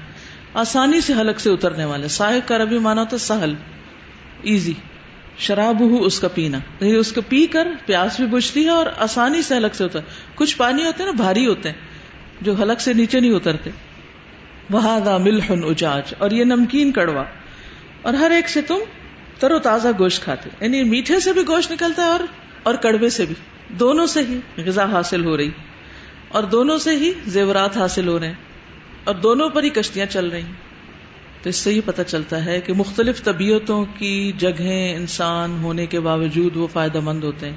آسانی 0.53 1.01
سے 1.01 1.13
حلق 1.13 1.39
سے 1.39 1.49
اترنے 1.49 1.85
والا 1.85 2.07
سائق 2.07 2.47
کا 2.47 2.57
ربی 2.57 2.77
مانا 2.77 3.03
تو 3.03 3.17
سہل 3.17 3.53
ایزی 4.41 4.73
شراب 5.37 5.79
ہو 5.79 6.03
اس 6.03 6.19
کا 6.19 6.27
پینا۔ 6.27 6.57
یعنی 6.57 6.95
اس 6.95 7.11
کو 7.11 7.21
پی 7.21 7.47
کر 7.47 7.67
پیاس 7.85 8.19
بھی 8.19 8.27
بجھتی 8.27 8.63
ہے 8.63 8.69
اور 8.69 8.85
آسانی 8.97 9.41
سے 9.41 9.57
حلق 9.57 9.75
سے 9.75 9.83
اتر 9.83 9.99
کچھ 10.35 10.57
پانی 10.57 10.85
ہوتے 10.85 11.03
ہیں 11.03 11.11
نا، 11.11 11.23
بھاری 11.23 11.47
ہوتے 11.47 11.69
ہیں، 11.69 11.77
جو 12.41 12.53
حلق 12.53 12.81
سے 12.81 12.93
نیچے 12.93 13.19
نہیں 13.19 13.31
اترتے۔ 13.31 13.69
وہ 14.69 15.17
ملحن 15.17 15.63
اجاج۔ 15.63 16.13
اور 16.17 16.31
یہ 16.31 16.43
نمکین 16.43 16.91
کڑوا۔ 16.91 17.23
اور 18.01 18.13
ہر 18.13 18.31
ایک 18.31 18.49
سے 18.49 18.61
تم 18.61 18.77
تر 19.39 19.51
و 19.51 19.59
تازہ 19.59 19.87
گوشت 19.99 20.23
کھاتے 20.23 20.49
یعنی 20.61 20.83
میٹھے 20.83 21.19
سے 21.19 21.33
بھی 21.33 21.41
گوشت 21.47 21.71
نکلتا 21.71 22.01
ہے 22.01 22.07
اور 22.07 22.19
اور 22.63 22.75
کڑوے 22.75 23.09
سے 23.09 23.25
بھی۔ 23.25 23.35
دونوں 23.69 24.05
سے 24.05 24.19
ہی 24.19 24.61
غذا 24.61 24.91
حاصل 24.91 25.25
ہو 25.25 25.37
رہی۔ 25.37 25.49
اور 26.29 26.43
دونوں 26.43 26.77
سے 26.77 26.91
ہی 26.95 27.11
زیورات 27.27 27.77
حاصل 27.77 28.07
ہو 28.07 28.19
رہے 28.19 28.27
ہیں۔ 28.27 28.33
اور 29.03 29.15
دونوں 29.15 29.49
پر 29.49 29.63
ہی 29.63 29.69
کشتیاں 29.69 30.05
چل 30.05 30.29
رہی 30.29 30.41
تو 31.41 31.49
اس 31.49 31.55
سے 31.55 31.73
یہ 31.73 31.81
پتہ 31.85 32.01
چلتا 32.07 32.45
ہے 32.45 32.61
کہ 32.61 32.73
مختلف 32.73 33.23
طبیعتوں 33.23 33.85
کی 33.97 34.31
جگہیں 34.37 34.95
انسان 34.95 35.59
ہونے 35.63 35.85
کے 35.85 35.99
باوجود 35.99 36.55
وہ 36.55 36.67
فائدہ 36.67 36.99
مند 36.99 37.23
ہوتے 37.23 37.49
ہیں۔ 37.49 37.55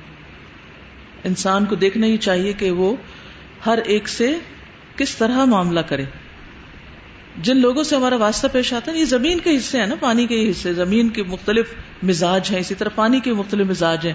انسان 1.24 1.64
کو 1.64 1.74
دیکھنا 1.74 2.07
ہی 2.07 2.16
چاہیے 2.16 2.53
کہ 2.53 2.70
وہ 2.70 2.97
ہر 3.66 3.78
ایک 3.85 4.09
سے 4.09 4.39
کس 4.97 5.16
طرح 5.16 5.45
معاملہ 5.45 5.80
کرے۔ 5.80 6.05
جن 7.43 7.57
لوگوں 7.57 7.85
سے 7.85 7.97
ہمارا 7.97 8.16
واسطہ 8.16 8.47
پیش 8.53 8.72
آتا 8.72 8.93
ہے، 8.93 8.99
یہ 8.99 9.05
زمین 9.05 9.39
کے 9.39 9.57
حصے 9.57 9.78
ہیں 9.78 9.87
نا، 9.87 9.95
پانی 10.01 10.26
کے 10.26 10.51
حصے۔ 10.51 10.74
زمین 10.74 11.09
کے 11.09 11.22
مختلف 11.22 11.74
مزاج 12.03 12.49
ہیں، 12.51 12.61
اسی 12.61 12.74
طرح 12.74 12.89
پانی 12.95 13.20
کے 13.20 13.32
مختلف 13.32 13.66
مزاج 13.66 14.07
ہیں، 14.07 14.12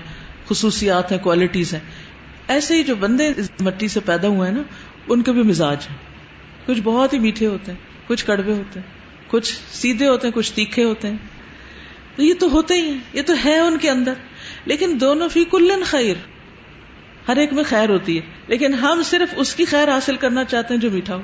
خصوصیات 0.49 1.11
ہیں 1.11 1.19
کوالٹیز 1.19 1.73
ہیں۔ 1.73 1.81
ایسے 2.47 2.75
ہی 2.75 2.83
جو 2.83 2.95
بندے 2.95 3.33
مٹی 3.59 3.87
سے 3.87 3.99
پیدا 3.99 4.27
ہوئے 4.27 4.49
ہیں 4.49 4.55
نا، 4.55 4.63
ان 5.07 5.21
کے 5.21 5.31
بھی 5.31 5.43
مزاج 5.43 5.77
ہیں۔ 5.89 5.97
کچھ 6.65 6.81
بہت 6.83 7.13
ہی 7.13 7.19
میٹھے 7.19 7.47
ہوتے 7.47 7.71
ہیں، 7.71 7.79
کچھ 8.07 8.25
کڑوے 8.25 8.53
ہوتے 8.53 8.79
ہیں۔ 8.79 8.98
کچھ 9.29 9.59
سیدھے 9.71 10.07
ہوتے 10.07 10.27
ہیں، 10.27 10.33
کچھ 10.33 10.53
تیکھے 10.53 10.83
ہوتے 10.83 11.07
ہیں۔ 11.07 11.17
تو 12.15 12.23
یہ 12.23 12.33
تو 12.39 12.51
ہوتے 12.51 12.73
ہی 12.73 12.81
ہیں، 12.81 12.99
یہ 13.13 13.21
تو 13.25 13.33
ہے 13.45 13.59
ان 13.59 13.77
کے 13.77 13.89
اندر۔ 13.89 14.13
لیکن 14.65 14.97
دونوں 15.01 15.29
فی 15.29 15.45
کلن 15.51 15.83
خیر۔ 15.85 16.15
ہر 17.27 17.37
ایک 17.37 17.53
میں 17.53 17.63
خیر 17.63 17.89
ہوتی 17.89 18.17
ہے۔ 18.17 18.21
لیکن 18.47 18.73
ہم 18.73 19.01
صرف 19.05 19.33
اس 19.37 19.55
کی 19.55 19.65
خیر 19.65 19.89
حاصل 19.89 20.15
کرنا 20.15 20.43
چاہتے 20.43 20.73
ہیں 20.73 20.81
جو 20.81 20.91
میٹھا 20.91 21.15
ہو۔ 21.15 21.21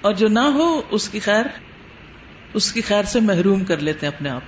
اور 0.00 0.12
جو 0.12 0.28
نہ 0.28 0.38
ہو، 0.38 0.82
اس 0.90 1.08
کی 1.08 1.18
خیر، 1.18 1.46
اس 2.54 2.72
کی 2.72 2.80
خیر 2.80 3.02
سے 3.02 3.20
محروم 3.20 3.64
کر 3.64 3.78
لیتے 3.78 4.06
ہیں 4.06 4.14
اپنے 4.14 4.30
آپ۔ 4.30 4.40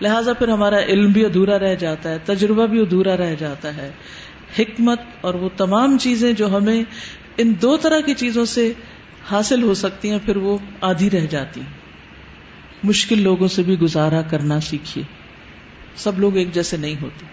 لہذا 0.00 0.32
پھر 0.32 0.48
ہمارا 0.48 0.78
علم 0.78 1.12
بھی 1.12 1.24
ادھورا 1.24 1.58
رہ 1.58 1.74
جاتا 1.74 2.10
ہے، 2.10 2.18
تجربہ 2.24 2.66
بھی 2.66 2.80
ادھورا 2.80 3.16
رہ 3.16 3.34
جاتا 3.34 3.76
ہے۔ 3.76 3.92
حکمت 4.58 5.00
اور 5.20 5.34
وہ 5.34 5.48
تمام 5.56 5.98
چیزیں 5.98 6.32
جو 6.32 6.56
ہمیں 6.56 6.82
ان 7.36 7.54
دو 7.62 7.76
طرح 7.76 8.00
کی 8.00 8.14
چیزوں 8.14 8.44
سے 8.44 8.72
حاصل 9.30 9.62
ہو 9.62 9.74
سکتی 9.74 10.10
ہیں، 10.10 10.18
پھر 10.24 10.36
وہ 10.36 10.58
آدھی 10.80 11.10
رہ 11.10 11.26
جاتی 11.26 11.60
ہیں۔ 11.60 11.80
مشکل 12.82 13.22
لوگوں 13.22 13.48
سے 13.48 13.62
بھی 13.62 13.78
گزارا 13.78 14.22
کرنا 14.22 14.60
سیکھیے۔ 14.60 15.04
سب 15.96 16.18
لوگ 16.18 16.36
ایک 16.36 16.54
جیسے 16.54 16.76
نہیں 16.76 16.94
ہوتے۔ 17.02 17.26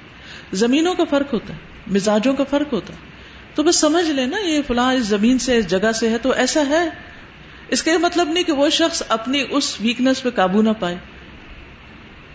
زمینوں 0.53 0.93
کا 0.93 1.03
فرق 1.09 1.33
ہوتا 1.33 1.53
ہے، 1.53 1.59
مزاجوں 1.87 2.33
کا 2.33 2.43
فرق 2.49 2.73
ہوتا 2.73 2.93
ہے۔ 2.93 2.99
تو 3.55 3.63
بس 3.63 3.75
سمجھ 3.75 4.11
لے 4.11 4.25
نا، 4.25 4.37
یہ 4.47 4.61
فلاں 4.67 4.93
اس 4.93 5.03
زمین 5.03 5.39
سے، 5.39 5.57
اس 5.57 5.67
جگہ 5.67 5.91
سے 5.91 6.09
ہے 6.09 6.17
تو 6.17 6.31
ایسا 6.31 6.63
ہے۔ 6.69 6.89
اس 7.67 7.83
کا 7.83 7.91
یہ 7.91 7.97
مطلب 7.97 8.29
نہیں 8.29 8.43
کہ 8.43 8.51
وہ 8.51 8.69
شخص 8.69 9.03
اپنی 9.07 9.43
اس 9.49 9.81
ویکنیس 9.81 10.23
پہ 10.23 10.29
قابو 10.29 10.61
نہ 10.61 10.69
پائے۔ 10.79 10.95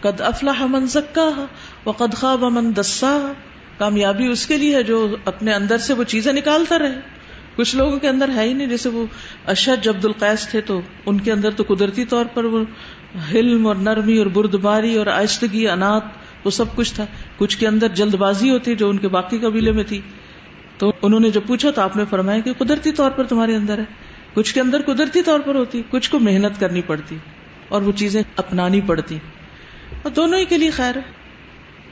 قد 0.00 0.20
افلاح 0.20 0.62
من 0.62 0.86
زکا 0.86 1.44
و 1.86 1.90
قد 1.90 2.14
خواب 2.14 2.44
من 2.44 2.76
دسا 2.76 3.32
کامیابی 3.78 4.26
اس 4.26 4.46
کے 4.46 4.56
لیے 4.56 4.76
ہے 4.76 4.82
جو 4.82 5.16
اپنے 5.24 5.52
اندر 5.52 5.78
سے 5.78 5.92
وہ 5.92 6.04
چیزیں 6.04 6.32
نکالتا 6.32 6.78
رہے۔ 6.78 7.21
کچھ 7.56 7.76
لوگوں 7.76 7.98
کے 7.98 8.08
اندر 8.08 8.28
ہے 8.36 8.48
ہی 8.48 8.52
نہیں، 8.52 8.66
جیسے 8.66 8.88
وہ 8.88 9.06
اشد 9.46 9.86
عبد 9.86 10.04
القیس 10.04 10.48
تھے 10.48 10.60
تو 10.60 10.80
ان 11.06 11.20
کے 11.20 11.32
اندر 11.32 11.50
تو 11.50 11.74
قدرتی 11.74 12.04
طور 12.04 12.24
پر 12.34 12.44
وہ 12.44 12.64
حلم 13.32 13.66
اور 13.66 13.76
نرمی 13.76 14.18
اور 14.18 14.26
بردباری 14.26 14.96
اور 14.96 15.06
آہستگی 15.06 15.68
انات 15.68 16.02
وہ 16.44 16.50
سب 16.50 16.64
کچھ 16.74 16.94
تھا۔ 16.94 17.06
کچھ 17.36 17.58
کے 17.58 17.66
اندر 17.66 17.88
جلد 17.88 18.14
بازی 18.14 18.50
ہوتی 18.50 18.76
جو 18.76 18.88
ان 18.88 18.98
کے 18.98 19.08
باقی 19.08 19.38
قبیلے 19.38 19.72
میں 19.72 19.84
تھی۔ 19.84 20.00
تو 20.78 20.92
انہوں 21.02 21.20
نے 21.20 21.30
جب 21.30 21.40
پوچھا 21.46 21.70
تو 21.70 21.80
آپ 21.80 21.96
نے 21.96 22.04
فرمایا 22.10 22.40
کہ 22.40 22.52
قدرتی 22.52 22.92
طور 22.92 23.10
پر 23.10 23.24
تمہارے 23.24 23.56
اندر 23.56 23.78
ہے۔ 23.78 23.84
کچھ 24.34 24.54
کے 24.54 24.60
اندر 24.60 24.82
قدرتی 24.86 25.22
طور 25.22 25.40
پر 25.40 25.54
ہوتی، 25.54 25.82
کچھ 25.90 26.10
کو 26.10 26.18
محنت 26.18 26.60
کرنی 26.60 26.82
پڑتی 26.82 27.16
اور 27.68 27.82
وہ 27.82 27.92
چیزیں 27.92 28.22
اپنانی 28.36 28.80
پڑتی۔ 28.80 29.18
اور 30.02 30.10
دونوں 30.10 30.38
ہی 30.38 30.44
کے 30.44 30.58
لیے 30.58 30.70
خیر 30.70 30.96
ہے۔ 30.96 31.02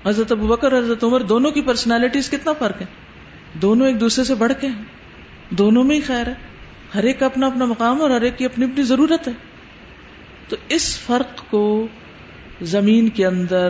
حضرت 0.08 0.32
ابو 0.32 0.46
بکر 0.46 0.78
حضرت 0.78 1.04
عمر 1.04 1.20
دونوں 1.20 1.50
کی 1.50 1.60
پرسنالٹیز 1.60 2.30
کتنا 2.30 2.52
فرق 2.52 2.80
ہے؟ 2.80 2.86
دونوں 3.54 3.86
ایک 3.86 4.00
دوسرے 4.00 4.24
سے 4.24 4.34
بڑھ 4.34 4.52
کے 4.60 4.66
ہیں۔ 4.66 4.99
دونوں 5.50 5.84
میں 5.84 5.96
ہی 5.96 6.00
خیر 6.00 6.26
ہے۔ 6.26 6.34
ہر 6.94 7.02
ایک 7.02 7.18
کا 7.18 7.26
اپنا 7.26 7.46
اپنا 7.46 7.64
مقام 7.64 8.02
اور 8.02 8.10
ہر 8.10 8.20
ایک 8.20 8.38
کی 8.38 8.44
اپنی 8.44 8.64
اپنی 8.64 8.82
ضرورت 8.82 9.28
ہے۔ 9.28 9.32
تو 10.48 10.56
اس 10.68 10.98
فرق 10.98 11.50
کو 11.50 11.86
زمین 12.62 13.08
کے 13.08 13.26
اندر، 13.26 13.68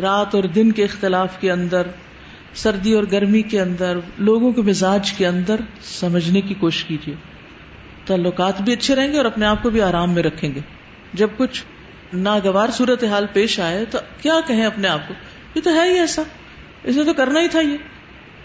رات 0.00 0.34
اور 0.34 0.44
دن 0.44 0.72
کے 0.72 0.84
اختلاف 0.84 1.40
کے 1.40 1.52
اندر، 1.52 1.82
سردی 2.54 2.92
اور 2.92 3.04
گرمی 3.12 3.42
کے 3.42 3.60
اندر، 3.60 3.98
لوگوں 4.18 4.52
کے 4.52 4.62
مزاج 4.62 5.12
کے 5.12 5.26
اندر 5.26 5.56
سمجھنے 5.82 6.40
کی 6.40 6.54
کوشش 6.54 6.84
کیجیے۔ 6.84 7.14
تعلقات 8.06 8.62
بھی 8.62 8.72
اچھے 8.72 8.94
رہیں 8.94 9.12
گے 9.12 9.16
اور 9.16 9.24
اپنے 9.24 9.46
آپ 9.46 9.62
کو 9.62 9.70
بھی 9.70 9.80
آرام 9.82 10.14
میں 10.14 10.22
رکھیں 10.22 10.54
گے۔ 10.54 10.60
جب 11.12 11.28
کچھ 11.36 11.64
ناگوار 12.14 12.68
صورت 12.68 13.04
حال 13.04 13.26
پیش 13.32 13.60
آئے 13.60 13.84
تو 13.84 13.98
کیا 14.22 14.34
کہیں 14.46 14.64
اپنے 14.64 14.88
آپ 14.88 15.08
کو؟ 15.08 15.14
یہ 15.54 15.60
تو 15.60 15.74
ہے 15.74 15.90
ہی 15.90 15.98
ایسا۔ 15.98 16.22
اسے 16.84 17.04
تو 17.04 17.14
کرنا 17.14 17.40
ہی 17.40 17.48
تھا 17.48 17.60
یہ۔ 17.60 17.76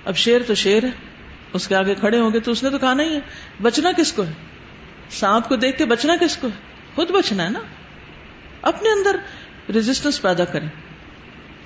اب 0.05 0.15
شیر 0.15 0.41
تو 0.47 0.55
شیر 0.55 0.83
ہے۔ 0.83 1.14
اس 1.55 1.67
کے 1.67 1.75
آگے 1.75 1.95
کھڑے 1.95 2.19
ہوں 2.19 2.33
گے 2.33 2.39
تو 2.39 2.51
اس 2.51 2.63
نے 2.63 2.69
تو 2.69 2.77
کہا 2.77 2.93
نہیں 2.93 3.09
ہے، 3.09 3.19
بچنا 3.61 3.91
کس 3.97 4.13
کو 4.13 4.25
ہے؟ 4.25 4.33
سانپ 5.09 5.49
کو 5.49 5.55
دیکھ 5.55 5.77
کے 5.77 5.85
بچنا 5.85 6.15
کس 6.21 6.37
کو 6.37 6.47
ہے؟ 6.47 6.57
خود 6.95 7.11
بچنا 7.11 7.43
ہے 7.43 7.49
نا۔ 7.49 7.59
اپنے 8.61 8.89
اندر 8.89 9.15
ریزسٹنس 9.73 10.21
پیدا 10.21 10.45
کریں۔ 10.45 10.67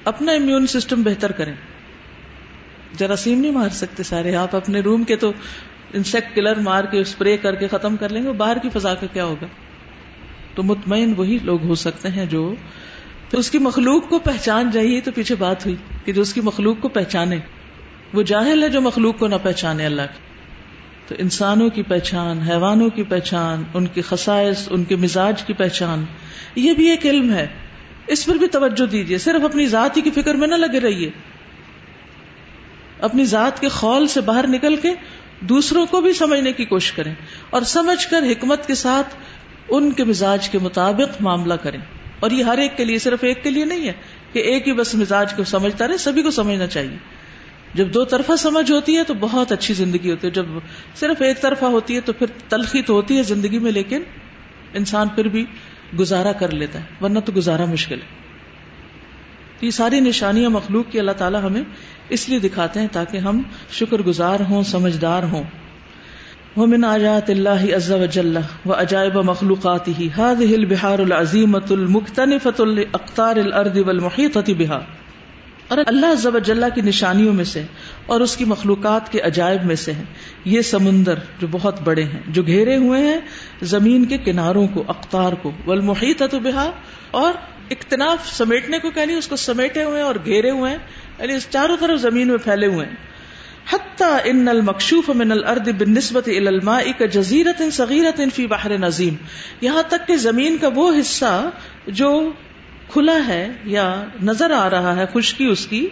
اپنا 0.03 0.31
امیون 0.31 0.67
سسٹم 0.67 1.03
بہتر 1.03 1.31
کریں۔ 1.31 1.53
جراثیم 2.97 3.39
نہیں 3.39 3.51
مار 3.51 3.69
سکتے 3.69 4.03
سارے۔ 4.03 4.35
آپ 4.35 4.55
اپنے 4.55 4.79
روم 4.79 5.03
کے 5.03 5.15
تو 5.15 5.33
انسیکٹ 5.93 6.35
کلر 6.35 6.55
مار 6.55 6.83
کے 6.83 6.99
اسپرے 6.99 7.37
کر 7.37 7.55
کے 7.55 7.67
ختم 7.67 7.97
کر 7.97 8.09
لیں 8.09 8.23
گے، 8.23 8.31
باہر 8.31 8.57
کی 8.57 8.69
فضا 8.69 8.95
کا 8.95 9.07
کیا 9.13 9.25
ہوگا؟ 9.25 9.47
تو 10.55 10.63
مطمئن 10.63 11.13
وہی 11.17 11.37
لوگ 11.43 11.63
ہو 11.63 11.75
سکتے 11.75 12.09
ہیں 12.09 12.25
جو 12.25 12.55
تو 13.29 13.37
اس 13.37 13.51
کی 13.51 13.57
مخلوق 13.57 14.09
کو 14.09 14.19
پہچان 14.19 14.71
جائیے 14.71 15.01
تو 15.01 15.11
پیچھے 15.11 15.35
بات 15.35 15.65
ہوئی 15.65 15.75
کہ 16.05 16.13
جو 16.13 16.21
اس 16.21 16.33
کی 16.33 16.41
مخلوق 16.41 16.77
کو 16.81 16.87
پہچانے۔ 16.87 17.37
وہ 18.13 18.23
جاہل 18.23 18.63
ہے 18.63 18.69
جو 18.69 18.81
مخلوق 18.81 19.19
کو 19.19 19.27
نہ 19.27 19.35
پہچانے 19.43 19.85
اللہ 19.85 20.01
کی۔ 20.01 20.19
تو 21.07 21.15
انسانوں 21.17 21.69
کی 21.69 21.83
پہچان، 21.83 22.39
حیوانوں 22.39 22.89
کی 22.89 23.03
پہچان، 23.03 23.63
ان 23.73 23.85
کی 23.85 24.01
خسائش 24.01 24.57
ان 24.69 24.83
کے 24.83 24.95
مزاج 24.95 25.43
کی 25.43 25.53
پہچان، 25.53 26.05
یہ 26.55 26.73
بھی 26.73 26.89
ایک 26.89 27.05
علم 27.05 27.33
ہے۔ 27.33 27.47
اس 28.07 28.25
پر 28.25 28.35
بھی 28.35 28.47
توجہ 28.47 28.85
دیجیے 28.85 29.17
صرف 29.17 29.45
اپنی 29.45 29.65
ذات 29.67 29.97
ہی 29.97 30.01
کی 30.01 30.09
فکر 30.09 30.35
میں 30.35 30.47
نہ 30.47 30.55
لگے 30.55 30.79
رہیے۔ 30.79 31.09
اپنی 32.99 33.25
ذات 33.25 33.59
کے 33.59 33.67
خول 33.67 34.07
سے 34.07 34.21
باہر 34.21 34.47
نکل 34.47 34.75
کے 34.75 34.89
دوسروں 35.39 35.85
کو 35.85 36.01
بھی 36.01 36.13
سمجھنے 36.13 36.51
کی 36.51 36.65
کوشش 36.65 36.91
کریں 36.91 37.13
اور 37.49 37.61
سمجھ 37.61 38.07
کر 38.07 38.23
حکمت 38.23 38.67
کے 38.67 38.75
ساتھ 38.75 39.15
ان 39.69 39.91
کے 39.91 40.03
مزاج 40.03 40.49
کے 40.49 40.59
مطابق 40.59 41.21
معاملہ 41.21 41.53
کریں۔ 41.53 41.79
اور 42.19 42.31
یہ 42.31 42.43
ہر 42.43 42.57
ایک 42.57 42.77
کے 42.77 42.85
لیے 42.85 42.99
صرف 42.99 43.23
ایک 43.23 43.43
کے 43.43 43.49
لیے 43.49 43.65
نہیں 43.65 43.87
ہے 43.87 43.93
کہ 44.33 44.39
ایک 44.39 44.67
ہی 44.67 44.73
بس 44.73 44.95
مزاج 44.95 45.33
کو 45.33 45.43
سمجھتا 45.43 45.87
رہے، 45.87 45.97
سبھی 45.97 46.21
کو 46.21 46.31
سمجھنا 46.31 46.67
چاہیے۔ 46.67 46.97
جب 47.73 47.93
دو 47.93 48.05
طرفہ 48.05 48.35
سمجھ 48.35 48.71
ہوتی 48.71 48.97
ہے 48.97 49.03
تو 49.03 49.13
بہت 49.13 49.51
اچھی 49.51 49.73
زندگی 49.73 50.11
ہوتی 50.11 50.27
ہے، 50.27 50.31
جب 50.31 50.45
صرف 50.95 51.21
ایک 51.21 51.41
طرفہ 51.41 51.65
ہوتی 51.65 51.95
ہے 51.95 52.01
تو 52.01 52.13
پھر 52.13 52.27
تلخی 52.49 52.81
تو 52.81 52.93
ہوتی 52.93 53.17
ہے 53.17 53.23
زندگی 53.23 53.59
میں، 53.59 53.71
لیکن 53.71 54.03
انسان 54.73 55.07
پھر 55.07 55.27
بھی 55.27 55.45
گزارا 55.99 56.31
کر 56.31 56.51
لیتا 56.51 56.79
ہے، 56.79 56.85
ورنہ 57.01 57.19
تو 57.19 57.31
گزارا 57.35 57.65
مشکل 57.65 58.01
ہے۔ 58.01 58.17
یہ 59.61 59.71
ساری 59.71 59.99
نشانیاں 59.99 60.49
مخلوق 60.49 60.91
کی 60.91 60.99
اللہ 60.99 61.11
تعالیٰ 61.11 61.43
ہمیں 61.43 61.63
اس 62.09 62.29
لیے 62.29 62.39
دکھاتے 62.39 62.79
ہیں 62.79 62.87
تاکہ 62.91 63.17
ہم 63.17 63.41
شکر 63.71 64.01
گزار 64.01 64.39
ہوں، 64.49 64.63
سمجھدار 64.63 65.23
ہوں۔ 65.23 65.43
ومن 66.57 66.83
آیات 66.83 67.29
اللہ 67.29 67.75
عز 67.75 67.91
و 67.91 68.05
جل 68.05 68.37
و 68.65 68.73
عجائب 68.73 69.17
مخلوقات 69.17 69.87
ہی 69.87 70.07
هذه 70.17 70.53
البحار 70.53 70.99
العظیمۃ 70.99 71.71
المختنفۃ 71.71 72.59
الاقطار 72.59 73.35
الارض 73.35 73.77
والمحیطۃ 73.77 74.49
بها۔ 74.57 74.98
اور 75.69 75.77
اللہ 75.85 76.05
عز 76.05 76.25
و 76.25 76.31
کی 76.75 76.81
نشانیوں 76.81 77.33
میں 77.33 77.43
سے 77.43 77.63
اور 78.05 78.21
اس 78.21 78.37
کی 78.37 78.45
مخلوقات 78.45 79.11
کے 79.11 79.19
عجائب 79.21 79.65
میں 79.65 79.75
سے 79.75 79.93
ہیں۔ 79.93 80.03
یہ 80.45 80.61
سمندر 80.61 81.13
جو 81.39 81.47
بہت 81.51 81.81
بڑے 81.81 82.03
ہیں، 82.03 82.19
جو 82.27 82.43
گھیرے 82.43 82.75
ہوئے 82.75 83.01
ہیں 83.01 83.19
زمین 83.61 84.05
کے 84.05 84.17
کناروں 84.17 84.67
کو 84.67 84.83
اختار 84.87 85.33
کو۔ 85.33 85.51
والمحیطۃ 85.65 86.33
بها 86.33 86.71
اور 87.11 87.33
اختناف 87.69 88.37
سمیٹنے 88.37 88.79
کو 88.79 88.89
کہنی 88.89 89.13
اس 89.13 89.27
کو 89.27 89.35
سمیٹے 89.35 89.83
ہوئے 89.83 90.01
اور 90.01 90.15
گھیرے 90.25 90.49
ہوئے 90.49 90.71
ہیں۔ 90.71 90.77
یعنی 91.19 91.33
چاروں 91.49 91.77
طرف 91.79 91.99
زمین 91.99 92.27
میں 92.27 92.37
پھیلے 92.37 92.67
ہوئے 92.67 92.85
ہیں۔ 92.85 92.95
حتیٰ 93.73 94.17
ان 94.23 94.47
المکشوف 94.47 95.09
من 95.09 95.31
الارض 95.31 95.69
بالنسبت 95.69 96.27
الى 96.27 96.47
الماء 96.47 96.81
كجزيرة 96.97 97.69
صغيرة 97.71 98.23
في 98.35 98.45
بحر 98.45 98.77
نظیم۔ 98.77 99.13
یہاں 99.61 99.83
تک 99.87 100.07
کہ 100.07 100.15
زمین 100.15 100.57
کا 100.57 100.69
وہ 100.75 100.91
حصہ 100.99 101.49
جو 101.87 102.31
کھلا 102.91 103.27
ہے 103.27 103.47
یا 103.65 104.03
نظر 104.23 104.51
آ 104.51 104.69
رہا 104.69 104.95
ہے 104.95 105.05
خشکی 105.13 105.45
اس 105.45 105.65
کی، 105.65 105.87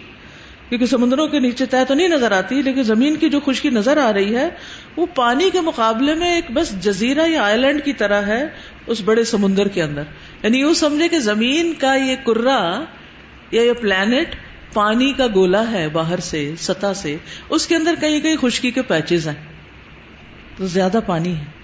کیونکہ 0.68 0.86
سمندروں 0.86 1.28
کے 1.28 1.40
نیچے 1.40 1.66
طے 1.66 1.76
تو 1.88 1.94
نہیں 1.94 2.08
نظر 2.08 2.32
آتی، 2.32 2.62
لیکن 2.62 2.82
زمین 2.82 3.16
کی 3.16 3.28
جو 3.28 3.40
خشکی 3.40 3.70
نظر 3.70 3.96
آ 3.96 4.12
رہی 4.12 4.36
ہے، 4.36 4.48
وہ 4.96 5.06
پانی 5.14 5.50
کے 5.50 5.60
مقابلے 5.60 6.14
میں 6.14 6.34
ایک 6.34 6.44
بس 6.50 6.82
جزیرہ 6.82 7.26
یا 7.26 7.42
آئی 7.42 7.58
لینڈ 7.58 7.84
کی 7.84 7.92
طرح 7.92 8.22
ہے 8.22 8.46
اس 8.86 9.02
بڑے 9.04 9.24
سمندر 9.24 9.68
کے 9.68 9.82
اندر۔ 9.82 10.02
یعنی 10.42 10.58
یوں 10.58 10.74
سمجھے 10.74 11.08
کہ 11.08 11.18
زمین 11.18 11.74
کا 11.74 11.94
یہ 11.94 12.16
کرا 12.26 12.84
یا 13.50 13.62
یہ 13.62 13.72
پلانٹ 13.72 14.36
پانی 14.72 15.12
کا 15.12 15.26
گولا 15.34 15.70
ہے 15.70 15.88
باہر 15.88 16.18
سے، 16.18 16.52
سطح 16.58 16.92
سے۔ 16.94 17.16
اس 17.48 17.66
کے 17.66 17.76
اندر 17.76 17.94
کئی 18.00 18.20
کئی 18.20 18.36
خشکی 18.40 18.70
کے 18.70 18.82
پیچز 18.82 19.28
ہیں۔ 19.28 19.52
تو 20.56 20.66
زیادہ 20.66 21.00
پانی 21.06 21.36
ہے۔ 21.36 21.57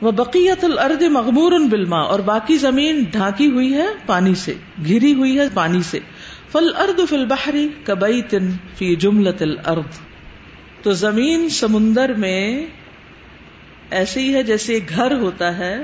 وہ 0.00 0.10
بقیت 0.10 0.64
الرد 0.64 1.02
مغمور 1.02 1.52
ان 1.52 1.68
بلما 1.68 1.98
اور 1.98 2.18
باقی 2.18 2.56
زمین 2.56 3.04
ڈھانکی 3.10 3.46
ہوئی 3.46 3.74
ہے 3.74 3.86
پانی 4.06 4.34
سے، 4.34 4.54
گھری 4.86 5.12
ہوئی 5.12 5.38
ہے 5.38 5.44
پانی 5.54 5.82
سے۔ 5.82 5.98
فل 6.52 6.68
ارد 6.78 7.00
فل 7.08 7.26
بحری 7.26 7.68
کبئی 7.84 8.22
تن 8.22 8.50
فی 8.74 8.96
جملت 8.96 9.42
الارض۔ 9.42 10.00
تو 10.82 10.92
زمین 10.92 11.48
سمندر 11.48 12.12
میں 12.14 12.66
ایسے 13.90 14.20
ہی 14.20 14.34
ہے 14.34 14.42
جیسے 14.42 14.78
گھر 14.88 15.12
ہوتا 15.12 15.58
ہے 15.58 15.76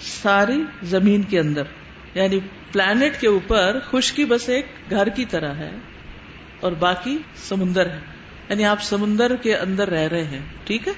ساری 0.00 0.62
زمین 0.82 1.22
کے 1.22 1.40
اندر۔ 1.40 1.62
یعنی 2.14 2.38
پلانٹ 2.72 3.20
کے 3.20 3.28
اوپر 3.28 3.78
خشکی 3.90 4.24
بس 4.24 4.48
ایک 4.48 4.66
گھر 4.90 5.08
کی 5.08 5.24
طرح 5.24 5.54
ہے، 5.54 5.70
اور 6.60 6.72
باقی 6.72 7.18
سمندر 7.48 7.86
ہے۔ 7.86 8.00
یعنی 8.48 8.64
آپ 8.64 8.82
سمندر 8.82 9.36
کے 9.36 9.56
اندر 9.56 9.88
رہ 9.88 10.08
رہے 10.08 10.24
ہیں، 10.24 10.40
ٹھیک 10.64 10.88
ہے؟ 10.88 10.92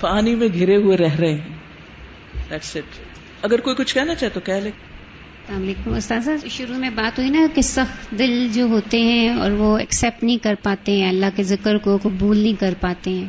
پانی 0.00 0.34
میں 0.34 0.48
گھرے 0.54 0.76
ہوئے 0.76 0.96
رہ 0.96 1.14
رہے 1.14 1.32
ہیں۔ 1.32 1.48
اگر 3.42 3.60
کوئی 3.60 3.76
کچھ 3.76 3.94
کہنا 3.94 4.14
چاہے 4.14 4.30
تو 4.30 4.40
کہہ 4.40 4.54
لے۔ 4.54 4.70
السلام 4.70 5.62
علیکم 5.62 5.92
استاذہ، 5.92 6.30
شروع 6.50 6.76
میں 6.76 6.90
بات 6.90 7.18
ہوئی 7.18 7.30
نا 7.30 7.46
کہ 7.54 7.62
سخت 7.62 8.10
دل 8.18 8.48
جو 8.52 8.64
ہوتے 8.64 9.00
ہیں 9.00 9.28
اور 9.28 9.50
وہ 9.50 9.78
ایکسپٹ 9.78 10.24
نہیں 10.24 10.36
کر 10.36 10.54
پاتے 10.62 10.92
ہیں، 10.92 11.08
اللہ 11.08 11.26
کے 11.36 11.42
ذکر 11.42 11.78
کو 11.78 11.98
قبول 12.02 12.36
نہیں 12.36 12.60
کر 12.60 12.74
پاتے 12.80 13.10
ہیں۔ 13.10 13.28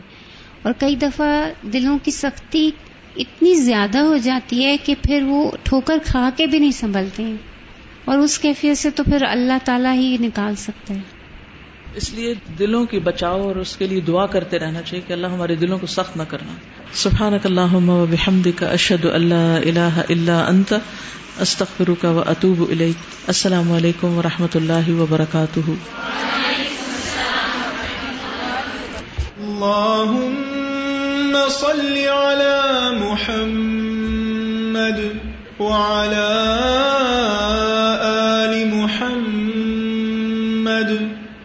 اور 0.61 0.74
کئی 0.78 0.95
دفعہ 0.95 1.49
دلوں 1.74 1.97
کی 2.03 2.11
سختی 2.11 2.72
اتنی 3.17 3.53
زیادہ 3.53 3.97
ہو 3.97 4.17
جاتی 4.17 4.65
ہے 4.65 4.78
کہ 4.78 4.95
پھر 5.03 5.24
وہ 5.28 5.51
ٹھوکر 5.63 5.97
کھا 6.05 6.30
کے 6.38 6.47
بھی 6.47 6.59
نہیں 6.59 6.72
سنبھلتے 6.72 7.24
ہیں۔ 7.24 7.38
اور 8.05 8.17
اس 8.17 8.39
کیفیت 8.39 8.78
سے 8.78 8.89
تو 8.89 9.03
پھر 9.03 9.24
اللہ 9.30 9.53
تعالیٰ 9.65 9.93
ہی 9.93 10.17
نکال 10.20 10.55
سکتا 10.55 10.93
ہے۔ 10.93 11.18
اس 11.95 12.13
لیے 12.13 12.33
دلوں 12.59 12.85
کی 12.85 12.99
بچاؤ 12.99 13.41
اور 13.41 13.55
اس 13.55 13.77
کے 13.77 13.87
لیے 13.87 14.01
دعا 14.01 14.25
کرتے 14.25 14.59
رہنا 14.59 14.81
چاہیے 14.81 15.03
کہ 15.07 15.13
اللہ 15.13 15.27
ہمارے 15.27 15.55
دلوں 15.55 15.77
کو 15.77 15.87
سخت 15.87 16.17
نہ 16.17 16.23
کرنا۔ 16.27 16.53
سبحان 16.93 17.37
اللہ 17.43 17.75
کا 18.59 18.67
اشد 18.67 19.05
اللہ 19.05 19.33
اللہ 19.33 20.01
اللہ 20.09 20.31
انت 20.31 20.73
استخر 21.39 21.89
کا 22.01 22.09
و 22.09 22.23
اطوب 22.27 22.73
السلام 23.27 23.71
علیکم 23.71 24.17
و 24.17 24.21
رحمۃ 24.21 24.55
اللہ 24.55 24.89
وبرکاتہ۔ 24.89 25.59
صل 31.49 32.07
على 32.07 32.97
محمد 32.97 34.99
وعلى 35.59 36.35